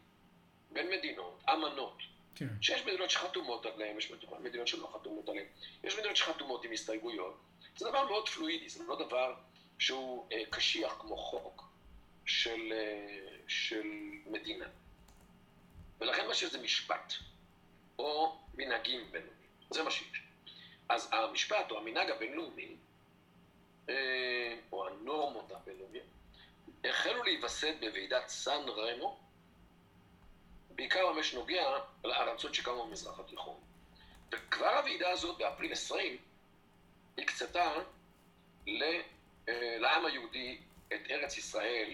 [0.73, 1.99] בין מדינות, אמנות.
[2.35, 2.49] כן.
[2.61, 5.47] שיש מדינות שחתומות עליהן, יש מדינות שלא חתומות עליהן,
[5.85, 7.37] יש מדינות שחתומות עם הסתייגויות.
[7.77, 9.35] זה דבר מאוד פלואידי, זה לא דבר
[9.79, 11.65] שהוא אה, קשיח כמו חוק
[12.27, 13.87] של, אה, של
[14.27, 14.67] מדינה.
[16.01, 17.13] ולכן מה שיש זה משפט,
[17.99, 20.23] או מנהגים בינלאומיים, זה מה שיש.
[20.89, 22.77] אז המשפט או המנהג הבינלאומי,
[23.89, 26.07] אה, או הנורמות הבינלאומיות,
[26.85, 29.19] החלו להיווסד בוועידת סן רמו,
[30.71, 33.61] בעיקר במה שנוגע לארצות שקמו במזרח התיכון.
[34.33, 36.17] וכבר הוועידה הזאת, באפריל 20,
[37.19, 37.75] הקצתה
[39.57, 40.59] לעם היהודי
[40.89, 41.91] את ארץ ישראל,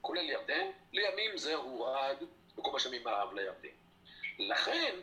[0.00, 2.16] כולל ירדן, לימים זה הורד
[2.58, 3.68] וכל מה שממערב לירדן.
[4.38, 4.96] לכן,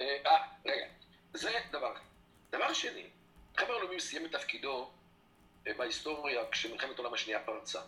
[0.00, 0.86] אה, אה, רגע,
[1.34, 2.04] זה דבר אחד.
[2.50, 3.06] דבר שני,
[3.56, 4.90] חבר הלאומים סיים את תפקידו
[5.66, 7.80] אה, בהיסטוריה כשמלחמת העולם השנייה פרצה.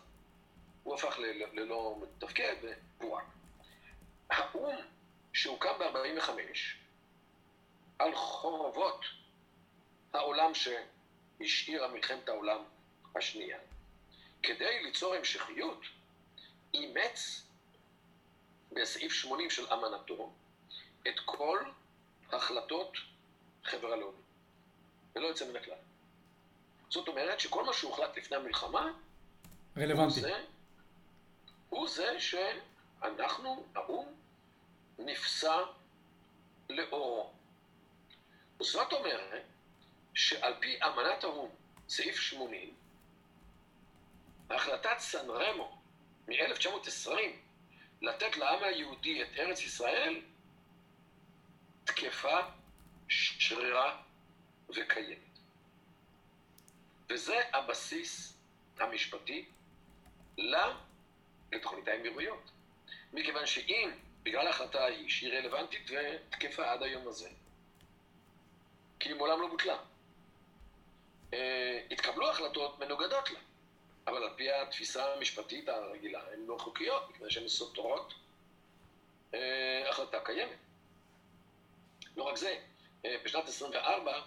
[0.82, 1.18] הוא הפך
[1.52, 3.24] ללא מתפקד ופורק.
[4.30, 4.76] האו"ם
[5.32, 6.30] שהוקם ב-45
[7.98, 9.04] על חורבות
[10.12, 12.64] העולם שהשאירה מלחמת העולם
[13.16, 13.58] השנייה,
[14.42, 15.82] כדי ליצור המשכיות,
[16.74, 17.46] אימץ
[18.72, 20.32] בסעיף 80 של אמנתו
[21.08, 21.58] את כל
[22.32, 22.92] החלטות
[23.64, 24.22] חבר הלאומי,
[25.16, 25.74] ולא יוצא מן הכלל.
[26.88, 28.92] זאת אומרת שכל מה שהוחלט לפני המלחמה,
[29.76, 30.02] רלוונטי.
[30.02, 30.44] הוא זה,
[31.68, 34.06] הוא זה שאנחנו, האו"ם,
[34.98, 35.64] נפסע
[36.68, 37.32] לאורו.
[38.60, 39.42] זאת אומרת
[40.14, 41.48] שעל פי אמנת האו"ם,
[41.88, 42.74] סעיף 80,
[44.50, 45.78] החלטת סן רמו
[46.28, 47.10] מ-1920
[48.02, 50.22] לתת לעם היהודי את ארץ ישראל
[51.84, 52.40] תקפה,
[53.08, 54.02] שרירה
[54.68, 55.18] וקיימת.
[57.10, 58.36] וזה הבסיס
[58.78, 59.44] המשפטי
[61.52, 62.50] לתוכנית האמירויות.
[63.12, 63.90] מכיוון שאם,
[64.22, 67.28] בגלל ההחלטה ההיא, שהיא רלוונטית ותקפה עד היום הזה,
[69.00, 69.76] כי היא מעולם לא בוטלה,
[71.34, 73.38] אה, התקבלו החלטות מנוגדות לה.
[74.06, 78.14] אבל על פי התפיסה המשפטית הרגילה, הן לא חוקיות, מפני שהן סותרות
[79.34, 80.56] אה, החלטה קיימת.
[82.16, 82.58] לא רק זה,
[83.04, 84.20] אה, בשנת 24,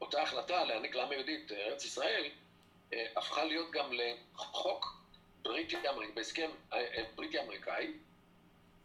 [0.00, 2.30] אותה החלטה להעניק לעם היהודי את ארץ ישראל,
[3.16, 4.96] הפכה להיות גם לחוק
[5.42, 6.50] בריטי אמריקאי, בהסכם
[7.14, 7.92] בריטי אמריקאי,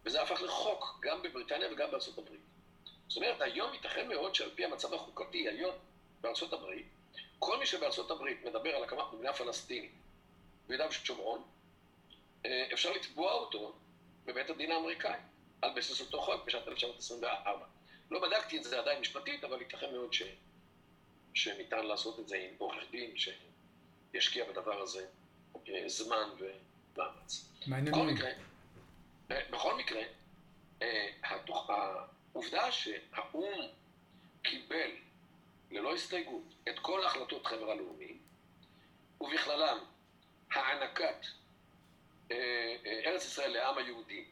[0.05, 2.41] וזה הפך לחוק גם בבריטניה וגם בארצות הברית.
[3.07, 5.75] זאת אומרת, היום ייתכן מאוד שעל פי המצב החוקתי היום
[6.21, 6.85] בארצות הברית,
[7.39, 9.91] כל מי שבארצות הברית מדבר על הקמת מדינה פלסטינית
[10.67, 11.43] ביהודה ושומרון,
[12.73, 13.75] אפשר לתבוע אותו
[14.25, 15.19] בבית הדין האמריקאי,
[15.61, 17.65] על בסיס אותו חוק בשנת 1924.
[18.11, 20.23] לא בדקתי את זה עדיין משפטית, אבל ייתכן מאוד ש...
[21.33, 23.13] שניתן לעשות את זה עם עורך דין
[24.13, 25.05] שישקיע בדבר הזה
[25.69, 27.49] אה, זמן ומאמץ.
[27.67, 28.29] מעניין בכל מקרה,
[29.31, 30.01] אה, בכל מקרה,
[30.81, 31.07] אה,
[32.33, 33.67] העובדה שהאו"ם
[34.41, 34.91] קיבל
[35.71, 38.17] ללא הסתייגות את כל החלטות חבר הלאומי,
[39.21, 39.77] ובכללם
[40.51, 41.25] הענקת
[43.05, 44.25] ארץ ישראל לעם היהודי,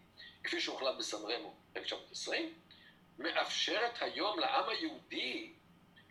[0.44, 2.54] כפי שהוחלט בסן רמו 1920,
[3.20, 5.54] מאפשרת היום לעם היהודי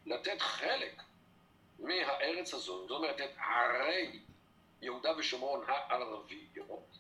[0.07, 1.03] לתת חלק
[1.79, 4.21] מהארץ הזאת, זאת אומרת, את ערי
[4.83, 6.99] יהודה ושומרון הערביות,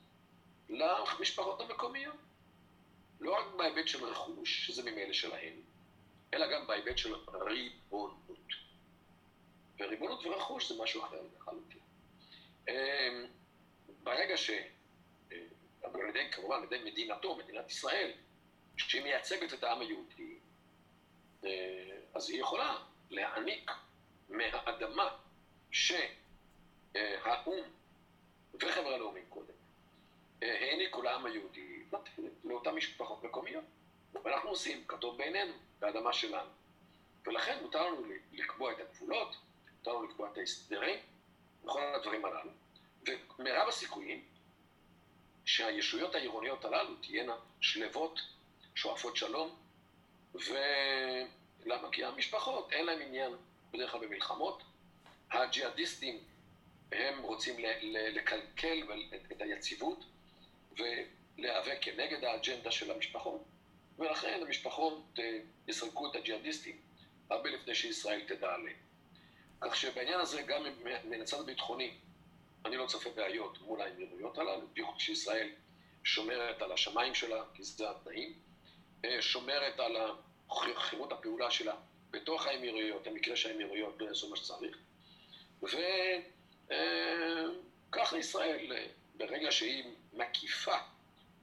[0.68, 2.16] למשפחות המקומיות.
[3.20, 5.60] לא רק בהיבט של רכוש, שזה ממילא שלהם,
[6.34, 8.38] אלא גם בהיבט של ריבונות.
[9.80, 11.81] וריבונות ורכוש זה משהו אחר לחלוטין.
[12.68, 13.26] אמ,
[14.02, 14.50] ברגע ש...
[15.32, 15.38] אה,
[15.82, 18.12] על ידי, כמובן, על ידי מדינתו, מדינת ישראל,
[18.76, 20.38] שהיא מייצגת את העם היהודי,
[21.44, 22.76] אה, אז היא יכולה
[23.10, 23.70] להעניק
[24.28, 25.16] מהאדמה
[25.70, 27.64] שהאו"ם
[28.54, 29.54] וחבר הלאומים קודם
[30.42, 31.82] אה, העניקו לעם היהודי
[32.44, 33.64] לאותן משפחות מקומיות.
[34.24, 36.50] ואנחנו עושים כתוב בעינינו, באדמה שלנו.
[37.26, 38.02] ולכן מותר לנו
[38.32, 39.36] לקבוע את הגבולות,
[39.78, 40.98] מותר לנו לקבוע את ההסדרים,
[41.64, 42.50] וכל הדברים הללו.
[43.38, 44.24] ומרב הסיכויים
[45.44, 48.20] שהישויות העירוניות הללו תהיינה שלוות,
[48.74, 49.56] שואפות שלום,
[50.34, 51.90] ולמה?
[51.92, 53.32] כי המשפחות אין להם עניין
[53.72, 54.62] בדרך כלל במלחמות.
[55.30, 56.18] הג'יהאדיסטים
[56.92, 57.56] הם רוצים
[57.92, 58.82] לקלקל
[59.32, 60.04] את היציבות
[60.72, 63.44] ולהיאבק כנגד האג'נדה של המשפחות,
[63.98, 66.80] ולכן המשפחות אה, יסלקו את הג'יהאדיסטים
[67.30, 68.76] הרבה לפני שישראל תדע עליהם.
[69.64, 70.62] כך שבעניין הזה, גם
[71.04, 71.94] מן הצד הביטחוני,
[72.64, 75.48] אני לא צופה בעיות מול האמירויות הללו, בייחוד שישראל
[76.04, 78.32] שומרת על השמיים שלה, כי זה התנאים,
[79.04, 79.96] אה, שומרת על
[80.76, 81.74] חירות הפעולה שלה
[82.10, 84.78] בתוך האמירויות, במקרה שהאמירויות לא יעשו מה שצריך.
[85.62, 85.78] וככה
[88.18, 88.72] ישראל,
[89.14, 90.76] ברגע שהיא מקיפה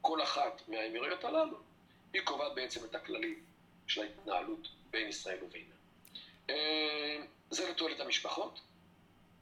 [0.01, 1.57] כל אחת מהאמירויות הללו,
[2.13, 3.43] היא קובעת בעצם את הכללים
[3.87, 5.78] של ההתנהלות בין ישראל ובינה.
[7.49, 8.59] זה לתועלת המשפחות,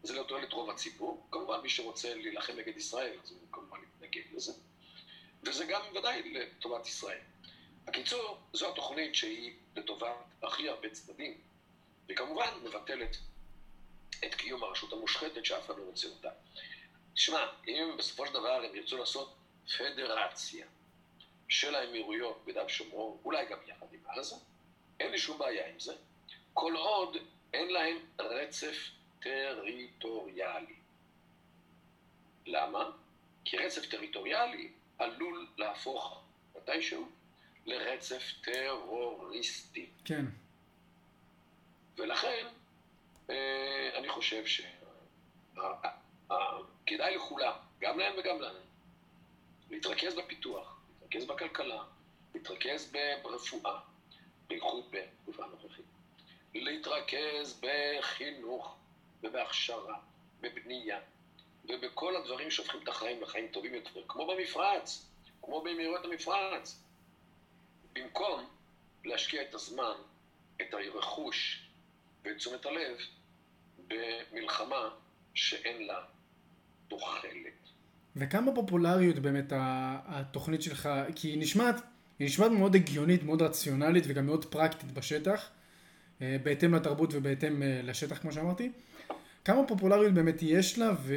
[0.03, 1.27] זה לתועלת רוב הציבור.
[1.31, 4.53] כמובן, מי שרוצה להילחם נגד ישראל, אז הוא כמובן יתנגד לזה.
[5.43, 7.19] וזה גם ודאי לטובת ישראל.
[7.85, 11.37] בקיצור, זו התוכנית שהיא לטובת הכי הרבה צדדים,
[12.09, 13.17] וכמובן מבטלת
[14.25, 16.29] את קיום הרשות המושחתת שאף אחד לא רוצה אותה.
[17.13, 19.35] תשמע, אם בסופו של דבר הם ירצו לעשות
[19.77, 20.67] פדרציה
[21.47, 24.35] של האמירויות ביהודה ושומרון, אולי גם יחד עם עזה,
[24.99, 25.95] אין לי שום בעיה עם זה,
[26.59, 27.17] כל עוד
[27.53, 28.77] אין להם רצף
[29.19, 30.75] טריטוריאלי.
[32.45, 32.91] למה?
[33.45, 36.23] כי רצף טריטוריאלי עלול להפוך
[36.55, 37.09] מתישהו
[37.65, 39.89] לרצף טרוריסטי.
[40.05, 40.25] כן.
[41.97, 42.47] ולכן,
[43.29, 44.43] אה, אני חושב
[45.55, 48.59] שכדאי לכולם, גם להם וגם לנו,
[49.69, 51.83] להתרכז בפיתוח, להתרכז בכלכלה,
[52.35, 52.93] להתרכז
[53.23, 53.79] ברפואה,
[54.47, 54.95] בייחוד
[55.39, 55.66] הנוכחית,
[56.53, 58.75] להתרכז בחינוך
[59.23, 59.99] ובהכשרה,
[60.41, 60.99] בבנייה,
[61.69, 65.05] ובכל הדברים שהופכים את החיים לחיים טובים יותר, כמו במפרץ,
[65.41, 66.83] כמו במהירויות המפרץ.
[67.93, 68.45] במקום
[69.05, 69.95] להשקיע את הזמן,
[70.61, 71.67] את הרכוש
[72.25, 72.97] ואת תשומת הלב
[73.87, 74.89] במלחמה
[75.33, 76.03] שאין לה
[76.87, 77.53] תוחלת.
[78.15, 81.75] וכמה פופולריות באמת התוכנית שלך, כי היא נשמעת,
[82.19, 85.49] היא נשמעת מאוד הגיונית, מאוד רציונלית וגם מאוד פרקטית בשטח,
[86.21, 88.71] בהתאם לתרבות ובהתאם אה, לשטח כמו שאמרתי.
[89.45, 91.15] כמה פופולריות באמת יש לה ו...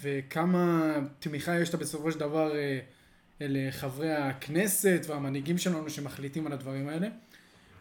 [0.00, 2.80] וכמה תמיכה יש לה בסופו של דבר אה,
[3.40, 7.08] אלה חברי הכנסת והמנהיגים שלנו שמחליטים על הדברים האלה.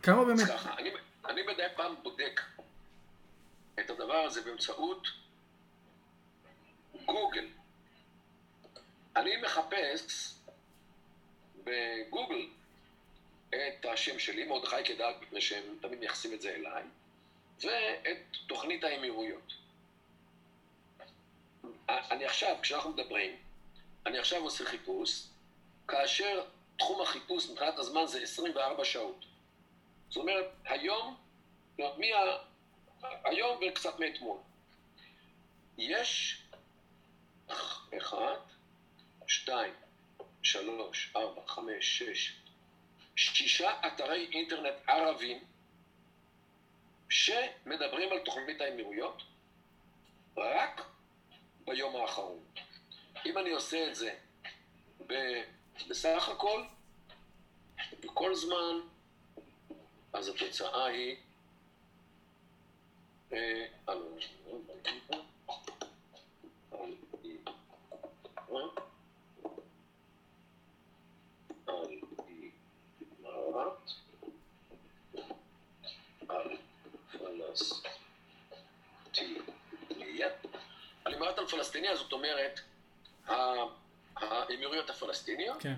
[0.03, 0.47] כמה באמת...
[0.47, 0.89] ככה, אני,
[1.29, 2.41] אני מדי פעם בודק
[3.79, 5.07] את הדבר הזה באמצעות
[7.05, 7.45] גוגל.
[9.15, 10.35] אני מחפש
[11.63, 12.45] בגוגל
[13.55, 16.83] את השם שלי, מרדכי קדק, מפני שהם תמיד מייחסים את זה אליי,
[17.61, 18.17] ואת
[18.47, 19.53] תוכנית האמירויות.
[21.89, 23.35] אני עכשיו, כשאנחנו מדברים,
[24.05, 25.23] אני עכשיו עושה חיפוש,
[25.87, 26.45] כאשר
[26.77, 29.25] תחום החיפוש מבחינת הזמן זה 24 שעות.
[30.09, 31.17] זאת אומרת, היום,
[31.79, 31.95] לא,
[33.23, 34.37] היום וקצת מאתמול.
[35.77, 36.41] יש
[37.97, 38.37] אחד,
[39.27, 39.73] שתיים,
[40.43, 42.40] שלוש, ארבע, חמש, שש,
[43.15, 45.43] שישה אתרי אינטרנט ערבים
[47.09, 49.23] שמדברים על תוכנית האמירויות
[50.37, 50.81] רק
[51.65, 52.39] ביום האחרון.
[53.25, 54.15] אם אני עושה את זה
[55.87, 56.63] בסך הכל,
[57.99, 58.79] בכל זמן,
[60.13, 61.15] אז התוצאה היא...
[63.33, 63.65] אה,
[81.27, 82.59] על פלסטיניה, זאת אומרת,
[84.15, 85.75] האמירויות הפלסטיניות, כן.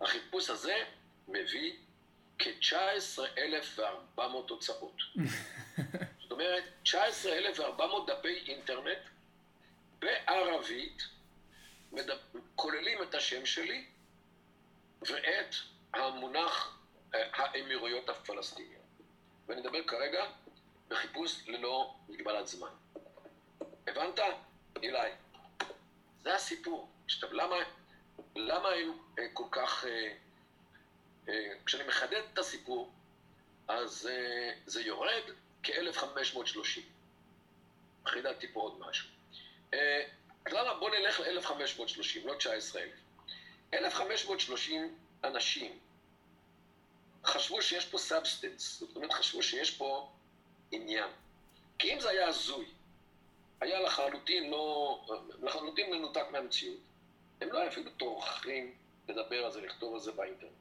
[0.00, 0.84] החיפוש הזה
[1.28, 1.72] מביא
[2.38, 4.96] כ-19,400 תוצאות.
[6.22, 8.98] זאת אומרת, 19,400 דפי אינטרנט
[9.98, 11.02] בערבית,
[12.54, 13.86] כוללים את השם שלי
[15.02, 15.54] ואת
[15.94, 16.78] המונח
[17.14, 18.82] אה, האמירויות הפלסטיניות.
[19.48, 20.24] ואני מדבר כרגע
[20.88, 22.68] בחיפוש ללא מגבלת זמן.
[23.86, 24.18] הבנת?
[24.82, 25.10] אילי.
[26.22, 26.88] זה הסיפור.
[27.04, 27.56] עכשיו, למה,
[28.36, 29.84] למה הם אה, כל כך...
[29.84, 30.12] אה,
[31.28, 32.92] אה, כשאני מחדד את הסיפור,
[33.68, 34.08] אז
[34.66, 35.22] זה יורד
[35.62, 36.80] כ-1530.
[38.06, 39.08] חידדתי פה עוד משהו.
[40.46, 40.74] אז למה?
[40.74, 42.90] בוא נלך ל-1530, לא 19,000.
[43.74, 45.78] 1530 אנשים
[47.26, 50.12] חשבו שיש פה substance, זאת אומרת, חשבו שיש פה
[50.72, 51.10] עניין.
[51.78, 52.66] כי אם זה היה הזוי,
[53.60, 55.00] היה לחלוטין לא,
[55.42, 56.78] לחלוטין מנותק מהמציאות.
[57.40, 58.74] הם לא אפילו טורחים
[59.08, 60.52] לדבר על זה, לכתוב על זה באינטרנט.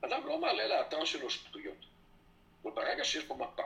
[0.00, 1.86] אדם לא מעלה לאתר שלו שטויות.
[2.64, 3.62] וברגע שיש פה מפה,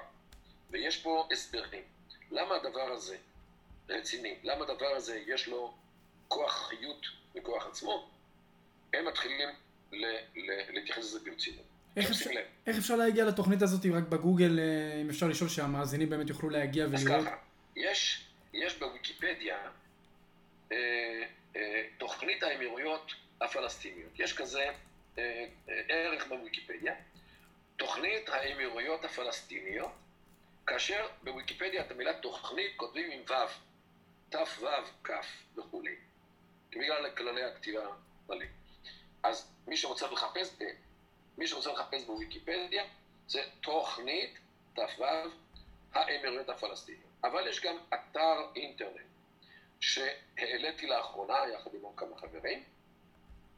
[0.70, 1.82] ויש פה הסברים,
[2.30, 3.16] למה הדבר הזה
[3.88, 5.74] רציני, למה הדבר הזה יש לו
[6.28, 8.10] כוח חיות מכוח עצמו,
[8.94, 9.48] הם מתחילים
[10.68, 11.64] להתייחס לזה ברצינות.
[11.96, 12.30] איך אפשר,
[12.66, 16.86] איך אפשר להגיע לתוכנית הזאת רק בגוגל, אה, אם אפשר לשאול שהמאזינים באמת יוכלו להגיע
[16.86, 17.10] ולראות?
[17.10, 17.36] אז ככה,
[17.76, 19.70] יש יש בוויקיפדיה
[20.72, 21.22] אה,
[21.56, 24.20] אה, תוכנית האמירויות הפלסטיניות.
[24.20, 24.70] יש כזה
[25.18, 26.94] אה, אה, ערך בוויקיפדיה,
[27.76, 29.92] תוכנית האמירויות הפלסטיניות,
[30.66, 33.52] כאשר בוויקיפדיה את המילה תוכנית כותבים עם ו',
[34.30, 34.46] תו,
[35.04, 35.10] כ'
[35.56, 35.94] וכולי,
[36.70, 37.86] בגלל כללי הכתיבה
[38.28, 38.46] מלא.
[39.22, 40.56] אז מי שרוצה לחפש,
[41.38, 42.84] מי שרוצה לחפש בוויקיפדיה
[43.26, 44.38] זה תוכנית
[44.74, 44.82] תו,
[45.92, 47.09] האמירויות הפלסטיניות.
[47.24, 49.06] אבל יש גם אתר אינטרנט
[49.80, 52.64] שהעליתי לאחרונה יחד עם עוד כמה חברים,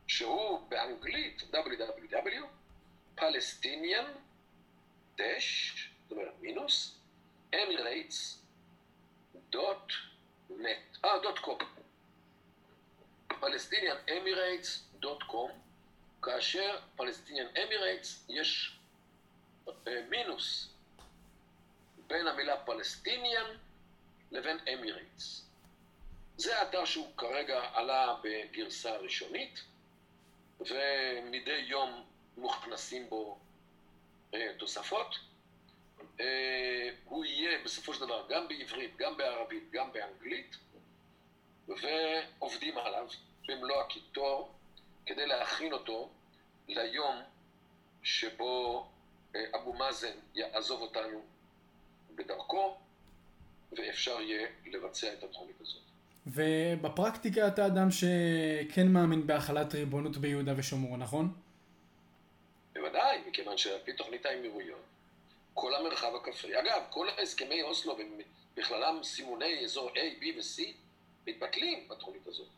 [0.06, 2.44] שהוא באנגלית www,
[3.20, 4.06] Palestinian
[5.18, 6.98] dash, זאת אומרת מינוס,
[7.54, 8.38] emirates
[9.52, 9.92] dot
[10.50, 11.58] net, אה, dot com.
[13.40, 15.50] Palestinian Emirates dot com,
[16.22, 18.78] כאשר Palestinian Emirates יש
[19.68, 20.71] אה, מינוס
[22.12, 23.56] בין המילה Palestinian
[24.30, 25.46] לבין Emirates.
[26.36, 29.60] זה אתר שהוא כרגע עלה בגרסה ראשונית,
[30.60, 32.04] ומדי יום
[32.36, 33.38] מוכנסים בו
[34.34, 35.14] אה, תוספות.
[36.20, 40.56] אה, הוא יהיה בסופו של דבר גם בעברית, גם בערבית, גם באנגלית,
[41.68, 43.08] ועובדים עליו
[43.48, 44.54] במלוא הקיטור
[45.06, 46.10] כדי להכין אותו
[46.68, 47.16] ליום
[48.02, 48.86] שבו
[49.36, 51.31] אה, אבו מאזן יעזוב אותנו
[52.16, 52.76] בדרכו,
[53.72, 55.82] ואפשר יהיה לבצע את התוכנית הזאת.
[56.26, 61.32] ובפרקטיקה אתה אדם שכן מאמין בהחלת ריבונות ביהודה ושומרון, נכון?
[62.74, 64.84] בוודאי, מכיוון שעל פי תוכנית האמירויות,
[65.54, 67.98] כל המרחב הכפרי, אגב, כל הסכמי אוסלו,
[68.56, 70.62] בכללם סימוני אזור A, B ו-C,
[71.26, 72.48] מתבטלים בתוכנית הזאת.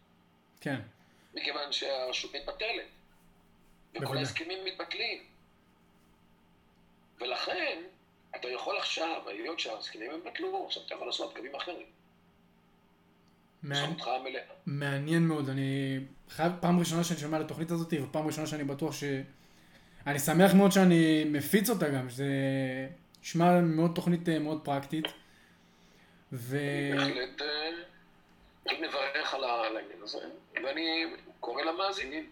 [0.61, 0.81] כן.
[1.35, 2.87] מכיוון שהרשות מתבטלת.
[3.95, 5.25] וכל ההסכמים מתבטלים.
[7.21, 7.83] ולכן,
[8.37, 11.87] אתה יכול עכשיו, היות שהזקנים הם בטלו, עכשיו אתה יכול לעשות קווים אחרים.
[14.07, 14.43] המלאה.
[14.67, 15.99] מעניין מאוד, אני
[16.29, 19.05] חייב, פעם ראשונה שאני שומע על התוכנית הזאת, ופעם ראשונה שאני בטוח ש...
[20.07, 22.27] אני שמח מאוד שאני מפיץ אותה גם, שזה
[23.23, 25.05] נשמע מאוד תוכנית אה, מאוד פרקטית.
[26.33, 26.59] ו...
[26.93, 30.19] בהחלט אה, מברך על העניין הזה,
[30.65, 31.05] ואני
[31.41, 32.31] קורא למאזינים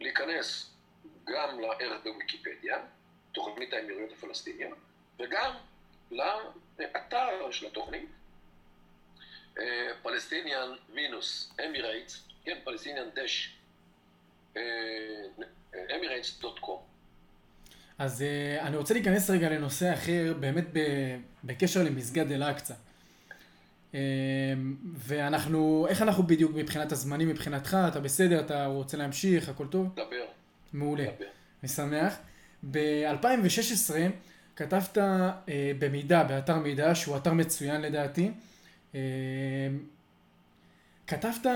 [0.00, 0.70] להיכנס
[1.24, 2.78] גם לערך בוויקיפדיה,
[3.32, 4.78] תוכנית האמירויות הפלסטיניות,
[5.20, 5.52] וגם
[6.78, 8.08] לאתר של התוכנית,
[10.02, 13.56] פלסטיניאן מינוס אמירייטס, כן, פלסטיניאן דש
[15.96, 16.82] אמירייטס דוט קום.
[17.98, 18.24] אז
[18.60, 20.64] אני רוצה להיכנס רגע לנושא אחר, באמת
[21.44, 22.74] בקשר למסגד אל-אקצא.
[24.94, 29.94] ואנחנו, איך אנחנו בדיוק מבחינת הזמנים, מבחינתך, אתה בסדר, אתה רוצה להמשיך, הכל טוב?
[29.94, 30.26] דבר.
[30.72, 31.04] מעולה.
[31.04, 31.26] דבר.
[31.62, 32.16] אני שמח.
[32.70, 33.92] ב-2016
[34.58, 35.00] כתבת uh,
[35.78, 38.30] במידע, באתר מידע, שהוא אתר מצוין לדעתי,
[38.92, 38.96] uh,
[41.06, 41.46] כתבת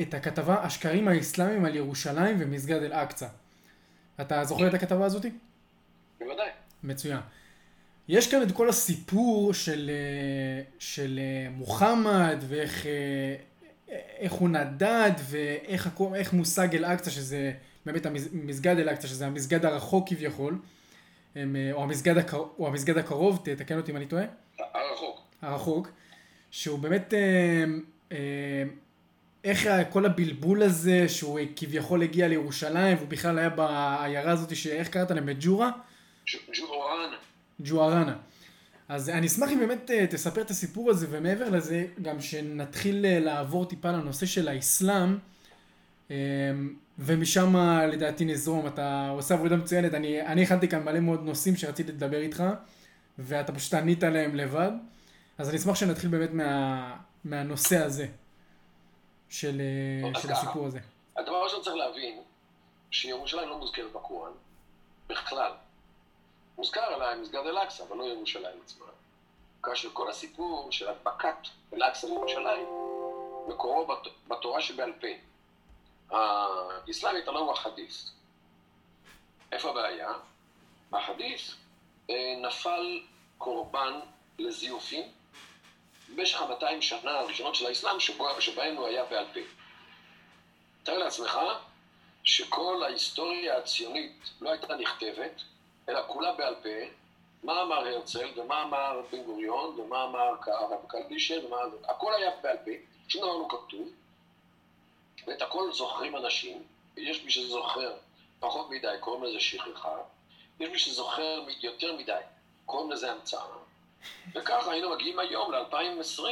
[0.00, 3.26] את הכתבה השקרים האסלאמיים על ירושלים ומסגד אל-אקצא.
[4.20, 5.30] אתה זוכר את הכתבה הזאתי?
[6.20, 6.48] בוודאי.
[6.82, 7.20] מצוין.
[8.08, 13.36] יש כאן את כל הסיפור של, אה, של אה, מוחמד ואיך אה,
[14.18, 17.52] איך הוא נדד ואיך איך מושג אל-אקצא שזה
[17.86, 20.58] באמת המסגד אל-אקצא שזה המסגד הרחוק כביכול
[21.34, 24.24] הם, או, המסגד הקר, או המסגד הקרוב, תתקן אותי אם אני טועה,
[24.58, 25.20] הרחוק.
[25.42, 25.88] הרחוק,
[26.50, 27.64] שהוא באמת אה,
[28.12, 28.62] אה,
[29.44, 35.10] איך כל הבלבול הזה שהוא כביכול הגיע לירושלים והוא בכלל היה בעיירה הזאת שאיך קראת
[35.10, 35.26] להם?
[35.26, 35.70] בג'ורה?
[36.28, 37.10] ג'- ג'ורן.
[37.60, 38.16] ג'וארנה.
[38.88, 43.20] אז אני אשמח אם באמת אה, תספר את הסיפור הזה, ומעבר לזה, גם שנתחיל אה,
[43.20, 45.18] לעבור טיפה לנושא של האסלאם,
[46.10, 46.16] אה,
[47.02, 47.56] ומשם
[47.92, 48.66] לדעתי נזרום.
[48.66, 52.42] אתה עושה עבודה מצוינת, אני, אני הכנתי כאן מלא מאוד נושאים שרציתי לדבר איתך,
[53.18, 54.70] ואתה פשוט ענית עליהם לבד.
[55.38, 58.06] אז אני אשמח שנתחיל באמת מה, מהנושא הזה,
[59.28, 59.60] של,
[60.20, 60.32] של ככה.
[60.40, 60.78] הסיפור הזה.
[61.16, 62.20] הדבר הראשון צריך להבין,
[62.90, 64.32] שירושלים לא מוזכרת בקוראן,
[65.08, 65.52] בכלל.
[66.58, 68.86] מוזכר עליה מסגד אל-אקצא, אבל לא ירושלים עצמה.
[69.62, 71.36] כאשר כל הסיפור של הדבקת
[71.74, 72.66] אל-אקצא לירושלים,
[73.48, 75.06] מקורו בת- בתורה שבעל פה.
[76.10, 78.10] האסלאמית הלא הוא החדיס.
[79.52, 80.12] איפה הבעיה?
[80.92, 81.54] החדיס
[82.10, 83.00] אה, נפל
[83.38, 84.00] קורבן
[84.38, 85.04] לזיופים
[86.08, 88.00] במשך ה-200 שנה הראשונות של האסלאם,
[88.40, 89.40] שבהן הוא היה בעל פה.
[90.82, 91.38] תאר לעצמך
[92.24, 95.42] שכל ההיסטוריה הציונית לא הייתה נכתבת,
[95.88, 96.68] אלא כולה בעל פה,
[97.42, 101.56] מה אמר הרצל, ומה אמר בן גוריון, ומה אמר הרב קלדישר, ומה...
[101.88, 102.70] הכל היה בעל פה,
[103.08, 103.88] שום דבר לא כתוב,
[105.26, 106.62] ואת הכל זוכרים אנשים,
[106.96, 107.96] יש מי שזוכר
[108.40, 109.96] פחות מדי, קוראים לזה שכחה,
[110.60, 112.20] יש מי שזוכר יותר מדי,
[112.66, 113.44] קוראים לזה המצאה,
[114.34, 116.24] וככה היינו מגיעים היום ל-2020,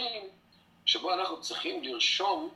[0.86, 2.50] שבו אנחנו צריכים לרשום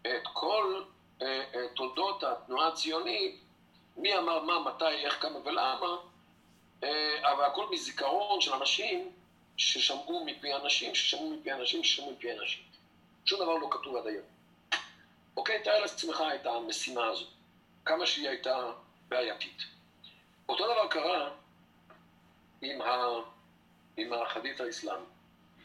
[0.00, 0.82] את כל
[1.22, 3.40] אה, אה, תולדות התנועה הציונית,
[3.96, 5.96] מי אמר מה, מתי, איך, כמה ולמה,
[6.84, 9.12] אה, אבל הכל מזיכרון של אנשים
[9.56, 12.62] ששמעו מפי אנשים, ששמעו מפי אנשים, ששמעו מפי אנשים.
[13.24, 14.31] שום דבר לא כתוב עד היום.
[15.36, 17.26] אוקיי, תאר לעצמך את המשימה הזו,
[17.84, 18.72] כמה שהיא הייתה
[19.08, 19.62] בעייתית.
[20.48, 21.30] אותו דבר קרה
[22.62, 23.06] עם, ה...
[23.96, 25.06] עם החדית האסלאמי.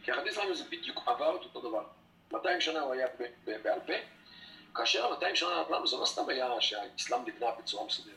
[0.03, 1.83] כי החדית האסלאמי זה בדיוק עבר את אותו דבר.
[2.31, 3.07] 200 שנה הוא היה
[3.45, 3.93] בעל פה,
[4.75, 8.15] כאשר ה-200 שנה עברנו, זה לא סתם היה שהאסלאם נבנה בצורה מסודרת.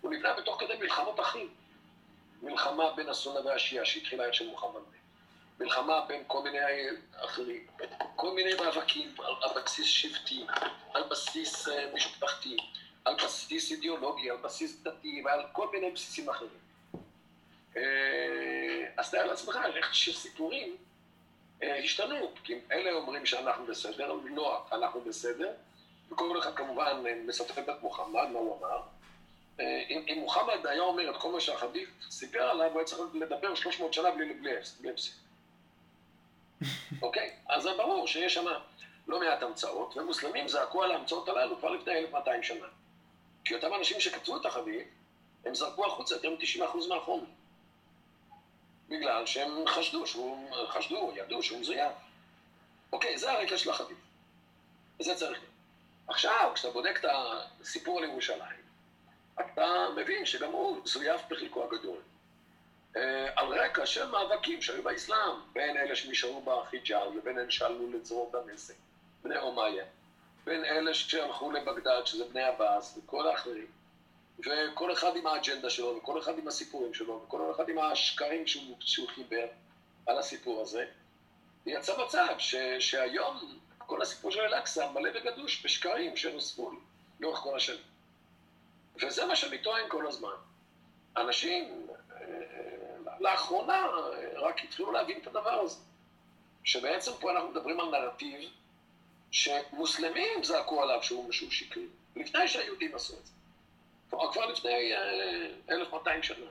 [0.00, 1.54] הוא נבנה בתוך כדי מלחמות אחים.
[2.42, 4.80] מלחמה בין הסונה והשיעה שהתחילה איך של מוחמד.
[5.60, 6.58] מלחמה בין כל מיני
[7.16, 7.66] אחרים.
[8.16, 10.46] כל מיני מאבקים על, על בסיס שבטי,
[10.94, 12.56] על בסיס אה, משפחתי,
[13.04, 16.58] על בסיס אידיאולוגי, על בסיס דתי ועל כל מיני בסיסים אחרים.
[17.76, 17.82] אה,
[18.96, 20.76] אז תאר לעצמך איך שסיפורים
[21.62, 25.52] אה, השתנו, כי אלה אומרים שאנחנו בסדר, לא, אנחנו בסדר,
[26.12, 28.80] וכל אחד כמובן מספר את מוחמד, מה הוא אמר.
[29.90, 33.92] אם, מוחמד היה אומר את כל מה שהחדיף סיפר עליו, הוא היה צריך לדבר 300
[33.94, 35.14] שנה בלי בלי הפס- בלי הפסיק.
[37.02, 37.30] אוקיי?
[37.48, 38.44] אז זה ברור שיש שם
[39.08, 42.66] לא מעט המצאות, ומוסלמים זעקו על ההמצאות הללו כבר לפני 1200 שנה.
[43.44, 44.88] כי אותם אנשים שכתבו את החדיף,
[45.44, 47.24] הם זרקו החוצה יותר מ-90% מהחומר.
[48.88, 51.92] בגלל שהם חשדו, שהוא, חשדו, ידעו שהוא מזויף.
[52.92, 53.98] אוקיי, זה הרקע של החדיף.
[55.00, 55.54] וזה צריך להיות.
[56.08, 57.04] עכשיו, כשאתה בודק את
[57.60, 58.64] הסיפור על ירושלים,
[59.40, 61.98] אתה מבין שגם הוא זויף בחלקו הגדול.
[62.96, 68.30] אה, על רקע של מאבקים שהיו באסלאם, בין אלה שנשארו בחיג'אז לבין אלה שעלו לזרוע
[68.32, 68.74] דמשק,
[69.22, 69.84] בני אומיה,
[70.44, 73.66] בין אלה שהלכו לבגדד, שזה בני עבאס, וכל האחרים.
[74.38, 78.76] וכל אחד עם האג'נדה שלו, וכל אחד עם הסיפורים שלו, וכל אחד עם השקרים שהוא,
[78.80, 79.46] שהוא חיבר
[80.06, 80.86] על הסיפור הזה.
[81.66, 86.70] יצא מצב ש, שהיום כל הסיפור של אל-אקצא מלא וגדוש בשקרים שנוספו
[87.20, 87.82] לאורך כל השנים.
[89.02, 90.34] וזה מה שאני טוען כל הזמן.
[91.16, 91.86] אנשים
[93.24, 95.78] לאחרונה אה, רק התחילו להבין את הדבר הזה.
[96.64, 98.50] שבעצם פה אנחנו מדברים על נרטיב
[99.30, 101.86] שמוסלמים זעקו עליו שהוא שהוא שקרי,
[102.16, 103.32] לפני שהיהודים עשו את זה.
[104.10, 106.46] כבר כבר לפני אה, 1200 שנה,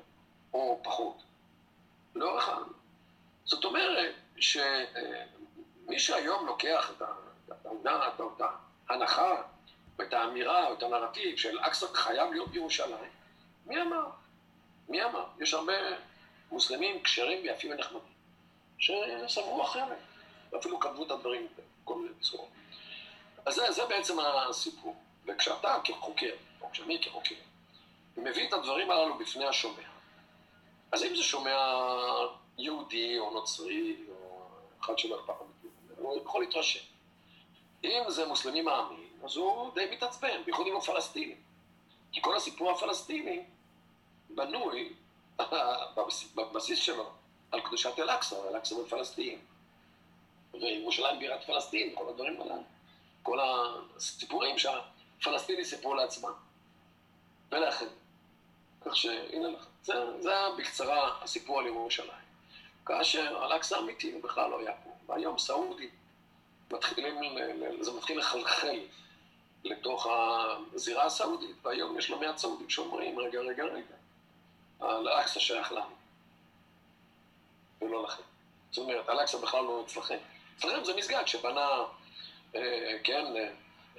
[0.54, 1.18] או פחות.
[2.16, 2.58] לאורך ה...
[3.46, 7.06] זאת אומרת שמי שהיום לוקח את ה-
[7.48, 8.42] את העובדה, את
[8.90, 9.42] ההנחה,
[10.02, 13.10] את האמירה, או את הנרטיב של אקצא חייב להיות בירושלים,
[13.66, 14.06] מי אמר?
[14.90, 15.26] מי אמר?
[15.40, 15.74] יש הרבה
[16.54, 18.14] מוסלמים כשרים ויפים ונחמדים,
[18.80, 19.98] שסברו אחרת,
[20.52, 21.48] ואפילו כתבו את הדברים
[21.84, 22.50] בכל מיני צורות.
[23.46, 24.96] אז זה, זה בעצם הסיפור.
[25.26, 27.36] וכשאתה כחוקר, או כשאני כחוקר,
[28.18, 29.84] מביא את הדברים הללו בפני השומע,
[30.92, 31.74] אז אם זה שומע
[32.58, 34.48] יהודי או נוצרי, או
[34.82, 36.80] אחד שלא אכפת לו, הוא יכול להתרשם.
[37.84, 41.36] אם זה מוסלמי מאמין, אז הוא די מתעצבן, בייחוד אם הוא פלסטיני.
[42.12, 43.44] כי כל הסיפור הפלסטיני
[44.30, 44.94] בנוי
[46.36, 47.12] בבסיס שלו
[47.52, 49.40] על קדושת אל-אקצא, אל-אקצא בפלסטין.
[50.54, 52.64] וירושלים בירת פלסטין, כל הדברים הללו.
[53.24, 56.34] כל הסיפורים שהפלסטינים סיפרו לעצמם
[57.52, 57.92] ולאחרים.
[58.82, 62.24] כך שהנה לך, זה, זה בקצרה הסיפור על ירושלים.
[62.86, 64.90] כאשר אל-אקצא האמיתי הוא בכלל לא היה פה.
[65.08, 65.90] והיום סעודים
[66.72, 67.16] מתחילים,
[67.82, 68.80] זה מתחיל לחלחל
[69.64, 70.08] לתוך
[70.74, 73.96] הזירה הסעודית, והיום יש לא מעט סעודים שאומרים, רגע, רגע, רגע,
[74.82, 75.96] אל-אקצא שייך לנו,
[77.82, 78.24] ולא לכם.
[78.72, 80.18] זאת אומרת, אל-אקצא בכלל לא אצלכם.
[80.58, 81.68] אצלכם זה מסגד שבנה,
[82.56, 83.50] אה, כן, אה,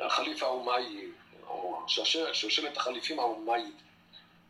[0.06, 1.06] החליף האומאי,
[1.46, 1.84] או
[2.32, 3.76] שושלת החליפים האומאית,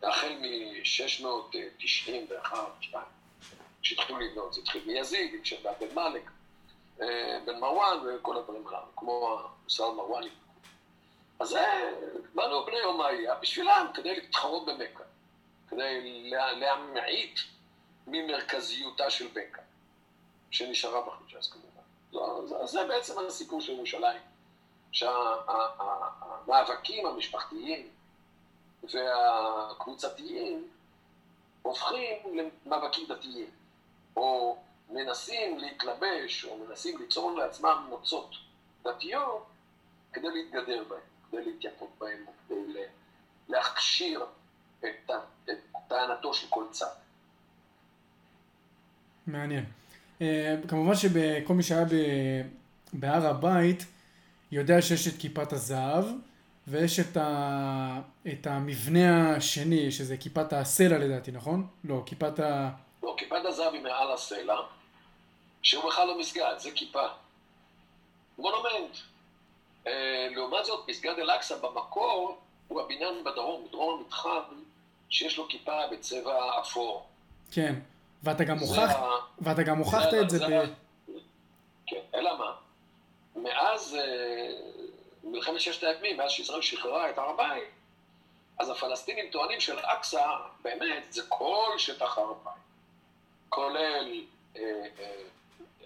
[0.03, 3.05] החל מ-691, 2,
[3.83, 6.31] כשהתחילו לבנות, זה התחיל מיזיד, כשבא בן מאלק,
[7.01, 10.31] אה, בן מרואן וכל הדברים הללו, כמו המוסר מרואני.
[11.41, 11.57] אז
[12.35, 15.04] באנו בני אומיה בשבילם, כדי להתחרות במכה,
[15.75, 17.41] כדי להמעיט
[18.07, 19.63] ממרכזיותה של בקה,
[20.51, 21.81] שנשארה בחודשס כמובן.
[22.63, 24.21] אז זה בעצם הסיפור של ירושלים,
[24.93, 25.47] שהמאבקים
[27.07, 27.89] המשפחתיים
[28.93, 30.69] והקבוצתיים
[31.63, 33.51] הופכים למאבקים דתיים,
[34.17, 34.57] או
[34.91, 38.31] מנסים להתלבש, או מנסים ליצור לעצמם נוצות
[38.83, 39.47] דתיות
[40.13, 42.85] כדי להתגדר בהם, כדי להתייפות בהם, כדי
[43.49, 44.27] להכשיר
[44.85, 45.11] את,
[45.51, 45.59] את
[45.89, 46.87] טענתו של כל צד.
[49.27, 49.65] מעניין.
[50.21, 51.85] אה, כמובן שכל מי שהיה
[52.93, 53.85] בהר הבית
[54.53, 56.05] יודע שיש את כיפת הזהב
[56.69, 61.67] ויש את, ה, את המבנה השני שזה כיפת הסלע לדעתי, נכון?
[61.85, 62.71] לא, כיפת ה...
[63.03, 64.57] לא, כיפת הזהב היא מעל הסלע
[65.63, 67.07] שהוא בכלל לא מסגד, זה כיפה.
[68.39, 68.97] מונומנט.
[69.87, 72.39] אה, לעומת זאת, מסגד אל-אקצא במקור
[72.69, 74.41] הוא הבניין בדרום, דרום המתחם,
[75.11, 77.07] שיש לו כיפה בצבע אפור.
[77.51, 77.75] כן.
[78.23, 78.97] ואתה גם הוכחת,
[79.39, 80.65] ואתה גם הוכחת את זה ב...
[81.87, 82.53] כן, אלא מה?
[83.37, 84.51] מאז אה,
[85.25, 87.69] מלחמת ששת הימים, מאז שישראל שחררה את הר הבית,
[88.59, 90.27] אז הפלסטינים טוענים של אקצא,
[90.63, 92.63] באמת, זה כל שטח הר הבית.
[93.49, 94.25] כולל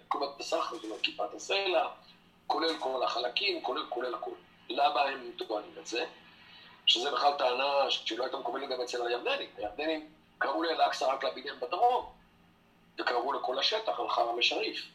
[0.09, 1.89] קומת פסח, זאת אומרת כיפת הסלע,
[2.47, 4.35] כולל כל החלקים, כולל כולל הכול.
[4.69, 6.05] למה הם טוענים את זה?
[6.89, 9.49] שזה בכלל טענה שלא הייתה מקובלת גם אצל הירדנים.
[9.57, 10.09] הירדנים
[10.39, 12.13] קראו לאל-אקצא רק לבניין בדרום,
[12.99, 14.87] וקראו לכל השטח על חרם א-שריף,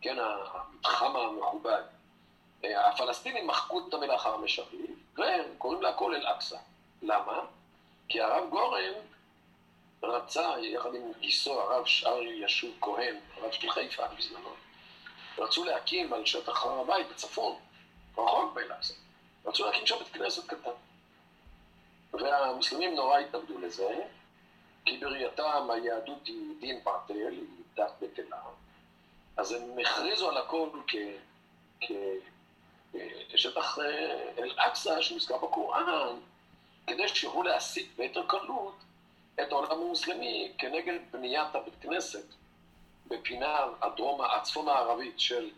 [0.00, 1.82] כן, המתחם המכובד.
[2.64, 6.56] אה, הפלסטינים מחקו את המילה חרם א-שריף, וקוראים להכל אל-אקצא.
[7.02, 7.40] למה?
[8.08, 8.92] כי הרב גורן
[10.02, 14.50] רצה, יחד עם גיסו, הרב שארי ישוב כהן, הרב של חיפה בזמנו,
[15.38, 17.56] רצו להקים על שטח הר הבית בצפון,
[18.18, 18.94] רחוק באל-אקצא.
[19.46, 20.70] רצו להקים שם בית כנסת קטן.
[22.22, 24.04] והמוסלמים נורא התנגדו לזה,
[24.84, 27.44] כי בראייתם היהדות היא דין פרטל, היא
[27.76, 28.40] דת בטלה.
[29.36, 30.68] אז הם הכריזו על הכל
[33.30, 36.16] כשטח אה, אל-אקצא שמוזכר בקוראן,
[36.86, 38.74] כדי שיוכלו להסיט ביתר קלות
[39.34, 42.24] את העולם המוסלמי כנגד בניית הבית כנסת
[43.06, 45.50] בפינה הדרום, הצפון הערבית של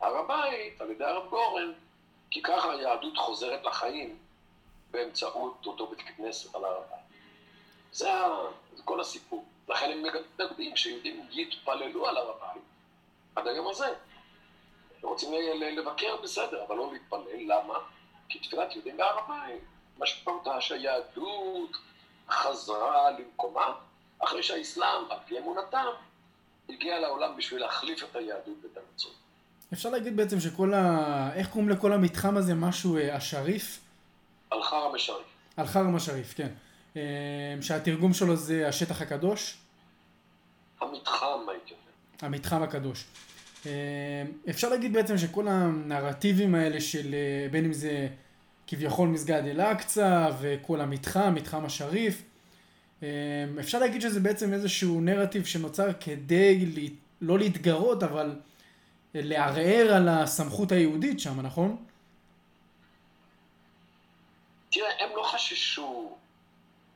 [0.00, 1.72] הר הבית, על ידי הרב גורן,
[2.30, 4.18] כי ככה היהדות חוזרת לחיים
[4.94, 7.04] באמצעות אותו בית כנסת על הר הבית.
[7.92, 8.10] זה,
[8.76, 9.44] זה כל הסיפור.
[9.68, 12.62] לכן הם מתנגדים שיהודים יתפללו על הר הבית
[13.36, 13.86] עד היום הזה.
[15.02, 17.52] הם רוצים לבקר בסדר, אבל לא להתפלל.
[17.52, 17.78] למה?
[18.28, 19.62] כי תפילת יהודים בהר הבית
[19.98, 21.76] משמעותה שהיהדות
[22.30, 23.74] חזרה למקומה,
[24.18, 25.86] אחרי שהאסלאם, על פי אמונתם,
[26.68, 29.14] הגיע לעולם בשביל להחליף את היהדות ואת הנצרות.
[29.72, 31.30] אפשר להגיד בעצם שכל ה...
[31.34, 33.16] איך קוראים לכל המתחם הזה משהו אה,
[34.54, 34.74] השריף?
[34.74, 35.26] אל-חרם א-שריף.
[35.58, 36.48] אל-חרם א-שריף, כן.
[36.96, 37.02] אה,
[37.60, 39.56] שהתרגום שלו זה השטח הקדוש?
[40.80, 42.28] המתחם, הייתי אומר.
[42.28, 43.04] המתחם הקדוש.
[43.66, 43.70] אה,
[44.50, 47.14] אפשר להגיד בעצם שכל הנרטיבים האלה של
[47.50, 48.08] בין אם זה
[48.66, 52.22] כביכול מסגד אל-אקצא וכל המתחם, מתחם השריף.
[53.02, 53.08] אמ,
[53.60, 56.66] אפשר להגיד שזה בעצם איזשהו נרטיב שנוצר כדי
[57.20, 58.36] לא להתגרות, אבל
[59.14, 61.76] לערער על הסמכות היהודית שם, נכון?
[64.74, 66.16] תראה, הם לא חששו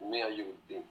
[0.01, 0.83] מהיהודים.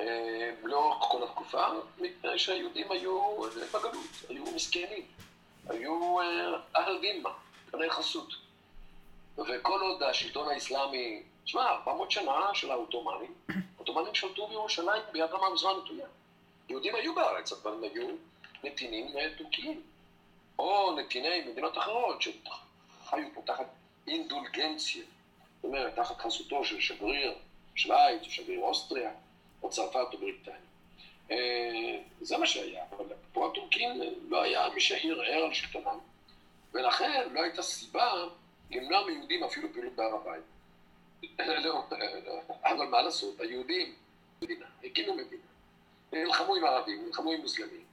[0.00, 1.66] אה, לאורך כל התקופה,
[1.98, 3.42] מפני שהיהודים היו
[3.72, 5.06] בגלות, היו מסכנים,
[5.68, 6.18] היו
[6.76, 7.30] אהל דימה,
[7.70, 8.28] בני חסות.
[9.38, 13.34] וכל עוד השלטון האסלאמי, תשמע, 400 שנה של העות'מאנים,
[13.76, 16.06] העות'מאנים שלטו בירושלים ביד רמה בזמן נטויה.
[16.68, 18.08] יהודים היו בארץ, אבל הם היו
[18.64, 19.06] נתינים
[19.38, 19.82] טורקיים,
[20.58, 23.66] או נתיני מדינות אחרות שחיו פה תחת
[24.06, 25.02] אינדולגנציה,
[25.56, 27.34] זאת אומרת, תחת חסותו של שגריר
[27.74, 29.10] שווייץ, או שגריר אוסטריה,
[29.62, 30.56] או צרפת או בריטניה.
[31.30, 33.90] אה, זה מה שהיה, אבל פה הטורקים
[34.28, 35.98] לא היה מי שערער על שלטונם,
[36.74, 38.12] ולכן לא הייתה סיבה
[38.70, 40.42] למנוע מיהודים אפילו פעילות בהר הבית.
[41.64, 41.82] לא,
[42.64, 43.94] אבל מה לעשות, היהודים,
[44.42, 45.42] מדינה, הקימו מדינה,
[46.12, 47.84] נלחמו עם ערבים, נלחמו עם מוסלמים,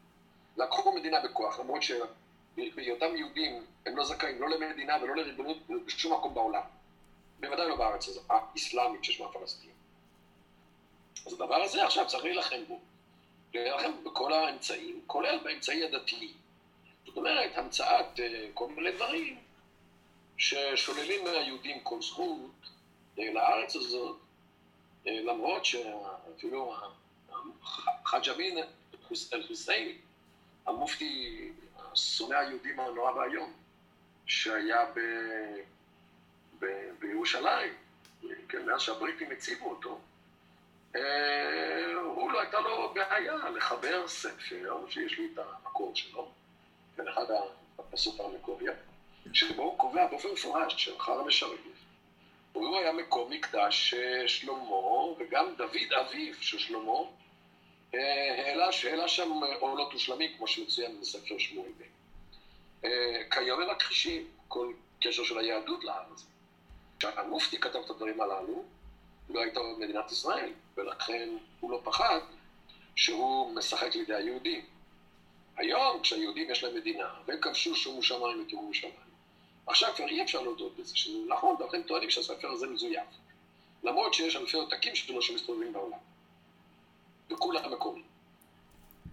[0.57, 6.34] לקחו מדינה בכוח, למרות שבהיותם יהודים הם לא זכאים לא למדינה ולא לריבונות בשום מקום
[6.34, 6.61] בעולם.
[7.44, 9.70] בוודאי לא בארץ הזאת, האסלאמית ששמה פלסטין.
[11.26, 12.80] אז הדבר הזה עכשיו צריך להילחם בו.
[13.53, 16.34] להילחם בכל האמצעים, כולל באמצעי הדתי.
[17.06, 19.38] זאת אומרת, המצאת אה, כל מיני דברים
[20.38, 22.52] ששוללים מהיהודים כל זכות
[23.20, 24.18] אה, לארץ הזאת,
[25.07, 26.76] אה, למרות שאפילו
[28.06, 28.57] חאג' אמין
[29.34, 29.98] אל-חוסייני,
[30.65, 31.52] המופתי,
[31.95, 33.53] שונא היהודים הנורא והיום,
[34.26, 34.99] שהיה ב...
[36.99, 37.73] בירושלים,
[38.49, 39.99] כן, מאז שהבריטים הציבו אותו,
[40.95, 46.31] אה, הוא לא הייתה לו בעיה לחבר ספר, שיש לי את המקור שלו,
[46.98, 47.26] כן, אחד
[47.80, 48.76] הפסוק המקוריות,
[49.34, 51.60] שבו הוא קובע באופן מפורש שחר משרת.
[52.53, 53.94] הוא היה מקום מקדש
[54.27, 56.99] שלמה, וגם דוד אביו של שלמה,
[57.95, 61.72] אה, העלה שאלה שם עולות ושלמים, כמו שמצוין בספר שמואל.
[62.85, 65.84] אה, כיום הם מכחישים כל קשר של היהדות
[66.14, 66.26] הזה.
[67.03, 68.63] כשהמופתי כתב את הדברים הללו,
[69.30, 72.19] לא הייתה מדינת ישראל, ולכן הוא לא פחד
[72.95, 74.61] שהוא משחק לידי היהודים.
[75.57, 78.93] היום, כשהיהודים יש להם מדינה, והם כבשו שומו שמיים את ירושלים,
[79.67, 83.07] עכשיו כבר אי אפשר להודות בזה, שזה נכון, ואתם טוענים שהספר הזה מזויף.
[83.84, 85.97] למרות שיש אלפי עותקים שלו שמסתובבים בעולם.
[87.31, 88.05] וכולם מקומיים.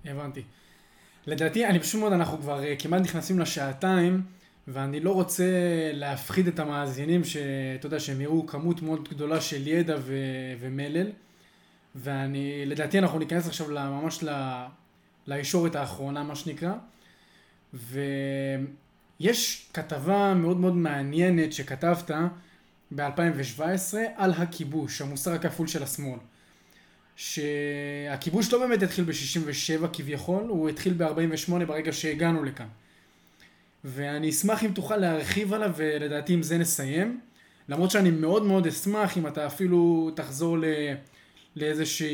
[0.05, 0.43] הבנתי.
[1.27, 4.23] לדעתי, אני פשוט מאוד, אנחנו כבר אה, כמעט נכנסים לשעתיים,
[4.69, 5.45] ואני לא רוצה
[5.93, 11.07] להפחיד את המאזינים, שאתה יודע, שהם יראו כמות מאוד גדולה של ידע ו- ומלל,
[11.95, 14.67] ואני, לדעתי אנחנו ניכנס עכשיו ממש ל-
[15.27, 16.73] לישורת האחרונה, מה שנקרא,
[19.21, 22.11] ויש כתבה מאוד מאוד מעניינת שכתבת
[22.95, 26.19] ב-2017 על הכיבוש, המוסר הכפול של השמאל.
[27.17, 32.67] שהכיבוש לא באמת התחיל ב-67 כביכול, הוא התחיל ב-48 ברגע שהגענו לכאן.
[33.85, 37.21] ואני אשמח אם תוכל להרחיב עליו, ולדעתי עם זה נסיים.
[37.69, 40.65] למרות שאני מאוד מאוד אשמח אם אתה אפילו תחזור ל...
[41.57, 42.05] לאיזשה...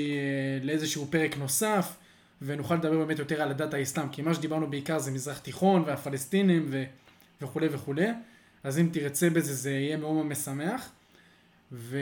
[0.62, 1.96] לאיזשהו פרק נוסף,
[2.42, 6.66] ונוכל לדבר באמת יותר על הדת האסלאם, כי מה שדיברנו בעיקר זה מזרח תיכון והפלסטינים
[6.68, 6.84] ו...
[7.42, 8.06] וכולי וכולי.
[8.64, 10.90] אז אם תרצה בזה זה יהיה מאוד משמח.
[11.72, 11.98] ו...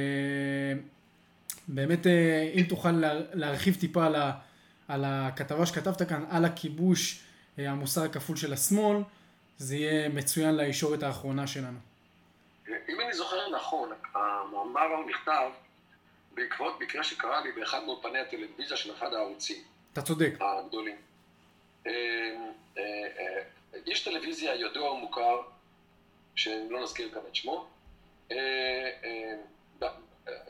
[1.69, 4.33] באמת, אה, אם תוכל להרחיב טיפה על, ה,
[4.89, 7.21] על הכתבה שכתבת כאן, על הכיבוש,
[7.59, 9.03] אה, המוסר הכפול של השמאל,
[9.59, 11.79] זה יהיה מצוין לישורת האחרונה שלנו.
[12.69, 15.51] אם אני זוכר נכון, המאמר הוא נכתב
[16.35, 19.63] בעקבות מקרה שקרה לי באחד מאולפני הטלוויזיה של אחד הערוצים.
[19.93, 20.33] אתה צודק.
[20.41, 20.97] הגדולים.
[21.87, 21.93] אה,
[23.87, 25.43] יש טלוויזיה ידוע ומוכר,
[26.37, 27.67] שלא נזכיר כאן את שמו,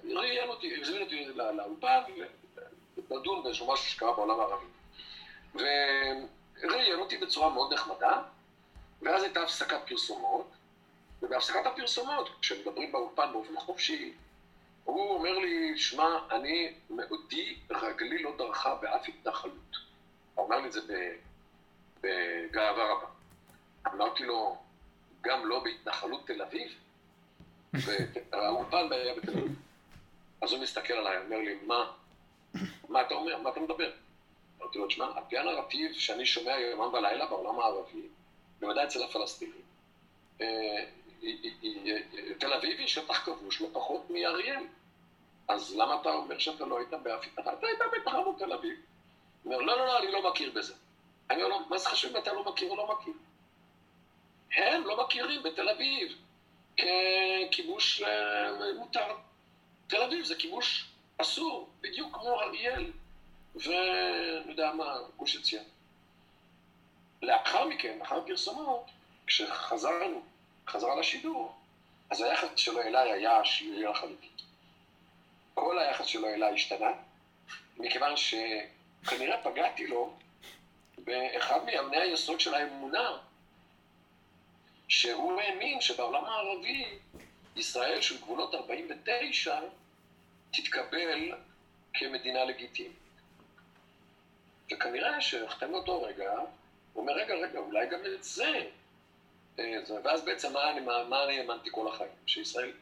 [0.05, 2.01] ראיין אותי, הזמין אותי לאולפן,
[3.10, 4.66] לדון באיזשהו משהו שקרה בעולם הערבי.
[5.55, 8.22] וראיין אותי בצורה מאוד נחמדה,
[9.05, 10.51] ואז הייתה הפסקת פרסומות,
[11.22, 14.12] ובהפסקת הפרסומות, כשמדברים באולפן באופן חופשי,
[14.85, 19.76] הוא אומר לי, שמע, אני, מאודי רגלי לא דרכה באף התנחלות.
[20.35, 20.81] הוא אמר לי את זה
[22.01, 23.06] בגאווה רבה.
[23.86, 24.56] אמרתי לו,
[25.20, 26.72] גם לא בהתנחלות תל אביב?
[27.72, 29.55] והאולפן היה בתל אביב.
[30.43, 31.93] אז הוא מסתכל עליי, אומר לי, מה?
[32.89, 33.39] מה אתה אומר?
[33.39, 33.90] מה אתה מדבר?
[34.60, 38.09] אמרתי לו, תשמע, על פי שאני שומע יומם ולילה בעולם הערבי,
[38.65, 39.62] בוודאי אצל הפלסטינים,
[40.41, 40.85] אה,
[42.39, 44.65] תל אביב היא שטח כבוש לא פחות מאריאל.
[45.49, 47.24] אז למה אתה אומר שאתה לא היית באף...
[47.39, 48.77] אתה היית בתחרות תל אביב.
[49.45, 50.74] אומר, לא, לא, לא, אני לא מכיר בזה.
[51.31, 53.15] אני אומר מה זה חשוב אם אתה לא מכיר או לא מכיר?
[54.57, 56.19] הם לא מכירים בתל אביב
[56.77, 59.16] ככיבוש אה, מותר.
[59.86, 62.93] תל אביב זה כיבוש אסור, בדיוק כמו אריאל
[63.55, 65.65] ואני יודע מה, גוש עציון.
[67.24, 68.90] לאחר מכן, לאחר הפרסומות,
[69.26, 70.22] כשחזרנו,
[70.68, 71.55] חזרה לשידור,
[72.10, 74.30] אז היחס שלו אליי היה שלילי לחלוטין.
[75.55, 76.90] כל היחס שלו אליי השתנה,
[77.76, 80.14] מכיוון שכנראה פגעתי לו
[80.98, 83.18] באחד מאמני היסוד של האמונה,
[84.88, 86.84] שהוא האמין שבעולם הערבי,
[87.56, 89.60] ישראל של גבולות 49
[90.52, 91.32] תתקבל
[91.94, 92.96] כמדינה לגיטימית.
[94.72, 96.32] וכנראה שאחרי מאותו רגע,
[96.95, 98.69] הוא אומר, רגע, רגע, אולי גם את זה.
[99.59, 102.11] אה, ואז בעצם מה אני, מה, מה אני האמנתי כל החיים?
[102.27, 102.73] שישראל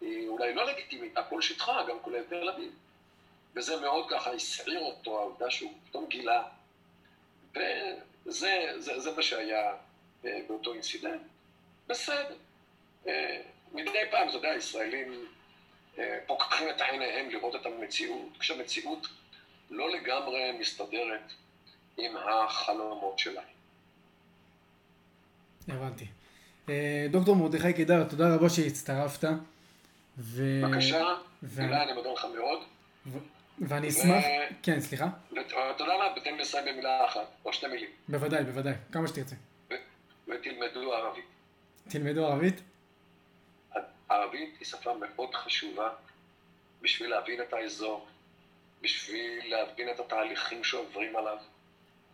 [0.00, 2.72] היא אולי לא לגיטימית, הכל שטחה, גם כולל תל אביב.
[3.54, 6.42] וזה מאוד ככה הסעיר אותו, העובדה שהוא פתאום גילה.
[7.54, 9.74] וזה זה, זה מה שהיה
[10.24, 11.20] אה, באותו אינסידנט.
[11.86, 12.36] בסדר.
[13.06, 13.42] אה,
[13.72, 15.26] מדי פעם, אתה יודע, ישראלים
[16.26, 19.06] פוקחים את עיניהם לראות את המציאות, כשהמציאות
[19.70, 21.32] לא לגמרי מסתדרת
[21.96, 23.44] עם החלומות שלהם.
[25.68, 26.06] הבנתי.
[26.68, 29.28] אה, דוקטור מרדכי קידר, תודה רבה שהצטרפת.
[30.18, 30.60] ו...
[30.64, 31.04] בבקשה,
[31.42, 31.62] ו...
[31.62, 32.58] מילה, אני מודה לך מאוד.
[33.06, 33.18] ו...
[33.58, 34.54] ואני אשמח, ו...
[34.62, 35.08] כן, סליחה.
[35.32, 37.88] אתה יודע מה, תן לי לסיים במילה אחת, או שתי מילים.
[38.08, 39.36] בוודאי, בוודאי, כמה שתרצה.
[39.70, 39.74] ו...
[40.28, 41.24] ותלמדו ערבית.
[41.88, 42.60] תלמדו ערבית?
[44.08, 45.90] ערבית היא שפה מאוד חשובה
[46.82, 48.06] בשביל להבין את האזור,
[48.82, 51.38] בשביל להבין את התהליכים שעוברים עליו,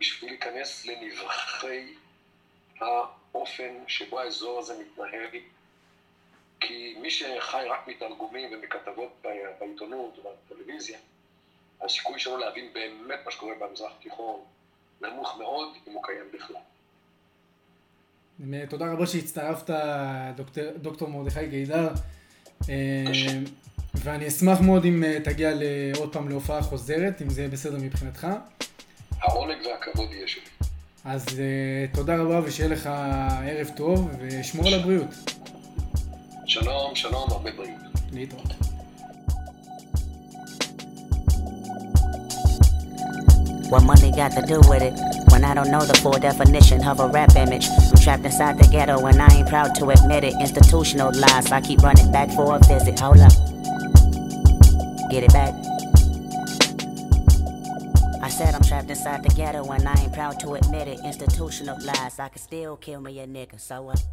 [0.01, 1.95] בשביל להיכנס לנבחי
[2.81, 5.29] האופן שבו האזור הזה מתנהל,
[6.61, 9.25] כי מי שחי רק מתרגומים ומכתבות
[9.59, 10.99] בעיתונות ובטלוויזיה,
[11.83, 14.41] הסיכוי שלו להבין באמת מה שקורה במזרח התיכון
[15.01, 16.57] נמוך מאוד, אם הוא קיים בכלל.
[18.71, 19.75] תודה רבה שהצטרפת,
[20.37, 21.89] דוקטור, דוקטור מרדכי גידר.
[22.69, 23.05] אה,
[23.95, 25.51] ואני אשמח מאוד אם אה, תגיע
[25.97, 28.27] עוד פעם להופעה חוזרת, אם זה יהיה בסדר מבחינתך.
[29.22, 30.42] העונג והכבוד יהיה שלי.
[31.06, 32.90] אז uh, תודה רבה ושיהיה לך
[33.46, 35.10] ערב טוב, ושמור על הבריאות.
[36.46, 37.80] שלום, שלום, הרבה בריאות.
[38.12, 38.54] להתראות.
[43.74, 44.94] What money got to do with it?
[45.32, 47.66] When I don't know the full definition of a rap image.
[47.90, 50.36] I'm trapped inside the ghetto and I ain't proud to admit it.
[50.40, 53.00] Institutional lies, I keep running back for a visit.
[53.00, 53.34] Hold up.
[55.10, 55.67] Get it back.
[58.29, 61.01] I said I'm trapped inside the ghetto and I ain't proud to admit it.
[61.03, 64.05] Institutional lies, I can still kill me a nigga, so what?